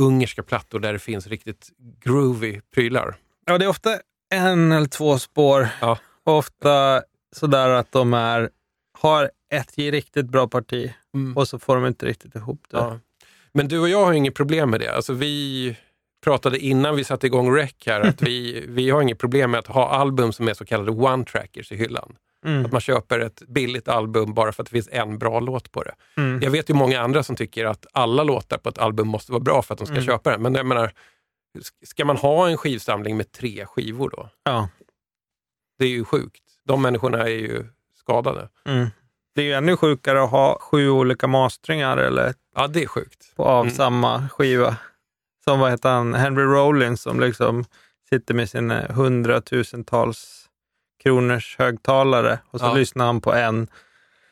ungerska 0.00 0.42
plattor 0.42 0.80
där 0.80 0.92
det 0.92 0.98
finns 0.98 1.26
riktigt 1.26 1.68
groovy 2.00 2.60
prylar. 2.74 3.16
ja, 3.46 3.58
det 3.58 3.64
är 3.64 3.68
ofta 3.68 3.98
en 4.34 4.72
eller 4.72 4.86
två 4.86 5.18
spår. 5.18 5.68
Ja. 5.80 5.98
Ofta 6.24 7.02
sådär 7.36 7.70
att 7.70 7.92
de 7.92 8.14
är, 8.14 8.50
har 8.98 9.30
ett 9.52 9.78
riktigt 9.78 10.26
bra 10.26 10.48
parti 10.48 10.92
och 11.34 11.48
så 11.48 11.58
får 11.58 11.76
de 11.76 11.86
inte 11.86 12.06
riktigt 12.06 12.34
ihop 12.34 12.60
det. 12.70 12.76
Ja. 12.76 12.98
Men 13.52 13.68
du 13.68 13.78
och 13.78 13.88
jag 13.88 14.04
har 14.04 14.12
inget 14.12 14.34
problem 14.34 14.70
med 14.70 14.80
det. 14.80 14.94
Alltså 14.94 15.12
vi 15.12 15.76
pratade 16.26 16.58
innan 16.58 16.96
vi 16.96 17.04
satte 17.04 17.26
igång 17.26 17.56
Rec 17.56 17.74
här 17.86 18.00
att 18.00 18.22
vi, 18.22 18.64
vi 18.68 18.90
har 18.90 19.02
inget 19.02 19.18
problem 19.18 19.50
med 19.50 19.58
att 19.58 19.66
ha 19.66 19.88
album 19.88 20.32
som 20.32 20.48
är 20.48 20.54
så 20.54 20.64
kallade 20.64 20.90
one-trackers 20.92 21.72
i 21.72 21.76
hyllan. 21.76 22.16
Mm. 22.46 22.64
Att 22.66 22.72
man 22.72 22.80
köper 22.80 23.20
ett 23.20 23.42
billigt 23.48 23.88
album 23.88 24.34
bara 24.34 24.52
för 24.52 24.62
att 24.62 24.66
det 24.66 24.72
finns 24.72 24.88
en 24.92 25.18
bra 25.18 25.40
låt 25.40 25.72
på 25.72 25.82
det. 25.82 25.94
Mm. 26.16 26.40
Jag 26.42 26.50
vet 26.50 26.70
ju 26.70 26.74
många 26.74 27.00
andra 27.00 27.22
som 27.22 27.36
tycker 27.36 27.64
att 27.64 27.86
alla 27.92 28.22
låtar 28.22 28.58
på 28.58 28.68
ett 28.68 28.78
album 28.78 29.08
måste 29.08 29.32
vara 29.32 29.40
bra 29.42 29.62
för 29.62 29.74
att 29.74 29.78
de 29.78 29.86
ska 29.86 29.94
Mm. 29.94 30.06
köpa 30.06 30.30
den. 30.30 30.42
Men 30.42 30.54
jag 30.54 30.66
menar, 30.66 30.92
ska 31.84 32.04
man 32.04 32.16
ha 32.16 32.48
en 32.48 32.56
skivsamling 32.56 33.16
med 33.16 33.32
tre 33.32 33.66
skivor 33.66 34.10
då? 34.16 34.28
Ja. 34.44 34.68
Det 35.78 35.84
är 35.84 35.88
ju 35.88 36.04
sjukt. 36.04 36.42
De 36.64 36.82
människorna 36.82 37.18
är 37.22 37.28
ju 37.28 37.64
skadade. 38.00 38.48
Mm. 38.66 38.86
Det 39.34 39.40
är 39.42 39.44
ju 39.46 39.52
ännu 39.52 39.76
sjukare 39.76 40.22
att 40.24 40.30
ha 40.30 40.58
sju 40.60 40.90
olika 40.90 41.26
mastringar 41.26 41.96
eller 41.96 42.34
Ja, 42.56 42.66
det 42.66 42.82
är 42.82 42.86
sjukt. 42.86 43.36
på 43.36 43.44
av 43.44 43.64
Mm. 43.64 43.74
samma 43.74 44.28
skiva. 44.28 44.76
Som 45.48 45.58
vad 45.60 45.70
heter 45.70 45.88
han, 45.88 46.14
Henry 46.14 46.44
Rollins 46.44 47.02
som 47.02 47.20
liksom 47.20 47.64
sitter 48.08 48.34
med 48.34 48.50
sina 48.50 48.80
hundratusentals 48.86 50.46
kronors 51.02 51.56
högtalare 51.58 52.38
och 52.50 52.60
så 52.60 52.66
Ja. 52.66 52.74
lyssnar 52.74 53.06
han 53.06 53.20
på 53.20 53.34
en. 53.34 53.68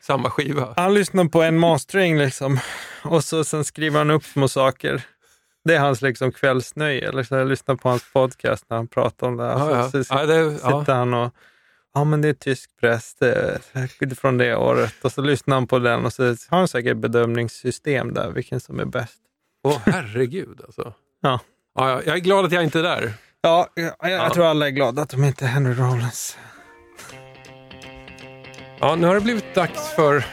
Samma 0.01 0.29
skiva. 0.29 0.73
Han 0.77 0.93
lyssnar 0.93 1.25
på 1.25 1.41
en 1.41 1.59
mastering 1.59 2.17
liksom 2.17 2.59
och 3.03 3.23
så 3.23 3.43
sen 3.43 3.63
skriver 3.65 3.97
han 3.97 4.11
upp 4.11 4.23
små 4.23 4.47
saker. 4.47 5.03
Det 5.63 5.75
är 5.75 5.79
hans 5.79 6.01
liksom 6.01 6.31
kvällsnöje. 6.31 7.23
Så 7.25 7.35
jag 7.35 7.47
lyssnar 7.47 7.75
på 7.75 7.89
hans 7.89 8.13
podcast 8.13 8.65
när 8.69 8.77
han 8.77 8.87
pratar 8.87 9.27
om 9.27 9.37
det. 9.37 9.43
här. 9.43 9.51
Ja, 9.59 9.71
ja. 9.77 9.89
Så, 9.91 10.03
så 10.03 10.13
Ja, 10.13 10.25
det, 10.25 10.51
sitter 10.55 10.93
han 10.93 11.13
och 11.13 11.33
Ja, 11.93 12.03
men 12.03 12.21
det 12.21 12.27
är 12.29 12.33
tysk 12.33 12.69
press 12.79 13.15
det 13.19 13.59
från 14.17 14.37
det 14.37 14.55
året. 14.55 14.93
Och 15.01 15.11
så 15.11 15.21
lyssnar 15.21 15.55
han 15.55 15.67
på 15.67 15.79
den 15.79 16.05
och 16.05 16.13
så 16.13 16.23
har 16.23 16.57
han 16.57 16.67
säkert 16.67 16.97
bedömningssystem 16.97 18.13
där, 18.13 18.31
vilken 18.31 18.59
som 18.59 18.79
är 18.79 18.85
bäst. 18.85 19.17
Åh 19.63 19.79
herregud 19.85 20.61
alltså. 20.65 20.93
Ja. 21.21 21.39
Ja, 21.75 21.89
ja, 21.89 22.01
jag 22.05 22.15
är 22.15 22.19
glad 22.19 22.45
att 22.45 22.51
jag 22.51 22.63
inte 22.63 22.79
är 22.79 22.83
där. 22.83 23.13
Ja, 23.41 23.67
jag, 23.75 23.93
jag 23.99 24.11
Ja. 24.11 24.29
tror 24.33 24.45
alla 24.45 24.65
är 24.67 24.71
glada 24.71 25.01
att 25.01 25.09
de 25.09 25.23
inte 25.23 25.45
är 25.45 25.49
Henry 25.49 25.73
Rollins. 25.73 26.37
Ja, 28.79 28.95
nu 28.95 29.07
har 29.07 29.15
det 29.15 29.21
blivit 29.21 29.55
dags 29.55 29.95
för 29.95 30.25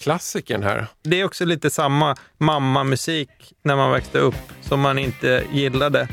klassikern 0.00 0.62
här. 0.62 0.86
Det 1.02 1.20
är 1.20 1.24
också 1.24 1.44
lite 1.44 1.70
samma 1.70 2.16
mammamusik 2.38 3.28
när 3.64 3.76
man 3.76 3.90
växte 3.92 4.18
upp 4.18 4.34
som 4.60 4.80
man 4.80 4.98
inte 4.98 5.44
gillade. 5.52 6.08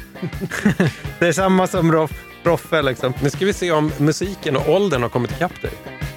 det 1.19 1.27
är 1.27 1.31
samma 1.31 1.67
som 1.67 1.91
Roff, 1.91 2.11
Roffe 2.43 2.81
liksom. 2.81 3.13
Nu 3.21 3.29
ska 3.29 3.45
vi 3.45 3.53
se 3.53 3.71
om 3.71 3.91
musiken 3.97 4.55
och 4.57 4.69
åldern 4.69 5.01
har 5.01 5.09
kommit 5.09 5.31
ikapp 5.31 5.61
dig. 5.61 5.71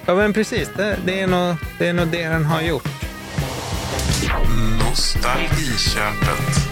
Ja, 0.05 0.15
men 0.15 0.33
precis. 0.33 0.69
Det, 0.77 0.99
det, 1.05 1.19
är 1.21 1.27
nog, 1.27 1.55
det 1.79 1.87
är 1.87 1.93
nog 1.93 2.07
det 2.07 2.27
den 2.27 2.45
har 2.45 2.61
gjort. 2.61 2.87
Nostalgiköpet. 4.79 6.68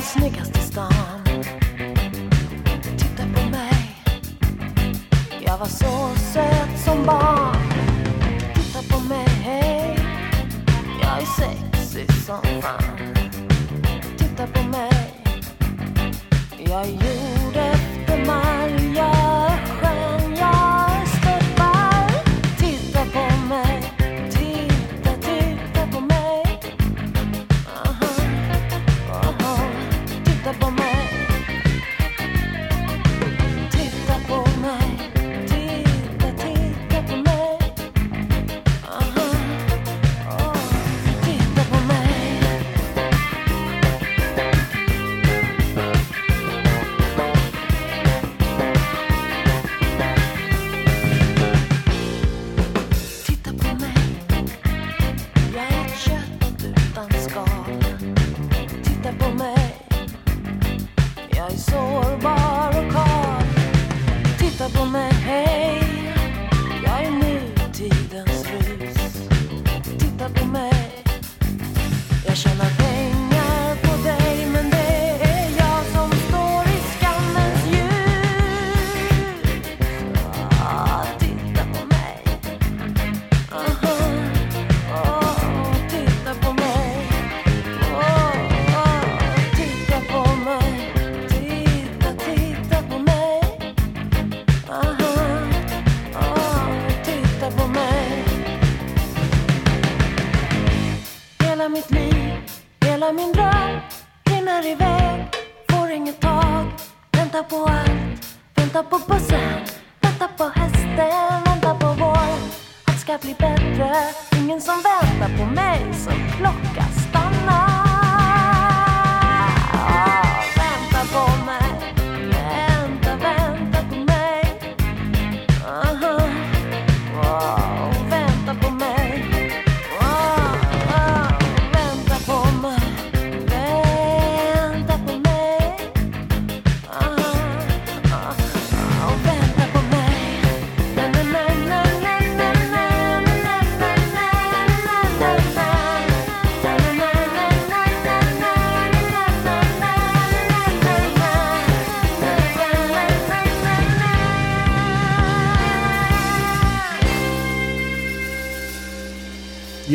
Snyggast 0.00 0.56
i 0.56 0.60
stan. 0.60 1.24
Titta 2.98 3.22
på 3.34 3.50
mig. 3.50 3.96
Jag 5.40 5.58
var 5.58 5.66
så 5.66 6.20
söt 6.32 6.80
som 6.84 7.06
barn. 7.06 7.56
Titta 8.54 8.94
på 8.94 9.00
mig, 9.00 9.28
hej. 9.28 9.98
Jag 11.02 11.22
är 11.22 11.26
sexig 11.26 12.12
som 12.12 12.62
fan. 12.62 13.14
Titta 14.18 14.46
på 14.46 14.62
mig. 14.62 15.22
Jag 16.58 16.82
är 16.82 16.90
gjord 16.90 17.56
efter 17.56 18.26
man! 18.26 18.59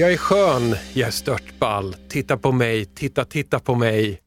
Jag 0.05 0.13
är 0.13 0.17
skön, 0.17 0.75
jag 0.93 1.07
är 1.07 1.11
störtball. 1.11 1.95
Titta 2.09 2.37
på 2.37 2.51
mig, 2.51 2.85
titta, 2.85 3.25
titta 3.25 3.59
på 3.59 3.75
mig. 3.75 4.21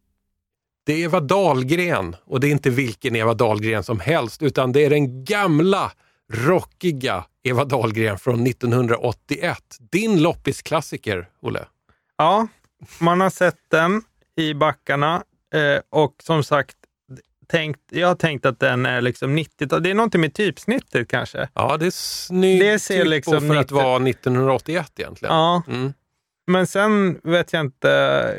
Det 0.87 0.93
är 0.93 0.99
Eva 0.99 1.21
Dahlgren 1.21 2.17
och 2.25 2.41
det 2.41 2.47
är 2.47 2.51
inte 2.51 2.71
vilken 2.71 3.17
Eva 3.17 3.35
Dahlgren 3.35 3.85
som 3.85 4.01
helst 4.01 4.43
utan 4.43 4.73
det 4.73 4.85
är 4.85 4.91
den 4.91 5.25
gamla 5.25 5.93
rockiga 6.33 7.25
Eva 7.43 7.65
Dahlgren 7.65 8.19
från 8.19 8.47
1981. 8.47 9.59
Din 9.93 10.23
loppisklassiker, 10.23 11.29
Olle. 11.41 11.65
Ja, 12.17 12.49
man 13.01 13.21
har 13.21 13.31
sett 13.31 13.71
den 13.71 14.03
i 14.37 14.55
backarna 14.55 15.23
eh, 15.55 15.81
och 15.91 16.15
som 16.23 16.45
sagt, 16.45 16.77
tänkt, 17.49 17.81
jag 17.91 18.09
har 18.09 18.15
tänkt 18.15 18.47
att 18.47 18.61
den 18.61 18.87
är 18.87 19.01
liksom 19.01 19.35
90 19.35 19.81
Det 19.81 19.91
är 19.91 19.95
någonting 19.95 20.21
med 20.21 20.35
typsnittet 20.35 21.09
kanske. 21.09 21.49
Ja, 21.55 21.77
det 21.77 21.87
är 21.87 21.91
snyggt 21.91 22.61
Det 22.65 22.79
ser 22.79 22.99
typ 23.03 23.11
liksom 23.11 23.41
för 23.41 23.57
att 23.57 23.61
90 23.71 23.75
vara 23.75 24.09
1981 24.09 24.93
egentligen. 24.99 25.35
Ja, 25.35 25.63
Mm. 25.69 25.93
men 26.47 26.67
sen 26.67 27.21
vet 27.25 27.53
jag 27.53 27.61
inte. 27.61 27.89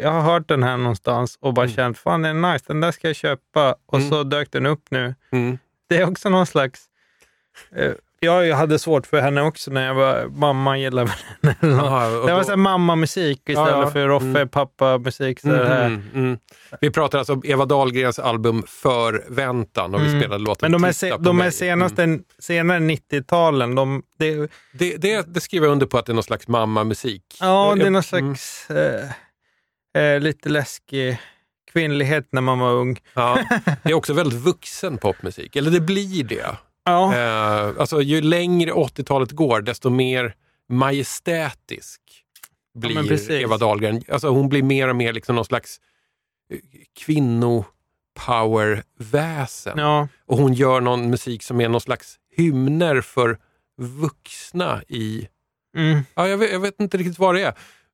Jag 0.01 0.11
har 0.11 0.21
hört 0.21 0.47
den 0.47 0.63
här 0.63 0.77
någonstans 0.77 1.37
och 1.41 1.53
bara 1.53 1.67
känt, 1.67 1.97
fan 1.97 2.21
den 2.21 2.43
är 2.43 2.53
nice, 2.53 2.65
den 2.67 2.81
där 2.81 2.91
ska 2.91 3.07
jag 3.07 3.15
köpa. 3.15 3.75
Och 3.85 3.97
Mm. 3.97 4.09
så 4.09 4.23
dök 4.23 4.51
den 4.51 4.65
upp 4.65 4.91
nu. 4.91 5.15
Mm. 5.31 5.57
Det 5.89 5.97
är 5.97 6.09
också 6.09 6.29
någon 6.29 6.45
slags... 6.45 6.85
Eh, 7.75 7.91
jag 8.19 8.55
hade 8.55 8.79
svårt 8.79 9.07
för 9.07 9.21
henne 9.21 9.41
också 9.41 9.71
när 9.71 9.85
jag 9.87 9.93
var 9.93 10.27
mamma 10.27 10.77
gillar 10.77 11.05
väl 11.05 11.53
henne. 11.61 11.81
Aha, 11.81 12.09
Det 12.27 12.33
var 12.33 12.43
så 12.43 12.57
mammamusik 12.57 13.37
istället 13.49 13.71
Ja, 13.71 13.81
ja. 13.81 13.91
för 13.91 14.07
Roffe 14.07 14.25
Mm. 14.25 14.49
pappa-musik. 14.49 15.39
Här. 15.43 15.85
Mm, 15.85 16.03
mm. 16.13 16.37
Vi 16.81 16.91
pratar 16.91 17.17
alltså 17.17 17.33
om 17.33 17.41
Eva 17.45 17.65
Dahlgrens 17.65 18.19
album 18.19 18.63
Förväntan 18.67 19.95
och 19.95 20.01
vi 20.01 20.07
Mm. 20.07 20.19
spelade 20.21 20.43
låten 20.43 20.71
Men 20.71 20.81
de 20.81 20.93
se, 20.93 21.15
de 21.19 21.39
här 21.41 21.51
senaste, 21.51 22.03
Mm. 22.03 22.23
senare 22.39 22.79
90-talen, 22.79 23.75
de, 23.75 24.03
det, 24.19 24.51
Det, 24.71 24.97
det, 24.97 25.33
det 25.33 25.41
skriver 25.41 25.67
jag 25.67 25.71
under 25.71 25.85
på 25.85 25.97
att 25.97 26.05
det 26.05 26.11
är 26.11 26.13
någon 26.13 26.23
slags 26.23 26.47
mammamusik. 26.47 27.23
ja, 27.39 27.75
det 27.77 27.85
är 27.85 27.89
någon 27.89 28.03
Mm. 28.03 28.03
slags 28.03 28.69
eh, 28.69 30.03
eh, 30.03 30.19
lite 30.19 30.49
läskig 30.49 31.17
kvinnlighet 31.73 32.27
när 32.31 32.41
man 32.41 32.59
var 32.59 32.71
ung. 32.71 32.99
Ja, 33.13 33.39
det 33.83 33.89
är 33.89 33.93
också 33.93 34.13
väldigt 34.13 34.39
vuxen 34.39 34.97
popmusik, 34.97 35.55
eller 35.55 35.71
det 35.71 35.79
blir 35.81 36.23
det. 36.23 36.45
Ja, 36.89 37.15
Eh, 37.15 37.73
alltså, 37.79 38.01
ju 38.01 38.21
längre 38.21 38.71
80-talet 38.71 39.31
går, 39.31 39.61
desto 39.61 39.89
mer 39.89 40.35
majestätisk 40.69 42.01
blir 42.75 43.07
precis. 43.07 43.29
Eva 43.29 43.57
Dahlgren. 43.57 44.01
Alltså, 44.11 44.29
hon 44.29 44.49
blir 44.49 44.63
mer 44.63 44.87
och 44.87 44.95
mer 44.95 45.13
liksom 45.13 45.35
någon 45.35 45.45
slags 45.45 45.79
eh, 46.53 46.59
kvinno-power-väsen. 46.99 49.73
ja, 49.77 50.07
Och 50.25 50.37
hon 50.37 50.53
gör 50.53 50.81
någon 50.81 51.09
musik 51.09 51.43
som 51.43 51.61
är 51.61 51.69
någon 51.69 51.81
slags 51.81 52.15
hymner 52.35 53.01
för 53.01 53.37
vuxna 53.81 54.81
i... 54.87 55.27
mm, 55.77 55.99
Ja, 56.15 56.27
jag, 56.27 56.37
vet, 56.37 56.51
jag 56.51 56.59
vet 56.59 56.79
inte 56.81 56.97
riktigt 56.97 57.19
vad 57.19 57.35
det 57.35 57.41
är. 57.43 57.53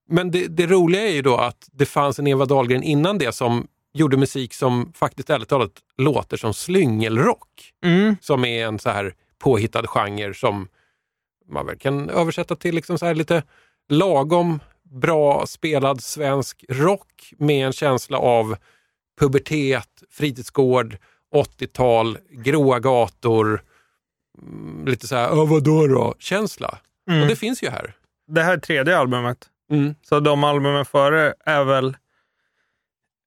Men 0.09 0.31
det, 0.31 0.47
det 0.47 0.67
roliga 0.67 1.01
är 1.01 1.11
ju 1.13 1.21
då 1.21 1.37
att 1.37 1.69
det 1.71 1.85
fanns 1.85 2.19
en 2.19 2.27
Eva 2.27 2.45
Dahlgren 2.45 2.83
innan 2.83 3.17
det 3.17 3.35
som 3.35 3.67
gjorde 3.95 4.17
musik 4.17 4.53
som 4.53 4.93
faktiskt 4.95 5.29
ärligt 5.29 5.49
talat 5.49 5.71
låter 5.97 6.37
som 6.37 6.53
slyngelrock. 6.53 7.73
mm, 7.83 8.15
Som 8.21 8.45
är 8.45 8.65
en 8.65 8.79
så 8.79 8.89
här 8.89 9.13
påhittad 9.39 9.87
genre 9.87 10.33
som 10.33 10.67
man 11.49 11.65
väl 11.65 11.77
kan 11.77 12.09
översätta 12.09 12.55
till 12.55 12.75
liksom 12.75 12.97
så 12.99 13.05
här 13.05 13.15
lite 13.15 13.43
lagom 13.89 14.59
bra 14.83 15.45
spelad 15.47 16.01
svensk 16.01 16.65
rock 16.69 17.33
med 17.37 17.65
en 17.65 17.73
känsla 17.73 18.17
av 18.17 18.55
pubertet, 19.19 20.03
fritidsgård, 20.11 20.97
80-tal, 21.35 22.17
gråa 22.31 22.79
gator, 22.79 23.63
mm, 24.41 24.85
lite 24.87 25.07
så 25.07 25.15
här, 25.15 25.33
"Åh, 25.33 25.49
vadå 25.49 25.87
då, 25.87 26.15
känsla. 26.19 26.79
Och 27.07 27.13
mm. 27.13 27.27
det 27.27 27.35
finns 27.35 27.63
ju 27.63 27.69
här. 27.69 27.93
Det 28.27 28.43
här 28.43 28.53
är 28.53 28.57
tredje 28.57 28.97
albumet. 28.97 29.49
Mm. 29.71 29.95
Så 30.01 30.19
de 30.19 30.43
albumen 30.43 30.85
före 30.85 31.33
är 31.45 31.63
väl 31.63 31.97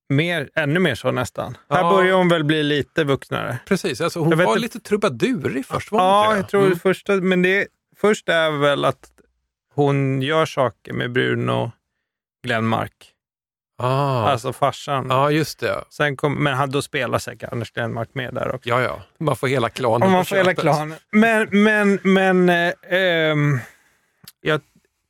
mer, 0.09 0.51
ännu 0.55 0.81
mer 0.81 0.95
så 0.95 1.11
nästan. 1.11 1.57
Här 1.71 1.79
Ja. 1.83 1.91
börjar 1.91 2.15
hon 2.15 2.29
väl 2.29 2.45
bli 2.45 2.63
lite 2.63 3.05
vuxnare. 3.05 3.59
Precis, 3.67 4.01
alltså 4.01 4.21
hon 4.21 4.31
Jag 4.31 4.37
var 4.47 4.59
lite 4.59 4.81
trubadurig 4.81 5.67
först. 5.67 5.93
Var 5.93 6.01
Ja, 6.01 6.37
jag 6.37 6.49
tror 6.49 6.67
Mm. 6.67 6.79
första, 6.79 7.13
men 7.17 7.43
det 7.43 7.67
första 7.97 8.35
är 8.35 8.51
väl 8.51 8.85
att 8.85 9.11
hon 9.75 10.23
gör 10.23 10.47
saker 10.47 10.93
med 10.93 11.13
Bruno 11.13 11.73
Glenmark, 12.45 12.93
Ah. 13.79 14.29
alltså 14.29 14.53
farsan. 14.53 15.07
Ja, 15.11 15.31
just 15.31 15.59
det. 15.61 15.85
Sen 15.91 16.17
kom, 16.17 16.35
men 16.45 16.55
han- 16.55 16.71
då 16.71 16.83
spelar 16.83 17.19
säkert 17.19 17.53
Anders 17.53 17.71
Glenmark 17.73 18.09
med 18.13 18.35
där 18.35 18.55
också. 18.55 18.69
Ja, 18.69 18.81
ja. 18.83 19.03
Man 19.19 19.37
får 19.37 19.47
hela 19.49 19.69
klanen 19.69 20.03
Om 20.03 20.13
man 20.13 20.25
får 20.25 20.37
hela 20.37 20.55
klanen. 20.55 20.99
Men, 21.13 21.49
men, 21.63 21.99
men 22.03 22.49
eh, 22.49 22.73
ehm, 22.91 23.59
jag 24.41 24.61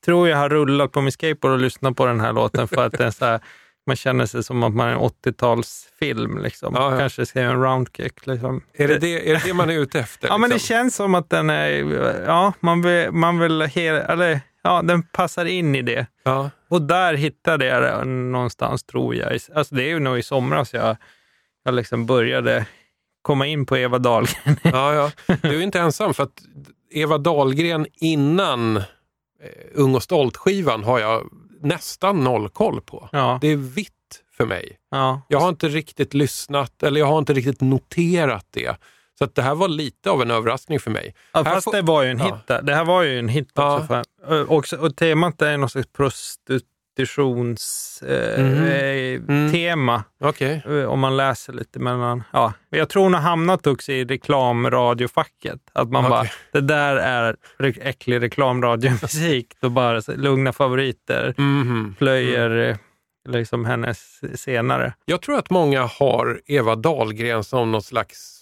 tror 0.05 0.28
jag 0.28 0.36
har 0.36 0.49
rullat 0.49 0.92
på 0.92 1.01
min 1.01 1.12
skateboard 1.12 1.53
och 1.53 1.59
lyssnat 1.59 1.96
på 1.96 2.07
den 2.07 2.20
här 2.20 2.32
låten 2.32 2.68
för 2.68 2.86
att 2.86 2.92
den 2.92 3.07
är 3.07 3.11
så 3.11 3.24
här, 3.24 3.40
man 3.89 3.97
känner 3.97 4.26
sig 4.26 4.45
som 4.45 4.62
att 4.62 4.74
man 4.74 4.89
är 4.89 4.93
en 4.93 4.99
80-talsfilm. 4.99 6.43
Liksom. 6.43 6.74
Ja, 6.74 6.93
ja. 6.93 6.99
Kanske 6.99 7.41
göra 7.41 7.51
en 7.51 7.62
roundkick. 7.62 8.26
Liksom. 8.26 8.62
Är 8.74 8.89
det 8.89 8.99
det, 8.99 9.30
är 9.30 9.34
det 9.34 9.43
det 9.45 9.55
man 9.55 9.70
är 9.70 9.74
ute 9.74 10.01
efter? 10.01 10.28
Ja, 10.28 10.39
men 10.39 10.51
det 10.51 10.57
liksom? 10.57 10.66
känns 10.74 10.95
som 10.95 11.14
att 11.14 11.30
den 11.30 11.51
är, 11.51 11.70
ja, 12.26 12.53
man 12.61 12.82
vill, 12.82 13.11
man 13.12 13.39
vill 13.39 13.62
eller 13.62 14.41
ja, 14.62 14.82
den 14.82 15.03
passar 15.03 15.45
in 15.45 15.74
i 15.74 15.82
det. 15.82 16.07
ja. 16.22 16.51
Och 16.68 16.82
där 16.82 17.14
hittade 17.14 17.66
jag 17.66 17.82
det 17.82 18.05
någonstans, 18.05 18.84
tror 18.84 19.14
jag. 19.14 19.39
Alltså 19.55 19.74
det 19.74 19.82
är 19.82 19.89
ju 19.89 19.99
nog 19.99 20.18
i 20.18 20.22
somras 20.22 20.74
jag, 20.74 20.97
jag 21.64 21.74
liksom 21.74 22.07
började 22.07 22.66
komma 23.22 23.47
in 23.47 23.66
på 23.66 23.76
Eva 23.76 23.99
Dahlgren. 23.99 24.57
Ja, 24.62 24.95
ja. 24.95 25.36
Du 25.43 25.59
är 25.59 25.62
inte 25.62 25.80
ensam 25.80 26.14
för 26.14 26.22
att 26.22 26.43
Eva 26.91 27.18
Dahlgren 27.18 27.86
innan 27.95 28.76
eh, 28.76 28.82
Ung 29.74 29.95
och 29.95 30.03
stolt-skivan 30.03 30.84
har 30.84 30.99
jag 30.99 31.28
nästan 31.61 32.24
noll 32.24 32.48
koll 32.48 32.80
på. 32.80 33.09
Ja, 33.12 33.38
Det 33.40 33.48
är 33.48 33.56
vitt 33.56 33.92
för 34.36 34.46
mig. 34.46 34.76
ja. 34.90 35.22
Jag 35.28 35.40
har 35.40 35.48
inte 35.48 35.68
riktigt 35.68 36.14
lyssnat 36.14 36.82
eller 36.82 37.00
jag 37.00 37.06
har 37.06 37.18
inte 37.18 37.32
riktigt 37.32 37.61
noterat 37.61 38.46
det. 38.50 38.76
Så 39.18 39.24
att 39.24 39.34
det 39.34 39.42
här 39.42 39.54
var 39.54 39.68
lite 39.68 40.11
av 40.11 40.22
en 40.22 40.30
överraskning 40.30 40.80
för 40.80 40.90
mig. 40.90 41.14
Ja, 41.32 41.44
fast 41.44 41.64
får- 41.64 41.72
det 41.72 41.82
var 41.82 42.02
ju 42.02 42.11
en 42.11 42.18
Ja. 42.18 42.24
hit 42.24 42.46
där. 42.46 42.62
Det 42.62 42.74
här 42.74 42.84
var 42.84 43.02
ju 43.02 43.18
en 43.18 43.28
hit 43.28 43.48
Ja. 43.54 43.74
också. 43.76 43.86
För, 44.26 44.50
och, 44.52 44.84
och 44.84 44.96
temat 44.96 45.42
är 45.42 45.56
någon 45.56 45.70
slags 45.70 45.88
prostitutions 45.92 46.62
eh, 48.03 48.44
Mhm. 48.44 48.64
eh, 48.66 49.20
Mm. 49.28 49.53
tema. 49.53 50.05
Okej. 50.20 50.62
Eh, 50.66 50.84
Om 50.84 51.01
man 51.01 51.16
läser 51.16 51.53
lite 51.53 51.78
mellan... 51.78 52.22
Ja. 52.32 52.53
Jag 52.70 52.88
tror 52.88 53.03
hon 53.03 53.14
har 53.14 53.20
hamnat 53.20 53.66
också 53.66 53.92
i 53.92 54.05
reklamradiofacket. 54.05 55.61
Att 55.72 55.88
man 55.90 56.05
Okej. 56.05 56.11
bara, 56.11 56.26
det 56.53 56.61
där 56.61 56.96
är 56.96 57.36
äcklig 57.80 58.22
reklamradiomusik. 58.22 59.46
Då 59.61 59.68
bara 59.68 60.03
lugna 60.16 60.53
favoriter 60.53 61.34
Mhm. 61.38 61.94
plöjer 61.99 62.51
eh, 62.70 62.76
liksom 63.28 63.64
hennes 63.64 64.20
senare. 64.40 64.92
Jag 65.05 65.22
tror 65.22 65.38
att 65.38 65.51
många 65.51 65.82
har 65.82 66.40
Eva 66.46 66.74
Dahlgren 66.76 67.44
som 67.44 67.72
något 67.72 67.84
slags 67.84 68.34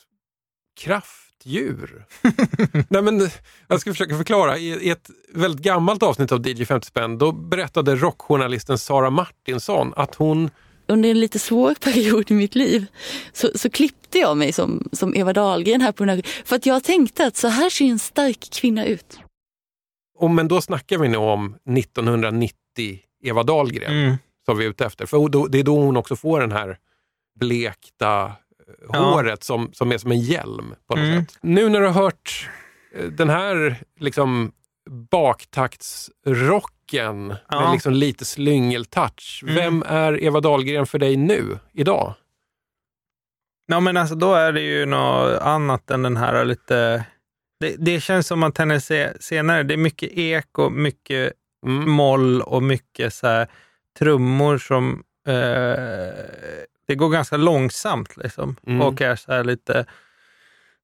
kraftdjur. 1.47 2.05
Nej, 2.89 3.03
men, 3.03 3.29
jag 3.69 3.81
ska 3.81 3.91
försöka 3.91 4.17
förklara. 4.17 4.59
I, 4.59 4.91
ett 4.91 5.11
väldigt 5.33 5.63
gammalt 5.63 6.03
avsnitt 6.03 6.33
av 6.33 6.49
DJ 6.49 6.65
50 6.65 6.87
spänn 6.87 7.19
då 7.19 7.33
berättade 7.33 7.97
rockjournalisten 7.97 8.79
Sara 8.79 9.11
Martinsson 9.11 9.93
att 9.97 10.15
hon 10.15 10.51
under 10.89 11.11
en 11.11 11.21
lite 11.21 11.39
svår 11.39 11.75
period 11.81 12.31
i 12.31 12.35
mitt 12.35 12.55
liv 12.55 12.87
så, 13.33 13.51
så 13.55 13.71
klippte 13.71 14.19
jag 14.19 14.37
mig 14.37 14.53
som, 14.53 14.89
som 14.93 15.15
Eva 15.15 15.33
Dahlgren 15.33 15.81
här 15.81 15.93
på 15.93 16.05
den 16.05 16.17
här, 16.17 16.23
för 16.45 16.57
att 16.57 16.67
jag 16.67 16.85
tänkte 16.85 17.27
att 17.27 17.37
så 17.37 17.49
här 17.49 17.71
ser 17.71 17.85
en 17.85 17.99
stark 17.99 18.49
kvinna 18.53 18.87
ut. 18.87 19.19
Och 20.19 20.31
men 20.31 20.49
då 20.49 20.61
snackar 20.61 20.99
vi 20.99 21.09
nog 21.09 21.23
om 21.23 21.57
1990 21.79 22.55
Eva 23.25 23.43
Dahlgren 23.43 23.93
Mm. 23.93 24.17
som 24.45 24.59
vi 24.59 24.65
är 24.65 24.69
ute 24.69 24.87
efter. 24.87 25.07
För 25.07 25.29
då, 25.29 25.47
det 25.47 25.59
är 25.59 25.63
då 25.63 25.81
hon 25.81 25.97
också 25.97 26.17
får 26.17 26.41
den 26.41 26.53
här 26.53 26.79
blekta. 27.41 28.33
Håret 28.89 29.45
som, 29.45 29.71
som 29.73 29.93
är 29.93 29.99
som 29.99 30.11
en 30.13 30.21
hjälm 30.21 30.75
på 30.89 30.97
något 30.97 31.05
Mm. 31.05 31.25
sätt. 31.27 31.39
Nu 31.43 31.69
när 31.69 31.81
du 31.81 31.87
har 31.87 32.03
hört 32.03 32.51
eh, 32.95 33.05
den 33.05 33.29
här 33.31 33.77
liksom 34.01 34.53
baktaktsrocken 35.11 37.35
Ja. 37.49 37.61
med 37.61 37.73
liksom 37.73 37.93
lite 37.93 38.25
slyngeltouch. 38.25 39.41
Mm. 39.43 39.55
Vem 39.55 39.83
är 39.87 40.25
Eva 40.25 40.41
Dahlgren 40.41 40.87
för 40.87 40.99
dig 40.99 41.17
nu, 41.17 41.59
idag? 41.73 42.15
Ja, 43.67 43.81
men 43.81 43.97
alltså 43.97 44.15
då 44.15 44.35
är 44.35 44.53
det 44.53 44.61
ju 44.61 44.87
något 44.87 45.41
annat 45.43 45.91
än 45.91 46.03
den 46.03 46.17
här 46.17 46.45
lite... 46.45 47.05
Det, 47.61 47.75
det 47.79 48.01
känns 48.01 48.27
som 48.27 48.43
att 48.43 48.59
hennes 48.59 48.87
se- 48.87 49.23
senare, 49.23 49.63
det 49.63 49.75
är 49.75 49.79
mycket 49.79 50.11
eko, 50.13 50.71
mycket 50.71 51.33
Mm. 51.67 51.91
moll 51.91 52.43
och 52.43 52.63
mycket 52.63 53.15
så 53.15 53.27
här 53.27 53.49
trummor 53.99 54.59
som... 54.59 55.03
Eh, 55.29 55.35
det 56.87 56.95
går 56.95 57.09
ganska 57.09 57.37
långsamt 57.37 58.17
liksom 58.17 58.57
Mm. 58.67 58.83
och 58.83 59.01
är 59.03 59.17
så 59.17 59.33
här 59.33 59.45
lite... 59.45 59.87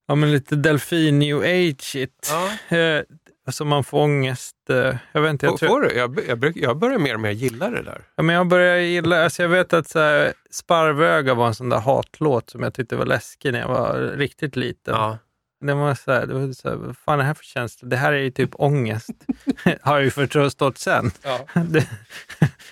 Ja, 0.07 0.15
men 0.15 0.33
lite 0.33 0.57
delfin 0.57 1.19
new 1.19 1.37
age-igt. 1.43 2.31
Ja. 2.71 2.77
Eh, 2.77 3.03
så 3.51 3.65
man 3.65 3.85
får 3.85 3.99
ångest. 3.99 4.57
Eh, 4.71 4.97
jag 5.13 5.21
vet 5.23 5.31
inte, 5.31 5.47
jag 5.47 5.59
tror... 5.59 5.69
Får? 5.69 5.93
Jag, 5.93 6.21
jag, 6.29 6.57
jag 6.57 6.77
börjar 6.79 6.99
mer 6.99 7.15
och 7.15 7.21
mer 7.21 7.31
gilla 7.31 7.71
det 7.71 7.83
där. 7.83 8.05
Ja, 8.17 8.23
men 8.23 8.37
jag 8.37 8.47
börjar 8.47 8.77
gilla, 8.77 9.25
alltså 9.25 9.43
jag 9.43 9.49
vet 9.49 9.73
att 9.73 9.89
så 9.89 9.99
här, 9.99 10.33
Sparvöga 10.51 11.35
var 11.35 11.47
en 11.47 11.55
sån 11.55 11.69
där 11.69 11.79
hatlåt 11.81 12.51
som 12.51 12.63
jag 12.63 12.75
tyckte 12.75 12.97
var 12.97 13.07
läskig 13.07 13.53
när 13.53 13.61
jag 13.61 13.69
var 13.69 13.99
riktigt 14.17 14.57
liten. 14.57 14.95
Ja. 14.95 15.19
Det 15.63 15.75
var 15.75 15.95
så 15.95 16.13
här, 16.13 16.27
det 16.27 16.35
var 16.35 16.53
så 16.53 16.69
här, 16.69 16.77
vad 16.77 16.97
fan 16.97 17.15
är 17.15 17.19
det 17.19 17.25
här 17.25 17.35
för 17.35 17.45
känsla? 17.45 17.89
Det 17.89 17.97
här 17.97 18.13
är 18.13 18.19
ju 18.19 18.31
typ 18.31 18.51
ångest. 18.53 19.11
Har 19.81 19.95
jag 19.95 20.05
ju 20.05 20.11
förstått 20.11 20.79
sen. 20.79 21.11
Ja. 21.23 21.47
Det, 21.63 21.89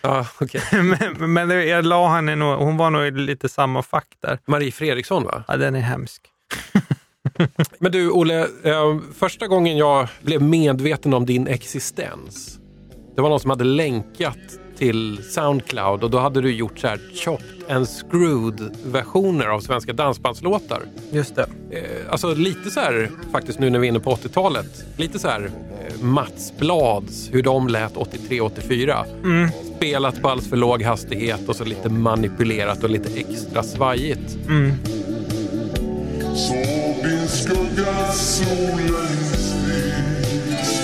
Ja, 0.02 0.26
okej. 0.40 0.62
men 0.82 1.32
men 1.34 1.48
det, 1.48 1.64
jag 1.64 1.84
la 1.84 2.08
henne 2.08 2.36
nog, 2.36 2.58
hon 2.58 2.76
var 2.76 2.90
nog 2.90 3.06
i 3.06 3.10
lite 3.10 3.48
samma 3.48 3.82
fack 3.82 4.06
där. 4.20 4.38
Marie 4.46 4.72
Fredriksson 4.72 5.24
va? 5.24 5.44
Ja, 5.48 5.56
den 5.56 5.74
är 5.74 5.80
hemsk. 5.80 6.22
Men 7.78 7.92
du 7.92 8.10
Olle, 8.10 8.40
eh, 8.64 8.98
första 9.18 9.46
gången 9.46 9.76
jag 9.76 10.08
blev 10.22 10.42
medveten 10.42 11.14
om 11.14 11.26
din 11.26 11.46
existens, 11.46 12.58
det 13.16 13.22
var 13.22 13.28
någon 13.28 13.40
som 13.40 13.50
hade 13.50 13.64
länkat 13.64 14.36
till 14.80 15.22
Soundcloud 15.22 16.04
och 16.04 16.10
då 16.10 16.18
hade 16.18 16.40
du 16.40 16.52
gjort 16.52 16.78
så 16.78 16.86
här 16.86 17.00
chopped 17.14 17.70
and 17.70 17.88
screwed 17.88 18.76
versioner 18.84 19.46
av 19.46 19.60
svenska 19.60 19.92
dansbandslåtar. 19.92 20.82
Just 21.10 21.36
det. 21.36 21.46
Eh, 21.70 22.12
alltså 22.12 22.34
lite 22.34 22.70
så 22.70 22.80
här, 22.80 23.10
faktiskt 23.32 23.58
nu 23.58 23.70
när 23.70 23.78
vi 23.78 23.86
är 23.86 23.88
inne 23.88 24.00
på 24.00 24.14
80-talet, 24.14 24.84
lite 24.96 25.18
så 25.18 25.28
här 25.28 25.44
eh, 25.44 26.02
Mats 26.02 26.52
Blads, 26.58 27.28
hur 27.32 27.42
de 27.42 27.68
lät 27.68 27.94
83-84. 27.94 29.04
Mm. 29.24 29.48
Spelat 29.76 30.22
på 30.22 30.28
alldeles 30.28 30.50
för 30.50 30.56
låg 30.56 30.82
hastighet 30.82 31.48
och 31.48 31.56
så 31.56 31.64
lite 31.64 31.88
manipulerat 31.88 32.84
och 32.84 32.90
lite 32.90 33.20
extra 33.20 33.62
svajigt. 33.62 34.38
Mm. 34.48 34.72
Såg 36.36 37.04
din 37.04 37.28
skugga 37.28 38.12
solens 38.12 39.54
nis 39.66 40.80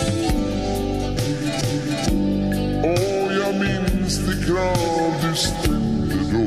Och 2.83 2.99
jag 3.03 3.16
minns 4.07 4.19
det 4.27 4.47
krav 4.47 5.13
du 5.23 5.35
ställde 5.37 6.15
då 6.33 6.47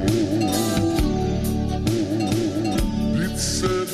Ditt 3.22 3.39
sätt, 3.39 3.89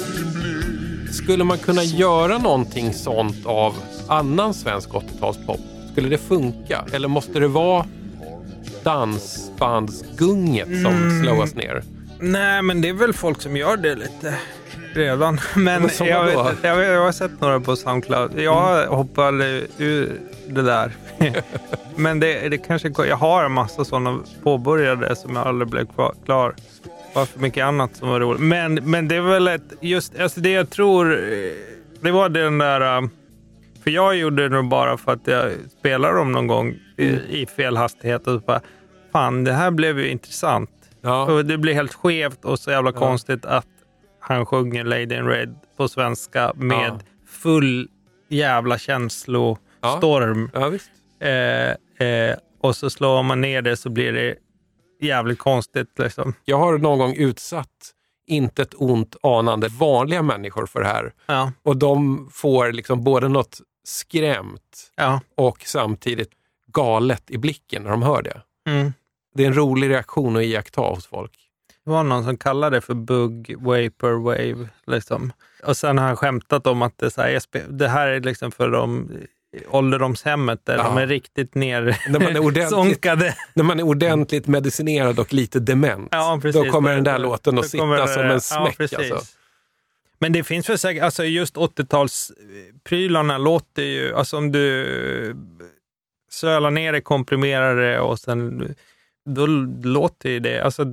Skulle 1.16 1.43
man 1.43 1.57
kunna 1.57 1.84
göra 1.84 2.38
någonting 2.38 2.93
sånt 2.93 3.45
av 3.45 3.76
annan 4.07 4.53
svensk 4.53 4.89
80-talspop? 4.89 5.59
Skulle 5.91 6.09
det 6.09 6.18
funka? 6.18 6.86
Eller 6.93 7.07
måste 7.07 7.39
det 7.39 7.47
vara 7.47 7.86
dansbandsgunget 8.84 10.68
som 10.68 10.86
Mm. 10.93 11.24
slås 11.24 11.55
ner? 11.55 11.84
Nej, 12.20 12.61
men 12.61 12.82
det 12.82 12.89
är 12.89 12.93
väl 12.93 13.13
folk 13.13 13.41
som 13.41 13.57
gör 13.57 13.78
det 13.78 13.95
lite 13.95 14.34
redan. 14.96 15.39
Men, 15.56 15.89
jag, 16.00 16.08
jag, 16.08 16.76
vet, 16.76 16.88
jag 16.88 17.04
har 17.04 17.12
sett 17.12 17.41
några 17.41 17.60
på 17.60 17.76
Soundcloud. 17.76 18.39
Jag 18.39 18.88
hoppar 18.88 19.28
aldrig 19.28 19.68
ur 19.78 20.20
det 20.48 20.62
där. 20.62 20.91
men 21.96 22.20
det, 22.20 22.50
det 22.50 22.58
kanske, 22.58 22.91
jag 22.98 23.16
har 23.16 23.46
en 23.46 23.52
massa 23.52 23.86
sådana 23.86 24.20
påbörjade 24.43 25.16
som 25.16 25.36
jag 25.36 25.48
aldrig 25.48 25.70
blev 25.70 25.88
klar. 26.26 26.56
Var 27.14 27.26
för 27.26 27.39
mycket 27.39 27.66
annat 27.66 27.96
som 27.96 28.10
var 28.10 28.20
roligt. 28.20 28.41
Men, 28.41 28.74
men 28.74 29.08
det 29.08 29.16
är 29.16 29.22
väl 29.22 29.48
ett, 29.48 29.74
just 29.82 30.20
alltså 30.20 30.39
det 30.39 30.52
jag 30.52 30.70
tror, 30.70 31.14
eh, 31.14 31.52
det 32.02 32.12
var 32.12 32.30
den 32.30 32.58
där, 32.58 32.98
eh, 32.98 33.08
för 33.84 33.91
jag 33.91 34.16
gjorde 34.16 34.43
det 34.43 34.56
nog 34.56 34.70
bara 34.70 34.98
för 34.98 35.12
att 35.12 35.28
jag 35.28 35.52
spelade 35.80 36.18
dem 36.18 36.32
någon 36.32 36.48
gång 36.48 36.76
i, 36.98 37.06
i 37.41 37.46
fel 37.56 37.78
hastighet 37.78 38.28
och 38.28 38.39
så 38.39 38.46
bara, 38.46 38.62
fan 39.12 39.43
det 39.43 39.54
här 39.54 39.72
blev 39.72 40.00
ju 40.00 40.08
intressant. 40.08 40.70
Ja. 41.02 41.26
Och 41.26 41.46
det 41.46 41.58
blir 41.58 41.74
helt 41.74 41.93
skevt 41.93 42.46
och 42.46 42.60
så 42.60 42.72
jävla 42.72 42.91
konstigt 42.91 43.46
att 43.46 43.68
han 44.28 44.45
sjunger 44.45 44.84
Lady 44.84 45.15
in 45.15 45.26
Red 45.28 45.55
på 45.78 45.88
svenska 45.88 46.53
med 46.55 46.78
Ja. 46.91 46.99
full 47.28 47.89
jävla 48.30 48.78
känslostorm. 48.78 50.49
Ja, 50.53 50.69
visst. 50.69 50.91
Eh, 51.19 52.07
eh, 52.07 52.36
och 52.61 52.76
så 52.76 52.89
slår 52.89 53.23
man 53.23 53.41
ner 53.41 53.61
det 53.61 53.78
så 53.78 53.89
blir 53.89 54.13
det 54.13 54.36
jävligt 55.01 55.39
konstigt. 55.39 55.99
Liksom. 55.99 56.34
Jag 56.45 56.57
har 56.57 56.78
någon 56.78 56.99
gång 56.99 57.13
utsatt 57.15 57.91
inte 58.28 58.61
ett 58.61 58.73
ont 58.78 59.15
anande 59.23 59.67
vanliga 59.67 60.21
människor 60.21 60.65
för 60.65 60.80
det 60.80 60.88
här. 60.88 61.13
Ja, 61.26 61.51
Och 61.63 61.78
de 61.78 62.30
får 62.32 62.71
liksom 62.71 63.03
både 63.03 63.28
något 63.28 63.59
skrämt 63.84 64.91
ja. 64.95 65.21
och 65.36 65.57
samtidigt 65.65 66.30
galet 66.73 67.23
i 67.32 67.38
blicken 67.38 67.84
när 67.84 67.89
de 67.91 68.01
hör 68.01 68.21
det. 68.21 68.41
Mm. 68.69 68.93
Det 69.36 69.43
är 69.43 69.47
en 69.47 69.53
rolig 69.53 69.89
reaktion 69.89 70.36
att 70.38 70.43
iaktta 70.43 70.82
hos 70.82 71.07
folk. 71.07 71.45
Det 71.86 71.91
var 71.91 72.03
någon 72.03 72.23
som 72.23 72.38
kallade 72.38 72.77
det 72.77 72.81
för 72.81 72.93
bug 72.93 73.55
vapor 73.59 74.23
wave. 74.23 74.69
Liksom. 74.88 75.33
Och 75.63 75.77
sen 75.77 75.97
har 75.97 76.05
han 76.07 76.15
skämtat 76.17 76.67
om 76.67 76.81
att 76.81 76.97
det, 76.97 77.11
så 77.11 77.21
här, 77.21 77.41
det 77.69 77.88
här 77.88 78.07
är 78.07 78.19
liksom 78.21 78.51
för 78.51 78.69
de 78.69 79.09
ålderdomshemmet 79.69 80.65
där 80.65 80.77
Ja. 80.77 80.83
de 80.83 80.97
är 80.97 81.07
riktigt 81.07 81.55
ner 81.55 81.97
När 82.09 82.19
man 82.19 82.36
är 82.36 82.39
ordentligt- 82.39 82.69
sånkade. 82.69 83.36
När 83.53 83.63
man 83.63 83.79
är 83.79 83.83
ordentligt 83.83 84.47
medicinerad 84.47 85.19
och 85.19 85.33
lite 85.33 85.59
dement, 85.59 86.07
Ja, 86.11 86.39
precis. 86.41 86.63
då 86.65 86.71
kommer 86.71 86.95
den 86.95 87.03
där 87.03 87.19
låten 87.19 87.59
att 87.59 87.69
sitta 87.69 88.07
som 88.07 88.21
en 88.25 88.41
smäck. 88.41 88.77
precis. 88.77 88.97
alltså. 89.11 89.38
Men 90.19 90.33
det 90.33 90.43
finns 90.43 90.69
väl 90.69 90.77
säkert, 90.77 91.03
alltså 91.03 91.23
just 91.23 91.55
80-talsprylarna 91.57 93.38
låter 93.38 93.83
ju, 93.83 94.15
alltså 94.15 94.38
om 94.38 94.51
du 94.51 95.36
sölar 96.31 96.71
ner 96.71 96.93
det, 96.93 97.01
komprimerar 97.01 97.75
det 97.75 97.99
och 97.99 98.19
sen, 98.19 98.75
då 99.25 99.45
låter 99.83 100.29
ju 100.29 100.39
det, 100.39 100.59
alltså 100.63 100.83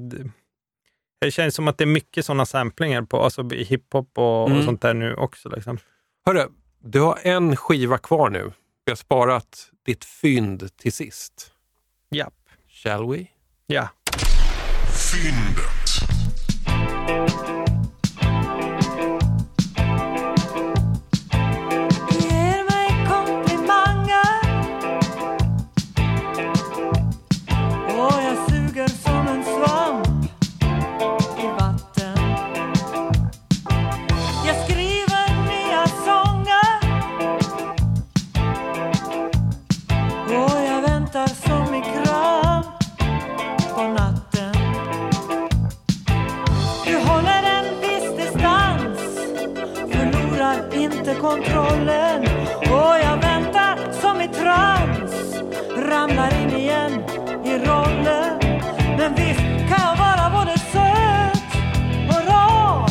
det 1.26 1.30
känns 1.30 1.54
som 1.54 1.68
att 1.68 1.78
det 1.78 1.84
är 1.84 1.86
mycket 1.86 2.26
sådana 2.26 2.46
samplingar 2.46 3.02
på, 3.02 3.22
alltså 3.24 3.54
i 3.54 3.64
hiphop 3.64 4.18
och, 4.18 4.46
Mm. 4.46 4.58
och 4.58 4.64
sånt 4.64 4.82
där 4.82 4.94
nu 4.94 5.14
också. 5.14 5.48
Liksom. 5.48 5.78
Hörru, 6.26 6.48
du 6.84 7.00
har 7.00 7.18
en 7.22 7.56
skiva 7.56 7.98
kvar 7.98 8.30
nu. 8.30 8.52
Vi 8.84 8.90
har 8.90 8.96
sparat 8.96 9.70
ditt 9.86 10.04
fynd 10.04 10.76
till 10.76 10.92
sist. 10.92 11.50
Japp. 12.10 12.34
Shall 12.68 13.10
we? 13.10 13.26
Ja. 13.66 13.88
Fyndet 15.12 15.81
kontrollen. 51.22 52.22
Och 52.60 52.94
jag 53.06 53.16
väntar 53.16 53.92
som 54.00 54.20
i 54.20 54.28
trans. 54.28 55.42
Ramlar 55.88 56.42
in 56.42 56.56
igen 56.56 56.92
i 57.44 57.58
rollen. 57.58 58.38
Men 58.98 59.14
visst 59.14 59.68
kan 59.68 59.80
jag 59.88 59.96
vara 59.96 60.30
både 60.30 60.58
söt 60.58 61.50
och 62.08 62.26
rar. 62.28 62.90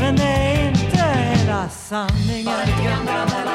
Men 0.00 0.16
det 0.16 0.22
är 0.22 0.68
inte 0.68 0.96
hela 0.96 1.68
sanningen. 1.68 3.45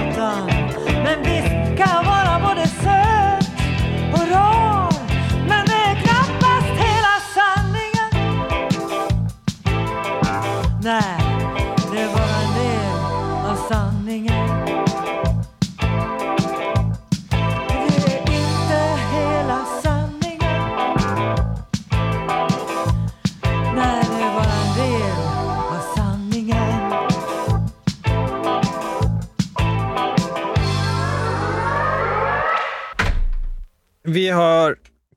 porta 0.00 0.49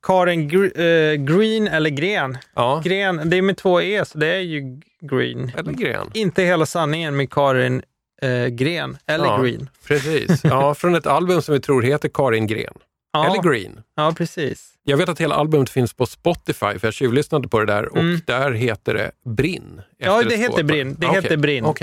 Karin 0.04 0.49
Gr- 0.49 0.80
eh, 0.82 1.16
Green, 1.16 1.68
eller 1.68 1.89
Gren. 1.89 2.38
Ja, 2.56 2.82
Gren, 2.86 3.30
det 3.30 3.38
är 3.38 3.41
med 3.41 3.58
två 3.58 3.82
E, 3.82 4.06
så 4.06 4.18
det 4.18 4.28
är 4.28 4.39
ju 4.39 4.80
Green. 5.01 5.51
eller 5.58 5.72
gren. 5.74 6.10
Inte 6.14 6.43
hela 6.43 6.66
sanningen 6.66 7.16
med 7.16 7.30
Karin 7.32 7.82
eh, 8.22 8.45
Gren, 8.47 8.97
eller 9.06 9.26
Ja. 9.26 9.41
Green. 9.41 9.70
Precis. 9.88 10.43
Ja, 10.43 10.74
från 10.78 10.95
ett 10.95 11.08
album 11.08 11.41
som 11.41 11.54
vi 11.54 11.60
tror 11.60 11.82
heter 11.82 12.10
Karin 12.14 12.47
Gren. 12.47 12.74
Ja, 13.16 13.26
Eller 13.26 13.49
Green. 13.51 13.80
ja 13.95 14.14
precis. 14.18 14.70
Jag 14.84 14.97
vet 14.97 15.10
att 15.10 15.22
hela 15.22 15.36
albumet 15.36 15.70
finns 15.70 15.93
på 15.93 16.06
Spotify, 16.06 16.80
för 16.80 16.88
jag 16.88 16.93
tjuvlyssnade 16.93 17.47
på 17.47 17.60
det 17.60 17.66
där 17.66 17.91
och 17.91 17.97
Mm. 17.97 18.20
där 18.26 18.51
heter 18.51 18.93
det 18.93 19.12
Brinn. 19.26 19.82
Ja, 19.97 20.22
det 20.24 20.36
heter. 20.36 20.64
Brinn. 20.64 20.95
Det 20.99 21.08
Okej, 21.08 21.22
heter 21.22 21.38
Brinn. 21.38 21.66
Och 21.66 21.82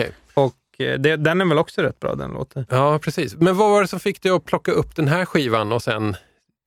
eh, 0.81 0.99
det, 0.99 1.17
den 1.17 1.41
är 1.41 1.45
väl 1.45 1.59
också 1.59 1.83
rätt 1.83 2.01
bra, 2.01 2.15
den 2.15 2.31
låten. 2.31 2.67
Ja, 2.71 2.99
precis. 2.99 3.37
Men 3.37 3.57
vad 3.57 3.71
var 3.71 3.83
det 3.83 3.89
som 3.89 4.01
fick 4.01 4.23
dig 4.23 4.33
att 4.33 4.45
plocka 4.45 4.73
upp 4.73 4.97
den 4.97 5.09
här 5.09 5.25
skivan 5.25 5.73
och 5.73 5.83
sen 5.83 6.17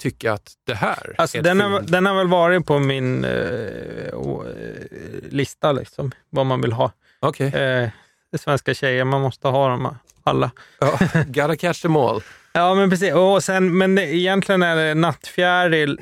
tycka 0.01 0.33
att 0.33 0.51
det 0.67 0.73
här 0.73 1.15
Alltså, 1.17 1.37
är 1.37 1.41
den, 1.41 1.59
har, 1.61 1.81
den 1.81 2.05
har 2.05 2.15
väl 2.15 2.27
varit 2.27 2.65
på 2.65 2.79
min 2.79 3.25
eh, 3.25 4.13
å- 4.13 4.45
eh, 4.45 5.29
lista, 5.29 5.71
liksom, 5.71 6.11
vad 6.29 6.45
man 6.45 6.61
vill 6.61 6.71
ha. 6.73 6.91
Okej. 7.19 7.47
Eh, 7.47 7.89
det 8.31 8.37
svenska 8.37 8.73
tjejer, 8.73 9.03
man 9.03 9.21
måste 9.21 9.47
ha 9.47 9.69
dem 9.69 9.95
alla. 10.23 10.51
Ja, 10.79 10.99
gotta 11.27 11.55
catch 11.55 11.81
them 11.81 11.95
all. 11.95 12.21
Ja, 12.55 12.75
men 12.75 12.89
precis. 12.89 13.13
Och 13.13 13.43
sen, 13.43 13.77
men 13.77 13.95
det, 13.95 14.15
egentligen 14.15 14.63
är 14.63 14.75
det 14.75 14.93
Nattfjäril, 14.93 15.99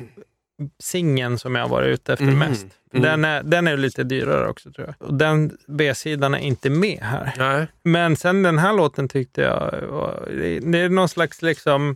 singeln 0.80 1.40
som 1.40 1.56
jag 1.56 1.62
har 1.64 1.70
varit 1.70 1.88
ute 1.88 2.14
efter 2.14 2.26
Mhm. 2.26 2.40
mest. 2.40 2.66
Mm. 2.94 3.04
Den, 3.04 3.26
är, 3.26 3.44
den 3.44 3.68
är 3.68 3.78
lite 3.78 4.04
dyrare 4.04 4.50
också 4.50 4.72
tror 4.72 4.88
jag. 5.00 5.08
Och 5.08 5.14
den 5.14 5.58
B-sidan 5.68 6.34
är 6.34 6.40
inte 6.40 6.70
med 6.70 7.00
här. 7.02 7.34
Nej. 7.38 7.68
Men 7.84 8.16
sen 8.16 8.44
den 8.44 8.58
här 8.60 8.74
låten 8.74 9.08
tyckte 9.10 9.42
jag 9.42 9.82
var, 9.88 10.28
det, 10.32 10.60
det 10.60 10.78
är 10.80 10.90
någon 10.90 11.10
slags 11.10 11.42
liksom 11.42 11.96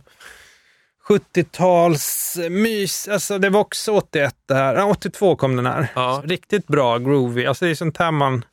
70-tals 1.08 2.38
mys. 2.50 3.08
Alltså 3.08 3.38
det 3.38 3.50
var 3.50 3.60
också 3.60 3.92
81 3.92 4.34
det 4.48 4.54
här. 4.54 4.74
Ja, 4.74 4.84
82 4.84 5.36
kom 5.36 5.56
den 5.56 5.66
här. 5.66 5.88
Ja. 5.94 6.22
Riktigt 6.24 6.66
bra 6.66 6.98
groovy. 6.98 7.46
Alltså 7.46 7.64
det 7.64 7.70
är 7.70 7.74
sånt 7.74 7.96
här 7.96 8.10
man, 8.10 8.44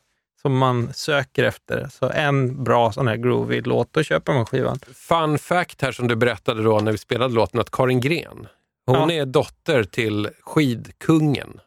som 0.41 0.57
man 0.57 0.93
söker 0.93 1.43
efter. 1.43 1.87
Så 1.91 2.09
en 2.09 2.63
bra 2.63 2.91
sån 2.91 3.07
här 3.07 3.15
groovy 3.17 3.61
låt, 3.61 3.93
då 3.93 4.03
köper 4.03 4.33
man 4.33 4.45
skivan. 4.45 4.79
Fun 4.93 5.37
fact 5.39 5.81
här 5.81 5.91
som 5.91 6.07
du 6.07 6.15
berättade 6.15 6.63
då 6.63 6.79
när 6.79 6.91
vi 6.91 6.97
spelade 6.97 7.33
låten, 7.33 7.59
att 7.59 7.71
Karin 7.71 7.99
Gren, 7.99 8.47
hon 8.85 8.95
Ja. 9.09 9.11
är 9.11 9.25
dotter 9.25 9.83
till 9.83 10.29
skidkungen 10.41 11.59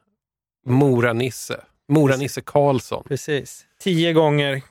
Mora-Nisse. 0.67 1.61
Mora-Nisse 1.89 2.41
Karlsson. 2.41 3.05
Precis. 3.09 3.65
Tio 3.81 4.13
gånger 4.13 4.63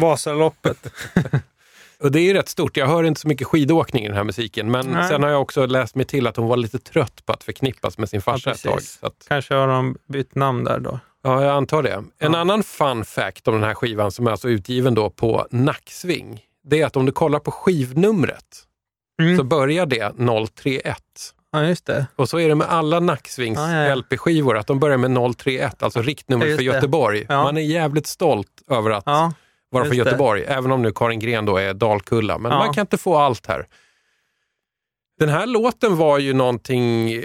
Vasaloppet. 0.00 0.92
Och 2.00 2.12
det 2.12 2.20
är 2.20 2.22
ju 2.24 2.32
rätt 2.34 2.48
stort. 2.48 2.76
Jag 2.76 2.86
hör 2.86 3.04
inte 3.04 3.20
så 3.20 3.28
mycket 3.28 3.46
skidåkning 3.46 4.04
i 4.04 4.08
den 4.08 4.16
här 4.16 4.24
musiken, 4.24 4.70
men 4.70 4.86
Nej. 4.86 5.08
sen 5.08 5.22
har 5.22 5.30
jag 5.30 5.42
också 5.42 5.66
läst 5.66 5.94
mig 5.94 6.04
till 6.06 6.26
att 6.26 6.36
hon 6.36 6.48
var 6.48 6.56
lite 6.56 6.78
trött 6.78 7.26
på 7.26 7.32
att 7.32 7.44
förknippas 7.44 7.98
med 7.98 8.08
sin 8.08 8.22
farsa 8.22 8.50
ett 8.50 8.62
tag. 8.62 8.80
att, 9.00 9.24
Kanske 9.28 9.54
har 9.54 9.68
de 9.68 9.96
bytt 10.08 10.34
namn 10.34 10.64
där 10.64 10.78
då. 10.78 10.98
ja, 11.22 11.42
jag 11.44 11.52
antar 11.56 11.82
det. 11.82 11.92
En 11.94 12.32
Ja. 12.32 12.38
annan 12.38 12.62
fun 12.62 13.04
fact 13.04 13.48
om 13.48 13.54
den 13.54 13.64
här 13.64 13.74
skivan 13.74 14.12
som 14.12 14.26
är 14.26 14.30
alltså 14.30 14.48
utgiven 14.48 14.94
då 14.94 15.10
på 15.10 15.46
Nacksving, 15.50 16.40
det 16.64 16.82
är 16.82 16.86
att 16.86 16.96
om 16.96 17.06
du 17.06 17.12
kollar 17.12 17.38
på 17.38 17.50
skivnumret 17.50 18.62
Mm. 19.20 19.36
så 19.36 19.44
börjar 19.44 19.86
det 19.86 20.12
031. 20.54 20.96
Ja, 21.52 21.64
just 21.64 21.86
det. 21.86 22.06
Och 22.16 22.28
så 22.28 22.38
är 22.40 22.48
det 22.48 22.54
med 22.54 22.66
alla 22.70 23.00
Nacksvings 23.00 23.58
Ja, 23.58 23.72
ja, 23.72 23.88
ja. 23.88 23.94
LP-skivor, 23.94 24.56
att 24.58 24.66
de 24.66 24.80
börjar 24.80 24.96
med 24.98 25.10
031, 25.36 25.82
alltså 25.82 26.02
riktnummer 26.02 26.46
Ja, 26.46 26.56
för. 26.56 26.62
Göteborg. 26.62 27.26
Ja. 27.28 27.42
Man 27.42 27.56
är 27.56 27.60
jävligt 27.62 28.06
stolt 28.06 28.48
över 28.70 28.90
att 28.90 29.02
Ja, 29.06 29.32
vara 29.70 29.84
från. 29.84 29.96
Göteborg, 29.96 30.44
även 30.48 30.72
om 30.72 30.82
nu 30.82 30.92
Karin 30.94 31.18
Gren 31.20 31.44
då 31.46 31.56
är 31.56 31.74
Dalkulla. 31.74 32.38
Men 32.38 32.52
Ja. 32.52 32.58
man 32.58 32.74
kan 32.74 32.80
inte 32.82 32.98
få 32.98 33.16
allt 33.16 33.46
här. 33.46 33.66
Den 35.18 35.28
här 35.28 35.46
låten 35.46 35.96
var 35.96 36.18
ju 36.18 36.32
någonting 36.32 37.12
eh, 37.12 37.22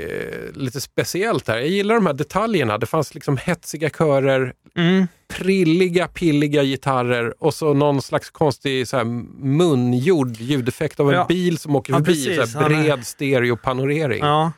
lite 0.54 0.82
speciellt 0.82 1.48
här. 1.48 1.58
Jag 1.58 1.68
gillar 1.68 1.96
de 1.96 2.06
här 2.06 2.14
detaljerna. 2.14 2.78
Det 2.78 2.86
fanns 2.86 3.14
liksom 3.16 3.38
hetsiga 3.38 3.90
körer, 3.90 4.54
mm. 4.78 5.08
prilliga, 5.28 6.08
pilliga 6.08 6.64
gitarrer 6.64 7.44
och 7.44 7.54
så 7.54 7.74
någon 7.74 8.02
slags 8.02 8.30
konstig 8.30 8.88
så 8.88 8.98
här, 8.98 9.04
mungjord 9.44 10.32
ljudeffekt 10.38 11.00
av 11.00 11.10
en 11.10 11.16
Ja. 11.16 11.26
bil 11.26 11.58
som 11.58 11.76
åker 11.76 11.94
Ja, 11.94 11.98
förbi. 11.98 12.12
precis. 12.26 12.52
Så 12.54 12.60
här, 12.60 12.70
Han 12.70 12.80
är- 12.80 12.84
bred 12.84 13.06
stereopanorering. 13.06 14.20
Ja, 14.20 14.52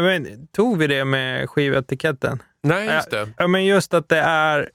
Men, 0.00 0.46
tog 0.46 0.78
vi 0.78 0.86
det 0.86 1.04
med 1.04 1.50
skivetiketten? 1.50 2.42
Nej, 2.62 2.94
just 2.94 3.10
det. 3.10 3.28
Ja, 3.38 3.46
men 3.46 3.64
just 3.64 3.94
att 3.94 4.08
det 4.08 4.18
är... 4.18 4.70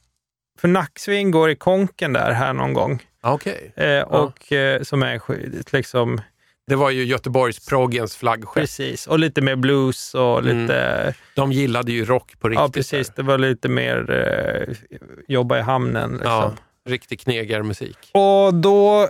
För 0.59 0.67
Nacksving 0.67 1.31
går 1.31 1.49
i 1.49 1.55
konken 1.55 2.13
där 2.13 2.31
här 2.31 2.53
någon 2.53 2.73
gång. 2.73 3.03
Ah, 3.21 3.33
Okej. 3.33 3.71
Eh, 3.75 4.01
och 4.01 4.51
eh, 4.53 4.81
som 4.81 5.03
är 5.03 5.21
liksom, 5.75 6.21
Det 6.67 6.75
var 6.75 6.89
ju 6.89 7.03
Göteborgs 7.03 7.65
proggens 7.67 8.15
flaggskepp. 8.15 8.53
precis. 8.63 9.07
Och 9.07 9.19
lite 9.19 9.41
mer 9.41 9.55
blues 9.55 10.13
och 10.15 10.39
Mm. 10.39 10.61
lite... 10.61 11.13
De 11.35 11.51
gillade 11.51 11.91
ju 11.91 12.05
rock 12.05 12.39
på 12.39 12.49
riktigt. 12.49 12.61
Ja, 12.61 12.69
precis. 12.73 13.07
där. 13.09 13.15
Det 13.15 13.23
var 13.23 13.37
lite 13.37 13.69
mer 13.69 14.11
eh, 14.11 14.75
jobba 15.27 15.57
i 15.59 15.61
hamnen. 15.61 16.11
Liksom. 16.11 16.31
Ja, 16.31 16.53
riktig 16.87 17.19
knegarmusik. 17.19 17.97
Och 18.13 18.53
då 18.53 19.09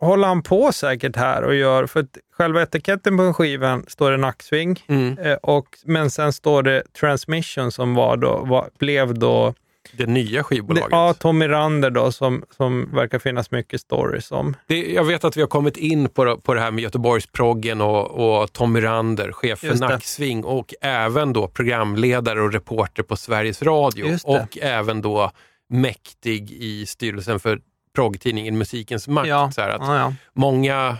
håller 0.00 0.28
han 0.28 0.42
på 0.42 0.72
säkert 0.72 1.16
här 1.16 1.42
och 1.44 1.54
gör, 1.54 1.86
för 1.86 2.00
att 2.00 2.18
själva 2.38 2.62
etiketten 2.62 3.16
på 3.16 3.32
skivan 3.34 3.84
står 3.88 4.10
det 4.10 4.16
Nacksving, 4.16 4.84
Mm. 4.88 5.18
eh, 5.18 5.34
och, 5.34 5.66
men 5.84 6.10
sen 6.10 6.32
står 6.32 6.62
det 6.62 6.82
Transmission 7.00 7.72
som 7.72 7.94
var 7.94 8.16
då, 8.16 8.36
var, 8.44 8.70
blev 8.78 9.14
då 9.18 9.54
det 9.92 10.06
nya 10.06 10.38
Det, 10.38 10.42
skivbolaget. 10.42 10.88
ja, 10.90 11.14
Tommy 11.14 11.48
Rander 11.48 11.90
då, 11.90 12.12
som, 12.12 12.44
som 12.56 12.94
verkar 12.94 13.18
finnas 13.18 13.50
mycket 13.50 13.80
stories 13.80 14.32
om. 14.32 14.56
Det, 14.66 14.92
jag 14.92 15.04
vet 15.04 15.24
att 15.24 15.36
vi 15.36 15.40
har 15.40 15.48
kommit 15.48 15.76
in 15.76 16.08
på, 16.08 16.36
på 16.36 16.54
det 16.54 16.60
här 16.60 16.70
med 16.70 16.82
Göteborgsproggen 16.82 17.80
och, 17.80 18.10
och 18.42 18.52
Tommy 18.52 18.80
Rander, 18.80 19.32
chef 19.32 19.58
för. 19.58 19.74
Nacksving 19.74 20.44
och 20.44 20.74
även 20.80 21.32
då 21.32 21.48
programledare 21.48 22.40
och 22.42 22.52
reporter 22.52 23.02
på 23.02 23.16
Sveriges 23.16 23.62
Radio 23.62 24.16
och 24.24 24.58
även 24.62 25.02
då 25.02 25.30
mäktig 25.68 26.50
i 26.50 26.86
styrelsen 26.86 27.40
för 27.40 27.60
proggtidningen 27.94 28.58
Musikens 28.58 29.08
Makt. 29.08 29.28
Ja, 29.28 29.50
Så 29.54 29.60
att 29.60 29.76
ja, 29.80 29.96
ja. 29.98 30.14
Många 30.32 30.96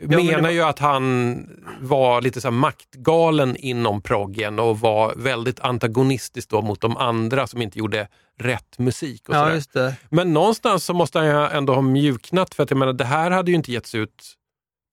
menar 0.00 0.42
var- 0.42 0.50
ju 0.50 0.62
att 0.62 0.78
han 0.78 1.46
var 1.80 2.22
lite 2.22 2.40
så 2.40 2.50
maktgalen 2.50 3.56
inom 3.56 4.02
proggen 4.02 4.58
och 4.58 4.80
var 4.80 5.14
väldigt 5.16 5.60
antagonistisk 5.60 6.48
då 6.50 6.62
mot 6.62 6.80
de 6.80 6.96
andra 6.96 7.46
som 7.46 7.62
inte 7.62 7.78
gjorde 7.78 8.08
rätt 8.38 8.78
musik. 8.78 9.28
Och 9.28 9.34
ja 9.34 9.54
just 9.54 9.72
det. 9.72 9.94
Men 10.10 10.32
någonstans 10.32 10.84
så 10.84 10.94
måste 10.94 11.18
han 11.18 11.28
ju 11.28 11.46
ändå 11.46 11.74
ha 11.74 11.82
mjuknat 11.82 12.54
för 12.54 12.62
att 12.62 12.70
jag 12.70 12.78
menar, 12.78 12.92
det 12.92 13.04
här 13.04 13.30
hade 13.30 13.50
ju 13.50 13.54
inte 13.56 13.72
getts 13.72 13.94
ut 13.94 14.32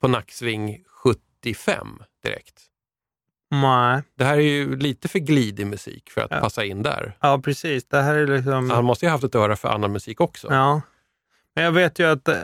på 0.02 0.08
Nacksving 0.08 0.78
75 1.44 1.88
direkt. 2.24 2.60
Nej. 3.52 4.02
Det 4.18 4.26
här 4.26 4.38
är 4.38 4.42
ju 4.42 4.76
lite 4.78 5.08
för 5.08 5.20
glidig 5.20 5.68
musik 5.68 6.10
för 6.10 6.22
att 6.22 6.32
Ja. 6.32 6.40
passa 6.40 6.66
in 6.66 6.84
där. 6.84 7.18
Ja, 7.20 7.42
precis. 7.44 7.86
Det 7.88 8.02
här 8.02 8.16
är 8.16 8.28
liksom... 8.28 8.70
Så 8.70 8.76
han 8.76 8.86
måste 8.86 9.06
ju 9.06 9.10
ha 9.10 9.14
haft 9.14 9.24
ett 9.24 9.36
öra 9.36 9.56
för 9.56 9.70
annan 9.70 9.92
musik 9.92 10.22
också. 10.22 10.48
Ja. 10.52 10.82
Men 11.56 11.64
jag 11.66 11.72
vet 11.72 12.00
ju 12.00 12.06
att 12.12 12.28
eh, 12.28 12.36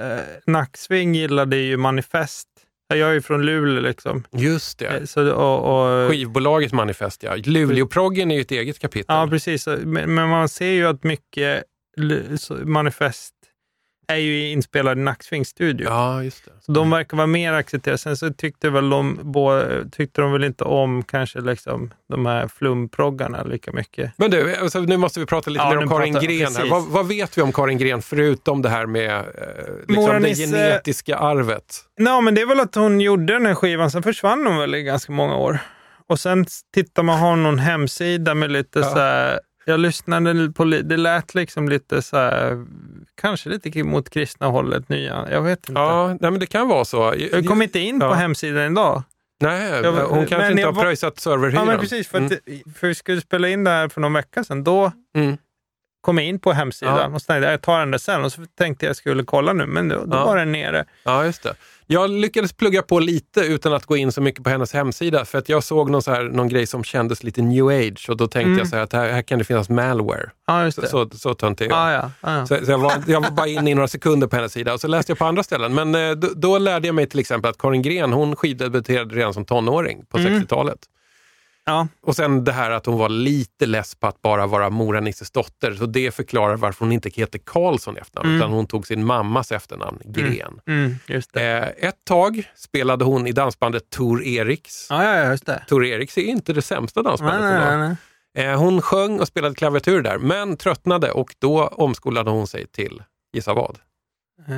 Nacksving 0.48 1.16
gillade 1.16 1.58
ju 1.58 1.78
Manifest. 1.78 2.49
Jag 2.96 3.10
är 3.10 3.14
ju 3.14 3.22
från 3.22 3.46
Luleå 3.46 3.82
liksom. 3.82 4.24
Just 4.32 4.80
det. 4.80 4.86
Eh, 4.86 5.04
Så, 5.04 5.32
och, 5.34 6.04
och, 6.04 6.12
Skivbolaget 6.12 6.74
Manifest, 6.74 7.24
ja. 7.24 7.36
Luleåproggen 7.36 8.32
är 8.32 8.36
ju 8.36 8.42
ett 8.42 8.52
eget 8.52 8.80
kapitel. 8.80 9.06
ja, 9.08 9.28
precis. 9.30 9.68
Men, 9.68 10.16
men 10.16 10.30
man 10.30 10.50
ser 10.50 10.72
ju 10.72 10.88
att 10.88 11.04
mycket 11.04 11.64
Manifest 12.64 13.34
är 14.10 14.16
ju 14.16 14.50
inspelad 14.50 14.98
i 14.98 15.02
Nacksvings 15.02 15.48
studio. 15.48 15.88
Ja, 15.90 16.24
just 16.24 16.46
det. 16.46 16.52
Så 16.62 16.72
de 16.72 16.90
verkar 16.90 17.18
vara 17.18 17.28
mer 17.28 17.54
accepterade. 17.54 17.98
Sen 17.98 18.18
så 18.18 18.34
tyckte 18.34 18.70
väl 18.70 18.90
de, 18.90 19.20
båda, 19.24 19.66
tyckte 19.92 20.22
de 20.22 20.32
väl 20.32 20.44
inte 20.44 20.64
om 20.64 21.04
kanske 21.04 21.42
liksom 21.42 21.94
de 22.10 22.26
här 22.26 22.48
flumproggarna 22.48 23.44
lika 23.44 23.72
mycket. 23.72 24.12
Men 24.18 24.32
du, 24.32 24.56
alltså, 24.56 24.80
nu 24.80 24.98
måste 24.98 25.20
vi 25.20 25.26
prata 25.26 25.50
lite 25.50 25.64
Ja, 25.64 25.70
mer 25.70 25.78
om 25.78 25.90
Karin 25.90 26.14
pratar- 26.14 26.28
Gren. 26.28 26.56
Här. 26.56 26.70
Vad, 26.70 26.84
vad 26.88 27.08
vet 27.08 27.38
vi 27.38 27.42
om 27.42 27.52
Karin 27.54 27.78
Gren 27.78 28.02
förutom 28.02 28.62
det 28.62 28.70
här 28.70 28.86
med 28.86 29.12
eh, 29.12 29.24
liksom 29.88 30.22
det 30.22 30.34
genetiska 30.36 31.18
arvet? 31.18 31.76
Ja, 31.96 32.22
men 32.22 32.36
det 32.36 32.42
är 32.42 32.46
väl 32.46 32.60
att 32.60 32.76
hon 32.76 33.02
gjorde 33.02 33.34
den 33.34 33.46
här 33.46 33.56
skivan, 33.56 33.92
sen 33.92 34.04
försvann 34.04 34.46
hon 34.48 34.58
väl 34.58 34.76
i 34.76 34.84
ganska 34.84 35.12
många 35.12 35.36
år. 35.36 35.60
Och 36.08 36.20
sen 36.20 36.46
tittar 36.74 37.04
man, 37.04 37.20
har 37.20 37.36
någon 37.36 37.60
hemsida 37.60 38.36
med 38.36 38.52
lite 38.52 38.80
Ja. 38.80 38.86
så 38.86 39.00
här, 39.00 39.40
jag 39.70 39.80
lyssnade 39.80 40.52
på, 40.52 40.64
det 40.66 40.98
lät 40.98 41.36
liksom 41.36 41.70
lite 41.70 42.02
så 42.02 42.18
här, 42.18 42.66
kanske 43.22 43.50
lite 43.50 43.84
mot 43.84 44.10
kristna 44.10 44.48
hållet 44.48 44.90
nya, 44.90 45.28
jag 45.32 45.42
vet 45.42 45.70
inte. 45.70 45.82
Ja, 45.82 46.08
nej, 46.08 46.32
men 46.32 46.40
det 46.40 46.46
kan 46.46 46.68
vara 46.68 46.86
så. 46.86 47.14
Jag 47.32 47.46
kom 47.46 47.62
inte 47.62 47.80
in 47.80 48.00
på 48.00 48.06
Ja. 48.06 48.14
hemsidan 48.14 48.72
idag. 48.72 49.04
Nej, 49.42 49.82
Jag- 49.84 49.92
hon 50.08 50.26
kanske 50.26 50.52
inte 50.52 50.64
har 50.66 50.72
var- 50.74 50.84
pröjsat 50.84 51.20
serverhyran. 51.20 51.66
Ja, 51.66 51.72
men 51.72 51.80
precis. 51.80 52.08
För, 52.08 52.26
att, 52.26 52.32
för 52.76 52.88
vi 52.88 52.96
skulle 52.96 53.22
spela 53.22 53.50
in 53.50 53.64
det 53.64 53.70
här 53.72 53.90
för 53.90 54.02
någon 54.02 54.14
vecka 54.14 54.44
sedan. 54.44 54.64
Då 54.64 54.92
Mm. 55.16 55.38
Kom 56.02 56.18
jag 56.18 56.28
in 56.28 56.40
på 56.40 56.52
hemsidan 56.54 56.98
Ja. 56.98 57.16
och 57.16 57.22
så 57.22 57.26
tänkte 57.26 57.52
jag, 57.52 57.62
tar 57.62 57.80
den 57.80 57.92
där 57.92 57.98
sen. 57.98 58.24
Och 58.26 58.32
så 58.32 58.42
tänkte 58.58 58.86
jag 58.86 58.96
skulle 58.96 59.24
kolla 59.24 59.54
nu, 59.54 59.66
men 59.66 59.88
då, 59.90 59.96
då 60.06 60.18
Ja. 60.18 60.26
var 60.26 60.38
den 60.38 60.52
nere. 60.52 60.86
Ja, 61.04 61.26
just 61.26 61.44
det. 61.44 61.54
Jag 61.92 62.10
lyckades 62.10 62.54
plugga 62.54 62.82
på 62.82 63.00
lite 63.00 63.40
utan 63.42 63.74
att 63.74 63.86
gå 63.86 63.98
in 63.98 64.12
så 64.12 64.22
mycket 64.22 64.44
på 64.44 64.50
hennes 64.50 64.74
hemsida 64.74 65.26
för 65.26 65.38
att 65.38 65.50
jag 65.50 65.64
såg 65.64 65.90
någon, 65.90 66.02
så 66.02 66.12
här, 66.12 66.24
någon 66.24 66.48
grej 66.50 66.68
som 66.68 66.84
kändes 66.84 67.24
lite 67.24 67.42
new 67.42 67.68
age 67.68 68.06
och 68.10 68.18
då 68.18 68.28
tänkte 68.28 68.48
Mm. 68.48 68.58
jag 68.58 68.68
så 68.68 68.76
här 68.76 68.84
att 68.84 68.94
här, 68.94 69.10
här 69.10 69.22
kan 69.22 69.40
det 69.40 69.46
finnas 69.46 69.70
malware. 69.70 70.30
Ja, 70.48 70.64
just 70.64 70.76
Så, 70.76 70.82
det. 70.82 70.88
så, 70.88 71.10
så 71.18 71.34
töntig 71.34 71.66
är 71.66 71.70
jag. 71.70 71.78
ah, 71.80 71.92
ja. 71.92 72.12
Ah, 72.22 72.38
ja. 72.38 72.46
Så, 72.46 72.66
så 72.66 72.72
jag, 72.72 72.78
var, 72.78 72.94
jag 73.08 73.22
var 73.22 73.32
bara 73.32 73.48
inne 73.48 73.72
i 73.72 73.74
några 73.76 73.88
sekunder 73.88 74.28
på 74.28 74.36
hennes 74.36 74.54
sida 74.54 74.74
och 74.74 74.82
så 74.82 74.88
läste 74.88 75.12
jag 75.12 75.20
på 75.20 75.26
andra 75.26 75.44
ställen. 75.44 75.74
Men 75.76 75.96
eh, 75.96 76.12
då, 76.12 76.28
då 76.36 76.58
lärde 76.58 76.88
jag 76.88 76.96
mig 76.96 77.06
till 77.10 77.20
exempel 77.20 77.50
att 77.52 77.58
Karin 77.58 77.82
Gren 77.82 78.14
hon 78.14 78.36
skiddebuterade 78.36 79.16
redan 79.16 79.34
som 79.34 79.46
tonåring 79.46 80.06
på 80.10 80.18
Mm. 80.18 80.34
60-talet. 80.42 80.80
Ja. 81.70 81.88
Och 82.02 82.16
sen 82.16 82.44
det 82.44 82.52
här 82.52 82.72
att 82.72 82.86
hon 82.86 82.98
var 82.98 83.10
lite 83.10 83.66
less 83.66 83.96
på 83.96 84.08
att 84.08 84.22
bara 84.22 84.48
vara 84.48 84.70
Mora 84.70 85.00
Nisses 85.00 85.32
dotter. 85.32 85.74
Så 85.74 85.86
det 85.86 86.12
förklarar 86.16 86.56
varför 86.58 86.86
hon 86.86 86.92
inte 86.92 87.10
heter 87.10 87.40
Karlsson 87.40 87.98
i 87.98 88.00
efternamn, 88.00 88.30
Mm. 88.30 88.38
utan 88.42 88.52
hon 88.52 88.68
tog 88.68 88.88
sin 88.88 89.06
mammas 89.06 89.52
efternamn, 89.52 90.00
Gren. 90.06 90.60
Mm, 90.68 90.96
det. 91.34 91.42
Eh, 91.82 91.90
ett 91.90 92.06
tag 92.06 92.44
spelade 92.56 93.06
hon 93.06 93.28
i 93.28 93.32
dansbandet 93.32 93.90
Tor 93.90 94.24
Eriks. 94.24 94.88
Ja, 94.90 95.04
ja, 95.18 95.30
just 95.32 95.46
det. 95.46 95.64
Tor 95.68 95.86
Eriks 95.86 96.18
är 96.18 96.22
inte 96.22 96.54
det 96.54 96.62
sämsta 96.62 97.02
Nej, 97.02 97.10
dansbandet 97.10 97.42
nej, 97.42 97.54
idag. 97.56 97.80
nej, 97.80 97.96
nej. 98.36 98.46
Eh, 98.48 98.60
hon 98.60 98.82
sjöng 98.82 99.20
och 99.20 99.28
spelade 99.28 99.56
klaviatur 99.56 100.02
där, 100.02 100.18
men 100.18 100.58
tröttnade 100.58 101.12
och 101.12 101.36
då 101.40 101.68
omskolade 101.68 102.30
hon 102.32 102.48
sig 102.48 102.68
till, 102.68 103.04
gissa 103.34 103.54
vad? 103.54 103.80
Eh, 104.48 104.56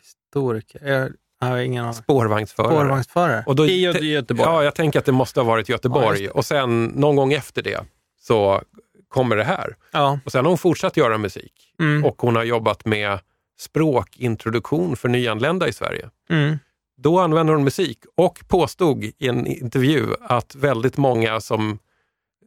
historiker. 0.00 1.12
Jag, 1.48 1.64
ingen. 1.66 1.94
Spårvagnsförare. 1.94 2.70
Spårvagnsförare. 2.72 3.42
Och 3.46 3.56
då- 3.56 3.66
I 3.66 3.86
Gö- 3.86 4.00
Göteborg. 4.04 4.48
Ja, 4.50 4.64
jag 4.64 4.74
tänker 4.74 4.98
att 4.98 5.04
det 5.04 5.12
måste 5.12 5.40
ha 5.40 5.44
varit 5.44 5.68
Ja, 5.68 5.72
Göteborg. 5.74 6.22
just 6.22 6.34
och 6.34 6.44
sen 6.44 6.84
någon 6.84 7.16
gång 7.16 7.32
efter 7.32 7.62
det 7.62 7.80
så 8.20 8.62
kommer 9.08 9.36
det 9.36 9.44
här. 9.44 9.76
Ja. 9.92 10.18
Och 10.24 10.32
sen 10.32 10.44
har 10.44 10.50
hon 10.50 10.58
fortsatt 10.58 10.96
göra 10.96 11.18
musik. 11.18 11.52
Mm. 11.80 12.04
Och 12.04 12.22
hon 12.22 12.36
har 12.36 12.44
jobbat 12.44 12.84
med 12.84 13.18
språkintroduktion 13.58 14.96
för 14.96 15.08
nyanlända 15.08 15.68
i 15.68 15.72
Sverige. 15.72 16.08
Mm. 16.30 16.58
Då 16.96 17.18
använde 17.20 17.52
hon 17.52 17.64
musik 17.64 17.98
och 18.16 18.38
påstod 18.48 19.04
i 19.04 19.14
en 19.28 19.46
intervju 19.46 20.06
att 20.20 20.54
väldigt 20.54 20.96
många 20.96 21.40
som 21.40 21.78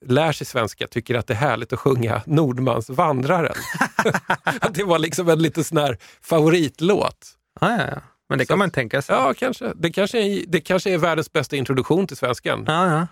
lär 0.06 0.32
sig 0.32 0.48
svenska 0.48 0.88
tycker 0.88 1.16
att 1.16 1.28
det 1.28 1.34
är 1.34 1.38
härligt 1.38 1.74
att 1.74 1.80
sjunga 1.80 2.22
Nordmans 2.26 2.90
Vandraren. 2.90 3.56
Det 4.72 4.84
var 4.84 5.00
liksom 5.00 5.30
en 5.30 5.42
lite 5.42 5.64
sån 5.64 5.78
här 5.78 5.98
favoritlåt. 6.22 7.28
Ja, 7.62 7.70
ja, 7.72 7.84
ja. 7.92 8.02
Men 8.30 8.38
det 8.38 8.46
Så- 8.46 8.52
kan 8.52 8.60
man 8.60 8.72
tänka 8.72 9.02
sig. 9.02 9.16
Ja, 9.16 9.34
kanske. 9.34 9.74
Det 9.76 9.92
kanske 9.92 10.22
är, 10.22 10.44
det 10.48 10.62
kanske 10.62 10.94
är 10.94 10.98
världens 10.98 11.32
bästa 11.34 11.56
introduktion 11.56 12.08
till 12.08 12.18
svenskan. 12.18 12.64
Ja, 12.68 12.92
ja. 12.92 13.08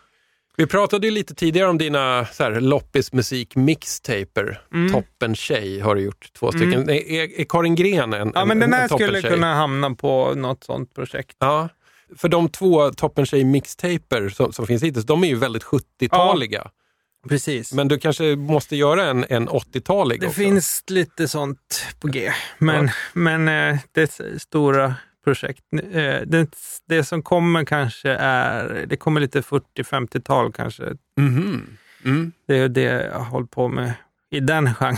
Vi 0.57 0.67
pratade 0.67 1.07
ju 1.07 1.11
lite 1.13 1.35
tidigare 1.35 1.69
om 1.69 1.77
dina 1.77 2.25
så 2.31 2.43
här, 2.43 2.61
loppismusik 2.61 3.55
mixtaper. 3.55 4.61
Mm. 4.73 4.91
Toppen 4.93 5.35
tjej 5.35 5.79
har 5.79 5.95
du 5.95 6.01
gjort 6.01 6.33
två 6.33 6.51
stycken. 6.51 6.89
Är, 6.89 6.93
är, 6.93 7.39
är 7.39 7.45
Karin 7.49 7.75
Gren 7.75 8.13
en, 8.13 8.31
ja 8.35 8.41
en, 8.41 8.47
men 8.47 8.59
den 8.59 8.73
en 8.73 8.79
här 8.79 8.87
skulle 8.87 9.21
kunna 9.21 9.55
hamna 9.55 9.95
på 9.95 10.33
något 10.35 10.63
sånt 10.63 10.93
projekt. 10.93 11.37
Ja, 11.39 11.69
för 12.17 12.29
de 12.29 12.49
två 12.49 12.91
Toppen 12.91 13.25
tjej 13.25 13.43
mixtaper 13.43 14.29
som, 14.29 14.53
som 14.53 14.67
finns 14.67 14.83
hittills, 14.83 15.05
de 15.05 15.23
är 15.23 15.27
ju 15.27 15.35
väldigt 15.35 15.63
70-taliga. 15.63 16.67
Precis. 17.29 17.73
Men 17.73 17.87
du 17.87 17.99
kanske 17.99 18.35
måste 18.35 18.75
göra 18.75 19.05
en, 19.05 19.25
en 19.29 19.49
80-talig 19.49 20.19
det 20.19 20.27
också? 20.27 20.37
finns 20.39 20.83
lite 20.87 21.27
sånt 21.27 21.85
på 21.99 22.07
G. 22.07 22.31
Men, 22.57 22.89
men 23.13 23.47
eh, 23.47 23.77
det 23.91 24.01
är 24.19 24.39
stora 24.39 24.95
projekt. 25.23 25.63
Eh, 25.91 26.21
det, 26.25 26.47
det 26.87 27.03
som 27.03 27.23
kommer 27.23 27.65
kanske 27.65 28.09
är, 28.09 28.85
det 28.87 28.97
kommer 28.97 29.21
lite 29.21 29.41
40-50-tal 29.41 30.53
kanske. 30.53 30.83
Mhm. 31.17 31.77
Mm. 32.05 32.31
Det 32.47 32.57
är 32.57 32.69
det 32.69 32.81
jag 32.81 33.19
har 33.19 33.25
hållit 33.25 33.51
på 33.51 33.67
med 33.67 33.93
i 34.31 34.39
den 34.39 34.73
genren. 34.73 34.97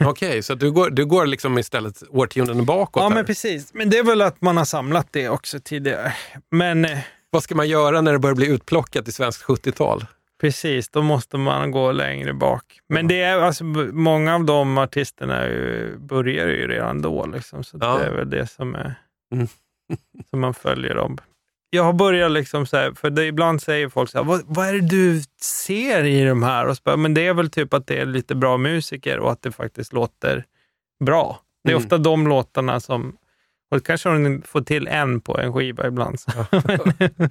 Okej, 0.00 0.42
så 0.42 0.54
du 0.54 0.72
går, 0.72 0.90
du 0.90 1.04
går 1.04 1.26
liksom 1.26 1.58
istället 1.58 2.02
årtionden 2.10 2.64
bakåt 2.64 3.00
Ja, 3.02 3.08
här. 3.08 3.14
men 3.14 3.24
precis. 3.24 3.74
Men 3.74 3.90
det 3.90 3.98
är 3.98 4.04
väl 4.04 4.22
att 4.22 4.40
man 4.40 4.56
har 4.56 4.64
samlat 4.64 5.08
det 5.10 5.28
också 5.28 5.60
tidigare. 5.60 6.12
Men 6.50 6.84
eh, 6.84 6.98
Vad 7.30 7.42
ska 7.42 7.54
man 7.54 7.68
göra 7.68 8.00
när 8.00 8.12
det 8.12 8.18
börjar 8.18 8.34
bli 8.36 8.46
utplockat 8.46 9.08
i 9.08 9.12
svenskt 9.12 9.42
70-tal? 9.44 10.06
Precis, 10.44 10.88
då 10.88 11.02
måste 11.02 11.36
man 11.36 11.70
gå 11.70 11.92
längre 11.92 12.32
bak. 12.34 12.80
Men 12.88 13.08
det 13.08 13.20
är 13.22 13.38
alltså, 13.38 13.64
många 13.92 14.34
av 14.34 14.44
de 14.44 14.78
artisterna 14.78 15.46
ju, 15.46 15.96
börjar 15.98 16.46
ju 16.48 16.66
redan 16.68 17.02
då. 17.02 17.26
Liksom, 17.26 17.64
så 17.64 17.78
Ja. 17.80 17.98
det 17.98 18.04
är 18.04 18.10
väl 18.16 18.30
det 18.30 18.46
som, 18.46 18.74
är, 18.74 18.94
Mm. 19.34 19.46
som 20.30 20.40
man 20.40 20.54
följer 20.54 20.94
dem. 20.94 21.18
Jag 21.70 21.82
har 21.84 21.92
börjat 21.92 22.30
liksom 22.30 22.66
så 22.66 22.76
här, 22.76 22.92
för 22.92 23.10
det, 23.10 23.24
ibland 23.26 23.62
säger 23.62 23.88
folk 23.88 24.10
så 24.10 24.18
här, 24.18 24.24
vad, 24.24 24.42
vad 24.46 24.66
är 24.68 24.72
det 24.72 24.88
du 24.88 25.22
ser 25.42 26.04
i 26.04 26.24
de 26.24 26.42
här? 26.42 26.66
Och 26.66 26.76
så 26.76 26.96
men 26.96 27.14
det 27.14 27.26
är 27.26 27.34
väl 27.34 27.50
typ 27.50 27.74
att 27.74 27.86
det 27.86 27.98
är 28.00 28.06
lite 28.06 28.34
bra 28.34 28.56
musiker 28.56 29.18
och 29.18 29.32
att 29.32 29.42
det 29.42 29.52
faktiskt 29.52 29.92
låter 29.92 30.44
bra. 31.04 31.40
Det 31.64 31.70
är 31.70 31.74
Mm. 31.74 31.84
ofta 31.84 31.98
de 31.98 32.26
låtarna 32.26 32.80
som, 32.80 33.16
och 33.70 33.86
kanske 33.86 34.08
hon 34.08 34.42
får 34.42 34.60
till 34.60 34.88
en 34.88 35.20
på 35.20 35.38
en 35.38 35.52
skiva 35.52 35.86
ibland. 35.86 36.20
Så. 36.20 36.30
men, 36.50 36.78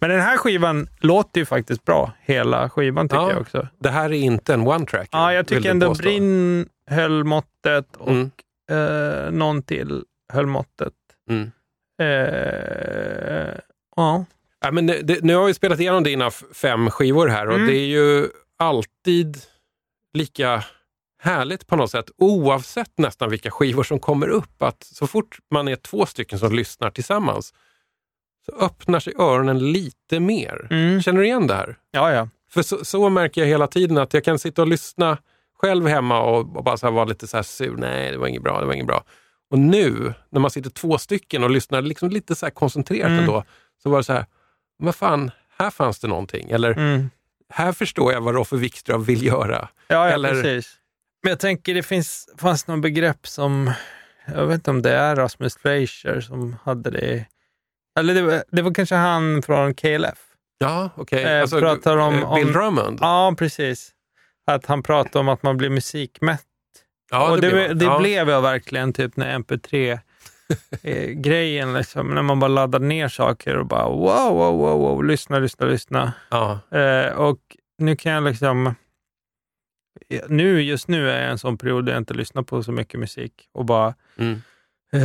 men 0.00 0.10
den 0.10 0.20
här 0.20 0.36
skivan 0.36 0.88
låter 1.00 1.40
ju 1.40 1.44
faktiskt 1.46 1.84
bra, 1.84 2.12
hela 2.20 2.70
skivan 2.70 3.08
tycker 3.08 3.22
Ja. 3.22 3.30
jag 3.30 3.40
också. 3.40 3.68
Det 3.78 3.90
här 3.90 4.04
är 4.04 4.12
inte 4.12 4.54
en 4.54 4.60
one-track. 4.68 5.08
Ja, 5.12 5.32
jag 5.32 5.46
tycker 5.46 5.70
ändå. 5.70 5.94
Brinn 5.94 6.68
höll 6.90 7.24
måttet 7.24 7.96
och 7.96 8.10
Mm. 8.10 8.30
eh, 8.70 9.30
någon 9.30 9.62
till 9.62 10.04
höll 10.32 10.46
måttet. 10.46 10.92
Mm. 11.30 11.50
Eh, 12.00 13.54
ja. 13.96 14.24
Ja, 14.60 14.70
men 14.70 14.86
det, 14.86 15.22
nu 15.22 15.34
har 15.34 15.46
vi 15.46 15.54
spelat 15.54 15.80
igenom 15.80 16.02
dina 16.02 16.30
fem 16.30 16.90
skivor 16.90 17.28
här 17.28 17.46
och 17.48 17.54
Mm. 17.54 17.66
det 17.66 17.76
är 17.76 17.86
ju 17.86 18.28
alltid 18.58 19.38
lika 20.14 20.64
härligt 21.22 21.66
på 21.66 21.76
något 21.76 21.90
sätt, 21.90 22.10
oavsett 22.16 22.98
nästan 22.98 23.30
vilka 23.30 23.50
skivor 23.50 23.82
som 23.82 23.98
kommer 23.98 24.28
upp, 24.28 24.62
att 24.62 24.82
så 24.82 25.06
fort 25.06 25.38
man 25.50 25.68
är 25.68 25.76
två 25.76 26.06
stycken 26.06 26.38
som 26.38 26.52
lyssnar 26.54 26.90
tillsammans 26.90 27.54
så 28.46 28.52
öppnar 28.64 29.00
sig 29.00 29.12
öronen 29.18 29.72
lite 29.72 30.20
mer. 30.20 30.66
Mm. 30.70 31.02
Känner 31.02 31.20
du 31.20 31.26
igen 31.26 31.46
det 31.46 31.54
här? 31.54 31.76
ja, 31.90 32.12
ja. 32.12 32.28
För 32.50 32.62
så, 32.62 32.84
så 32.84 33.08
märker 33.08 33.40
jag 33.40 33.48
hela 33.48 33.66
tiden 33.66 33.98
att 33.98 34.14
jag 34.14 34.24
kan 34.24 34.38
sitta 34.38 34.62
och 34.62 34.68
lyssna 34.68 35.18
själv 35.60 35.86
hemma 35.86 36.20
och, 36.20 36.56
och 36.56 36.64
bara 36.64 36.76
så 36.76 36.86
här 36.86 36.92
var 36.92 37.06
lite 37.06 37.26
så 37.26 37.36
här 37.36 37.42
sur. 37.42 37.76
Nej, 37.76 38.10
det 38.12 38.18
var 38.18 38.26
inget 38.26 38.42
bra, 38.42 38.60
det 38.60 38.66
var 38.66 38.72
inget 38.74 38.86
bra. 38.86 39.04
Och 39.50 39.58
nu, 39.58 40.14
när 40.30 40.40
man 40.40 40.50
sitter 40.50 40.70
två 40.70 40.98
stycken 40.98 41.44
och 41.44 41.50
lyssnar 41.50 41.82
liksom 41.82 42.10
lite 42.10 42.34
så 42.34 42.50
koncentrerat 42.50 43.06
Mm. 43.08 43.18
ändå, 43.20 43.44
så 43.82 43.90
var 43.90 43.98
det 43.98 44.04
så 44.04 44.12
här, 44.12 44.26
vad 44.78 44.94
fan, 44.94 45.30
här 45.58 45.70
fanns 45.70 45.98
det 46.00 46.08
någonting. 46.08 46.50
Eller, 46.50 46.72
Mm. 46.72 47.10
här 47.48 47.72
förstår 47.72 48.12
jag 48.12 48.20
vad 48.20 48.34
Roffe 48.34 48.56
Wikström 48.56 49.04
vill 49.04 49.26
göra. 49.26 49.68
Ja, 49.88 50.08
ja 50.08 50.14
Eller- 50.14 50.30
precis. 50.42 50.74
Men 51.22 51.30
jag 51.30 51.40
tänker 51.40 51.74
det 51.74 51.82
finns, 51.82 52.28
fanns 52.38 52.66
något 52.66 52.82
begrepp 52.82 53.26
som, 53.26 53.70
jag 54.34 54.46
vet 54.46 54.54
inte 54.54 54.70
om 54.70 54.82
det 54.82 54.92
är 54.92 55.16
Rasmus 55.16 55.56
Fleischer 55.56 56.20
som 56.20 56.56
hade 56.64 56.90
det. 56.90 57.26
Eller 57.98 58.14
det 58.14 58.22
var, 58.22 58.44
det 58.50 58.62
var 58.62 58.74
kanske 58.74 58.94
han 58.94 59.42
från 59.42 59.74
KLF. 59.74 60.18
Ja, 60.58 60.90
okej. 60.96 61.22
Eh, 61.24 61.40
Alltså, 61.40 61.60
pratar 61.60 61.96
om- 61.96 62.14
eh, 62.14 62.34
Bill 62.34 62.46
om- 62.46 62.52
Drummond? 62.52 62.98
Ja, 63.00 63.34
precis. 63.38 63.90
Att 64.46 64.66
han 64.66 64.82
pratade 64.82 65.18
om 65.18 65.28
att 65.28 65.42
man 65.42 65.56
blir 65.56 65.70
musikmätt. 65.70 66.44
Ja, 67.10 67.30
och 67.30 67.40
det, 67.40 67.50
blev 67.50 67.68
han. 67.68 67.78
det 67.78 67.84
Ja. 67.84 67.98
blev 67.98 68.28
jag 68.28 68.42
verkligen 68.42 68.92
typ 68.92 69.16
när 69.16 69.34
MP3-grejen, 69.38 71.74
liksom, 71.74 72.14
när 72.14 72.22
man 72.22 72.40
bara 72.40 72.48
laddade 72.48 72.86
ner 72.86 73.08
saker 73.08 73.56
och 73.56 73.66
bara 73.66 73.88
wow, 73.88 74.34
wow, 74.36 74.58
wow, 74.58 74.78
wow 74.80 75.04
lyssna, 75.04 75.38
lyssna, 75.38 75.66
lyssna. 75.66 76.12
Ja. 76.30 76.58
Eh, 76.78 77.12
och 77.12 77.38
nu 77.78 77.96
kan 77.96 78.12
jag 78.12 78.24
liksom... 78.24 78.74
Nu, 80.28 80.62
just 80.62 80.88
nu 80.88 81.10
är 81.10 81.14
jag 81.20 81.28
i 81.28 81.30
en 81.30 81.38
sån 81.38 81.58
period 81.58 81.86
där 81.86 81.92
jag 81.92 82.00
inte 82.00 82.14
lyssnar 82.14 82.42
på 82.42 82.62
så 82.62 82.72
mycket 82.72 83.00
musik 83.00 83.48
och 83.52 83.64
bara 83.64 83.94
Mm. 84.18 84.42
eh, 84.92 85.00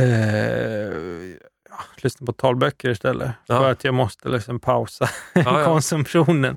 ja, 1.70 1.76
lyssnar 1.96 2.26
på 2.26 2.32
talböcker 2.32 2.90
istället. 2.90 3.30
Ja. 3.46 3.58
För 3.58 3.70
att 3.70 3.84
jag 3.84 3.94
måste 3.94 4.28
liksom 4.28 4.60
pausa 4.60 5.08
Ja, 5.32 5.64
konsumtionen. 5.64 6.56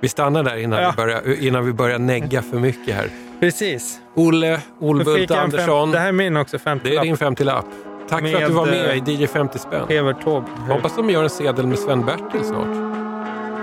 Vi 0.00 0.08
stannar 0.08 0.42
där 0.42 0.56
innan, 0.56 0.90
vi 0.90 0.96
börjar, 0.96 1.42
innan 1.42 1.64
vi 1.64 1.72
börjar 1.72 1.98
negga 1.98 2.42
för 2.42 2.58
mycket 2.58 2.94
här. 2.94 3.10
Precis. 3.40 4.00
Olle 4.14 4.60
Olbult 4.80 5.30
Andersson, 5.30 5.86
Fem, 5.86 5.92
det 5.92 5.98
här 5.98 6.08
är 6.08 6.12
min 6.12 6.36
också, 6.36 6.56
det 6.56 6.62
är 6.62 6.64
50 6.64 7.00
din 7.00 7.16
50-lapp. 7.16 7.64
Tack 8.08 8.20
för 8.20 8.42
att 8.42 8.48
du 8.48 8.54
var 8.54 8.66
Med, 8.66 8.86
med 9.04 9.08
i 9.08 9.12
DJ 9.12 9.26
50 9.26 9.58
spänn. 9.58 9.86
Evert 9.88 10.24
Taube. 10.24 10.46
Hoppas 10.68 10.96
de 10.96 11.10
gör 11.10 11.22
en 11.22 11.30
sedel 11.30 11.66
med 11.66 11.78
Sven-Bertil 11.78 12.44
snart. 12.44 12.66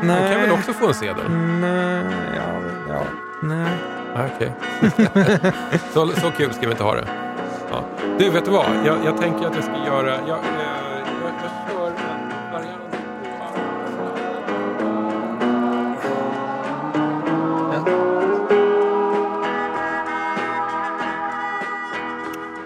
Han 0.04 0.32
kan 0.32 0.42
väl 0.42 0.52
också 0.52 0.74
få 0.74 0.88
en 0.88 0.94
sedel? 0.94 1.32
Nej, 1.32 2.04
ja, 2.36 2.62
ja, 2.90 3.02
nej. 3.44 3.72
Ah, 4.16 4.26
Okej. 4.36 4.52
så, 5.94 6.08
så 6.08 6.32
kul 6.32 6.54
ska 6.54 6.62
vi 6.62 6.72
inte 6.72 6.84
ha 6.84 6.96
det. 6.96 7.27
Ja. 7.72 7.84
Du, 8.20 8.30
vet 8.30 8.46
du 8.46 8.52
vad? 8.52 8.66
Jag, 8.86 9.06
jag 9.06 9.18
tänker 9.18 9.48
att 9.48 9.56
jag 9.56 9.64
ska 9.64 9.86
göra... 9.86 10.12
Jag, 10.12 10.28
jag, 10.28 10.40
jag, 11.24 11.32
jag 11.42 11.52
kör 11.70 11.88
en 11.88 12.52
variant. 12.54 12.88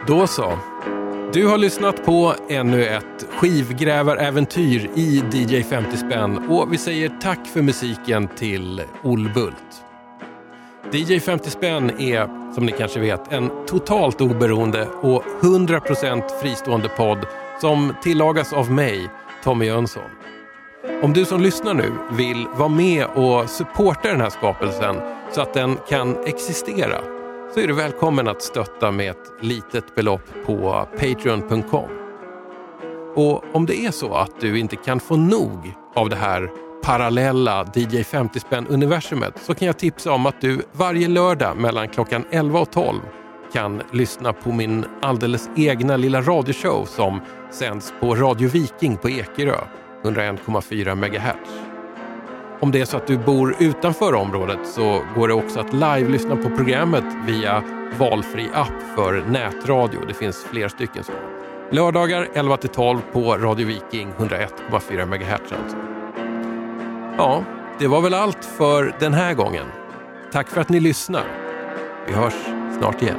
Då 0.07 0.27
så. 0.27 0.57
Du 1.33 1.47
har 1.47 1.57
lyssnat 1.57 2.05
på 2.05 2.35
ännu 2.49 2.85
ett 2.85 3.27
skivgrävaräventyr 3.29 4.89
i 4.95 5.23
DJ 5.33 5.63
50 5.63 5.97
spänn 5.97 6.37
och 6.49 6.73
vi 6.73 6.77
säger 6.77 7.11
tack 7.21 7.47
för 7.47 7.61
musiken 7.61 8.27
till 8.27 8.81
Olbult. 9.03 9.83
DJ 10.91 11.19
50 11.19 11.49
spänn 11.49 11.89
är, 11.99 12.40
som 12.53 12.65
ni 12.65 12.71
kanske 12.71 12.99
vet, 12.99 13.33
en 13.33 13.51
totalt 13.67 14.21
oberoende 14.21 14.87
och 15.01 15.23
100% 15.41 16.39
fristående 16.41 16.89
podd 16.89 17.25
som 17.61 17.93
tillagas 18.03 18.53
av 18.53 18.71
mig, 18.71 19.09
Tommy 19.43 19.65
Jönsson. 19.65 20.09
Om 21.03 21.13
du 21.13 21.25
som 21.25 21.41
lyssnar 21.41 21.73
nu 21.73 21.91
vill 22.11 22.47
vara 22.55 22.69
med 22.69 23.05
och 23.05 23.49
supporta 23.49 24.09
den 24.09 24.21
här 24.21 24.29
skapelsen 24.29 24.95
så 25.31 25.41
att 25.41 25.53
den 25.53 25.77
kan 25.89 26.17
existera 26.25 27.01
så 27.53 27.59
är 27.59 27.67
du 27.67 27.73
välkommen 27.73 28.27
att 28.27 28.41
stötta 28.41 28.91
med 28.91 29.11
ett 29.11 29.31
litet 29.41 29.95
belopp 29.95 30.29
på 30.45 30.87
patreon.com. 30.99 31.89
Och 33.15 33.43
om 33.53 33.65
det 33.65 33.85
är 33.85 33.91
så 33.91 34.13
att 34.13 34.39
du 34.39 34.59
inte 34.59 34.75
kan 34.75 34.99
få 34.99 35.15
nog 35.15 35.73
av 35.95 36.09
det 36.09 36.15
här 36.15 36.49
parallella 36.83 37.65
DJ 37.75 38.03
50 38.03 38.39
spänn 38.39 38.67
universumet 38.67 39.33
så 39.41 39.55
kan 39.55 39.65
jag 39.65 39.77
tipsa 39.77 40.11
om 40.11 40.25
att 40.25 40.41
du 40.41 40.61
varje 40.71 41.07
lördag 41.07 41.57
mellan 41.57 41.87
klockan 41.87 42.25
11 42.31 42.59
och 42.59 42.71
12 42.71 42.99
kan 43.53 43.81
lyssna 43.91 44.33
på 44.33 44.51
min 44.51 44.85
alldeles 45.01 45.49
egna 45.55 45.97
lilla 45.97 46.21
radioshow 46.21 46.85
som 46.85 47.21
sänds 47.51 47.93
på 47.99 48.15
Radio 48.15 48.49
Viking 48.49 48.97
på 48.97 49.09
Ekerö, 49.09 49.57
101,4 50.03 50.95
MHz. 50.95 51.51
Om 52.59 52.71
det 52.71 52.81
är 52.81 52.85
så 52.85 52.97
att 52.97 53.07
du 53.07 53.17
bor 53.17 53.55
utanför 53.59 54.13
området 54.13 54.59
så 54.67 55.01
går 55.15 55.27
det 55.27 55.33
också 55.33 55.59
att 55.59 55.73
live-lyssna 55.73 56.35
på 56.35 56.49
programmet 56.49 57.05
via 57.27 57.63
valfri 57.99 58.49
app 58.53 58.95
för 58.95 59.23
nätradio. 59.27 59.99
Det 60.07 60.13
finns 60.13 60.43
flera 60.43 60.69
stycken 60.69 61.03
så. 61.03 61.11
Lördagar 61.71 62.27
11 62.33 62.57
till 62.57 62.69
12 62.69 63.01
på 63.13 63.37
Radio 63.37 63.67
Viking 63.67 64.13
101,4 64.17 65.05
MHz 65.05 65.51
alltså. 65.61 66.00
Ja, 67.17 67.43
det 67.79 67.87
var 67.87 68.01
väl 68.01 68.13
allt 68.13 68.45
för 68.45 68.95
den 68.99 69.13
här 69.13 69.33
gången. 69.33 69.65
Tack 70.31 70.47
för 70.47 70.61
att 70.61 70.69
ni 70.69 70.79
lyssnar. 70.79 71.25
Vi 72.07 72.13
hörs 72.13 72.33
snart 72.77 73.01
igen. 73.01 73.17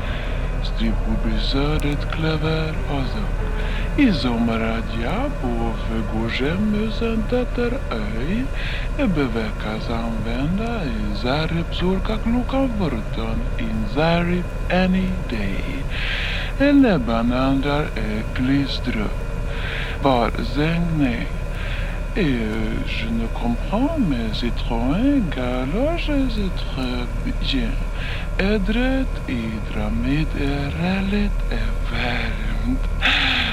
besödet 1.23 2.11
klaver 2.11 2.69
och 2.89 3.03
så. 3.13 4.01
I 4.01 4.13
sommaradja 4.13 5.31
på 5.41 5.73
Förgårdshemhusen 5.87 7.23
Tätter 7.29 7.73
öj 7.91 8.43
bevekas 8.97 9.89
använda 9.89 10.85
i 10.85 11.15
Zarip 11.21 11.75
Zorka 11.75 12.17
klockan 12.17 12.69
14 12.77 13.01
in 13.59 13.85
Zarip 13.95 14.45
any 14.71 15.09
day. 15.29 15.83
Lebanon 16.73 17.33
andrar 17.33 17.87
är 17.95 18.23
glistrup. 18.35 19.27
Var 20.03 20.31
zängning. 20.55 21.27
Et 22.17 22.23
euh, 22.23 22.73
je 22.87 23.05
ne 23.05 23.27
comprends 23.27 23.95
mais 24.09 24.33
c'est 24.33 24.55
trop 24.55 24.81
mes 24.81 24.97
étrons, 24.97 25.21
galoches, 25.35 26.09
étrons, 26.09 27.05
edret, 28.39 29.05
idramed, 29.29 30.27
erelet, 30.41 31.29
everent. 31.51 33.46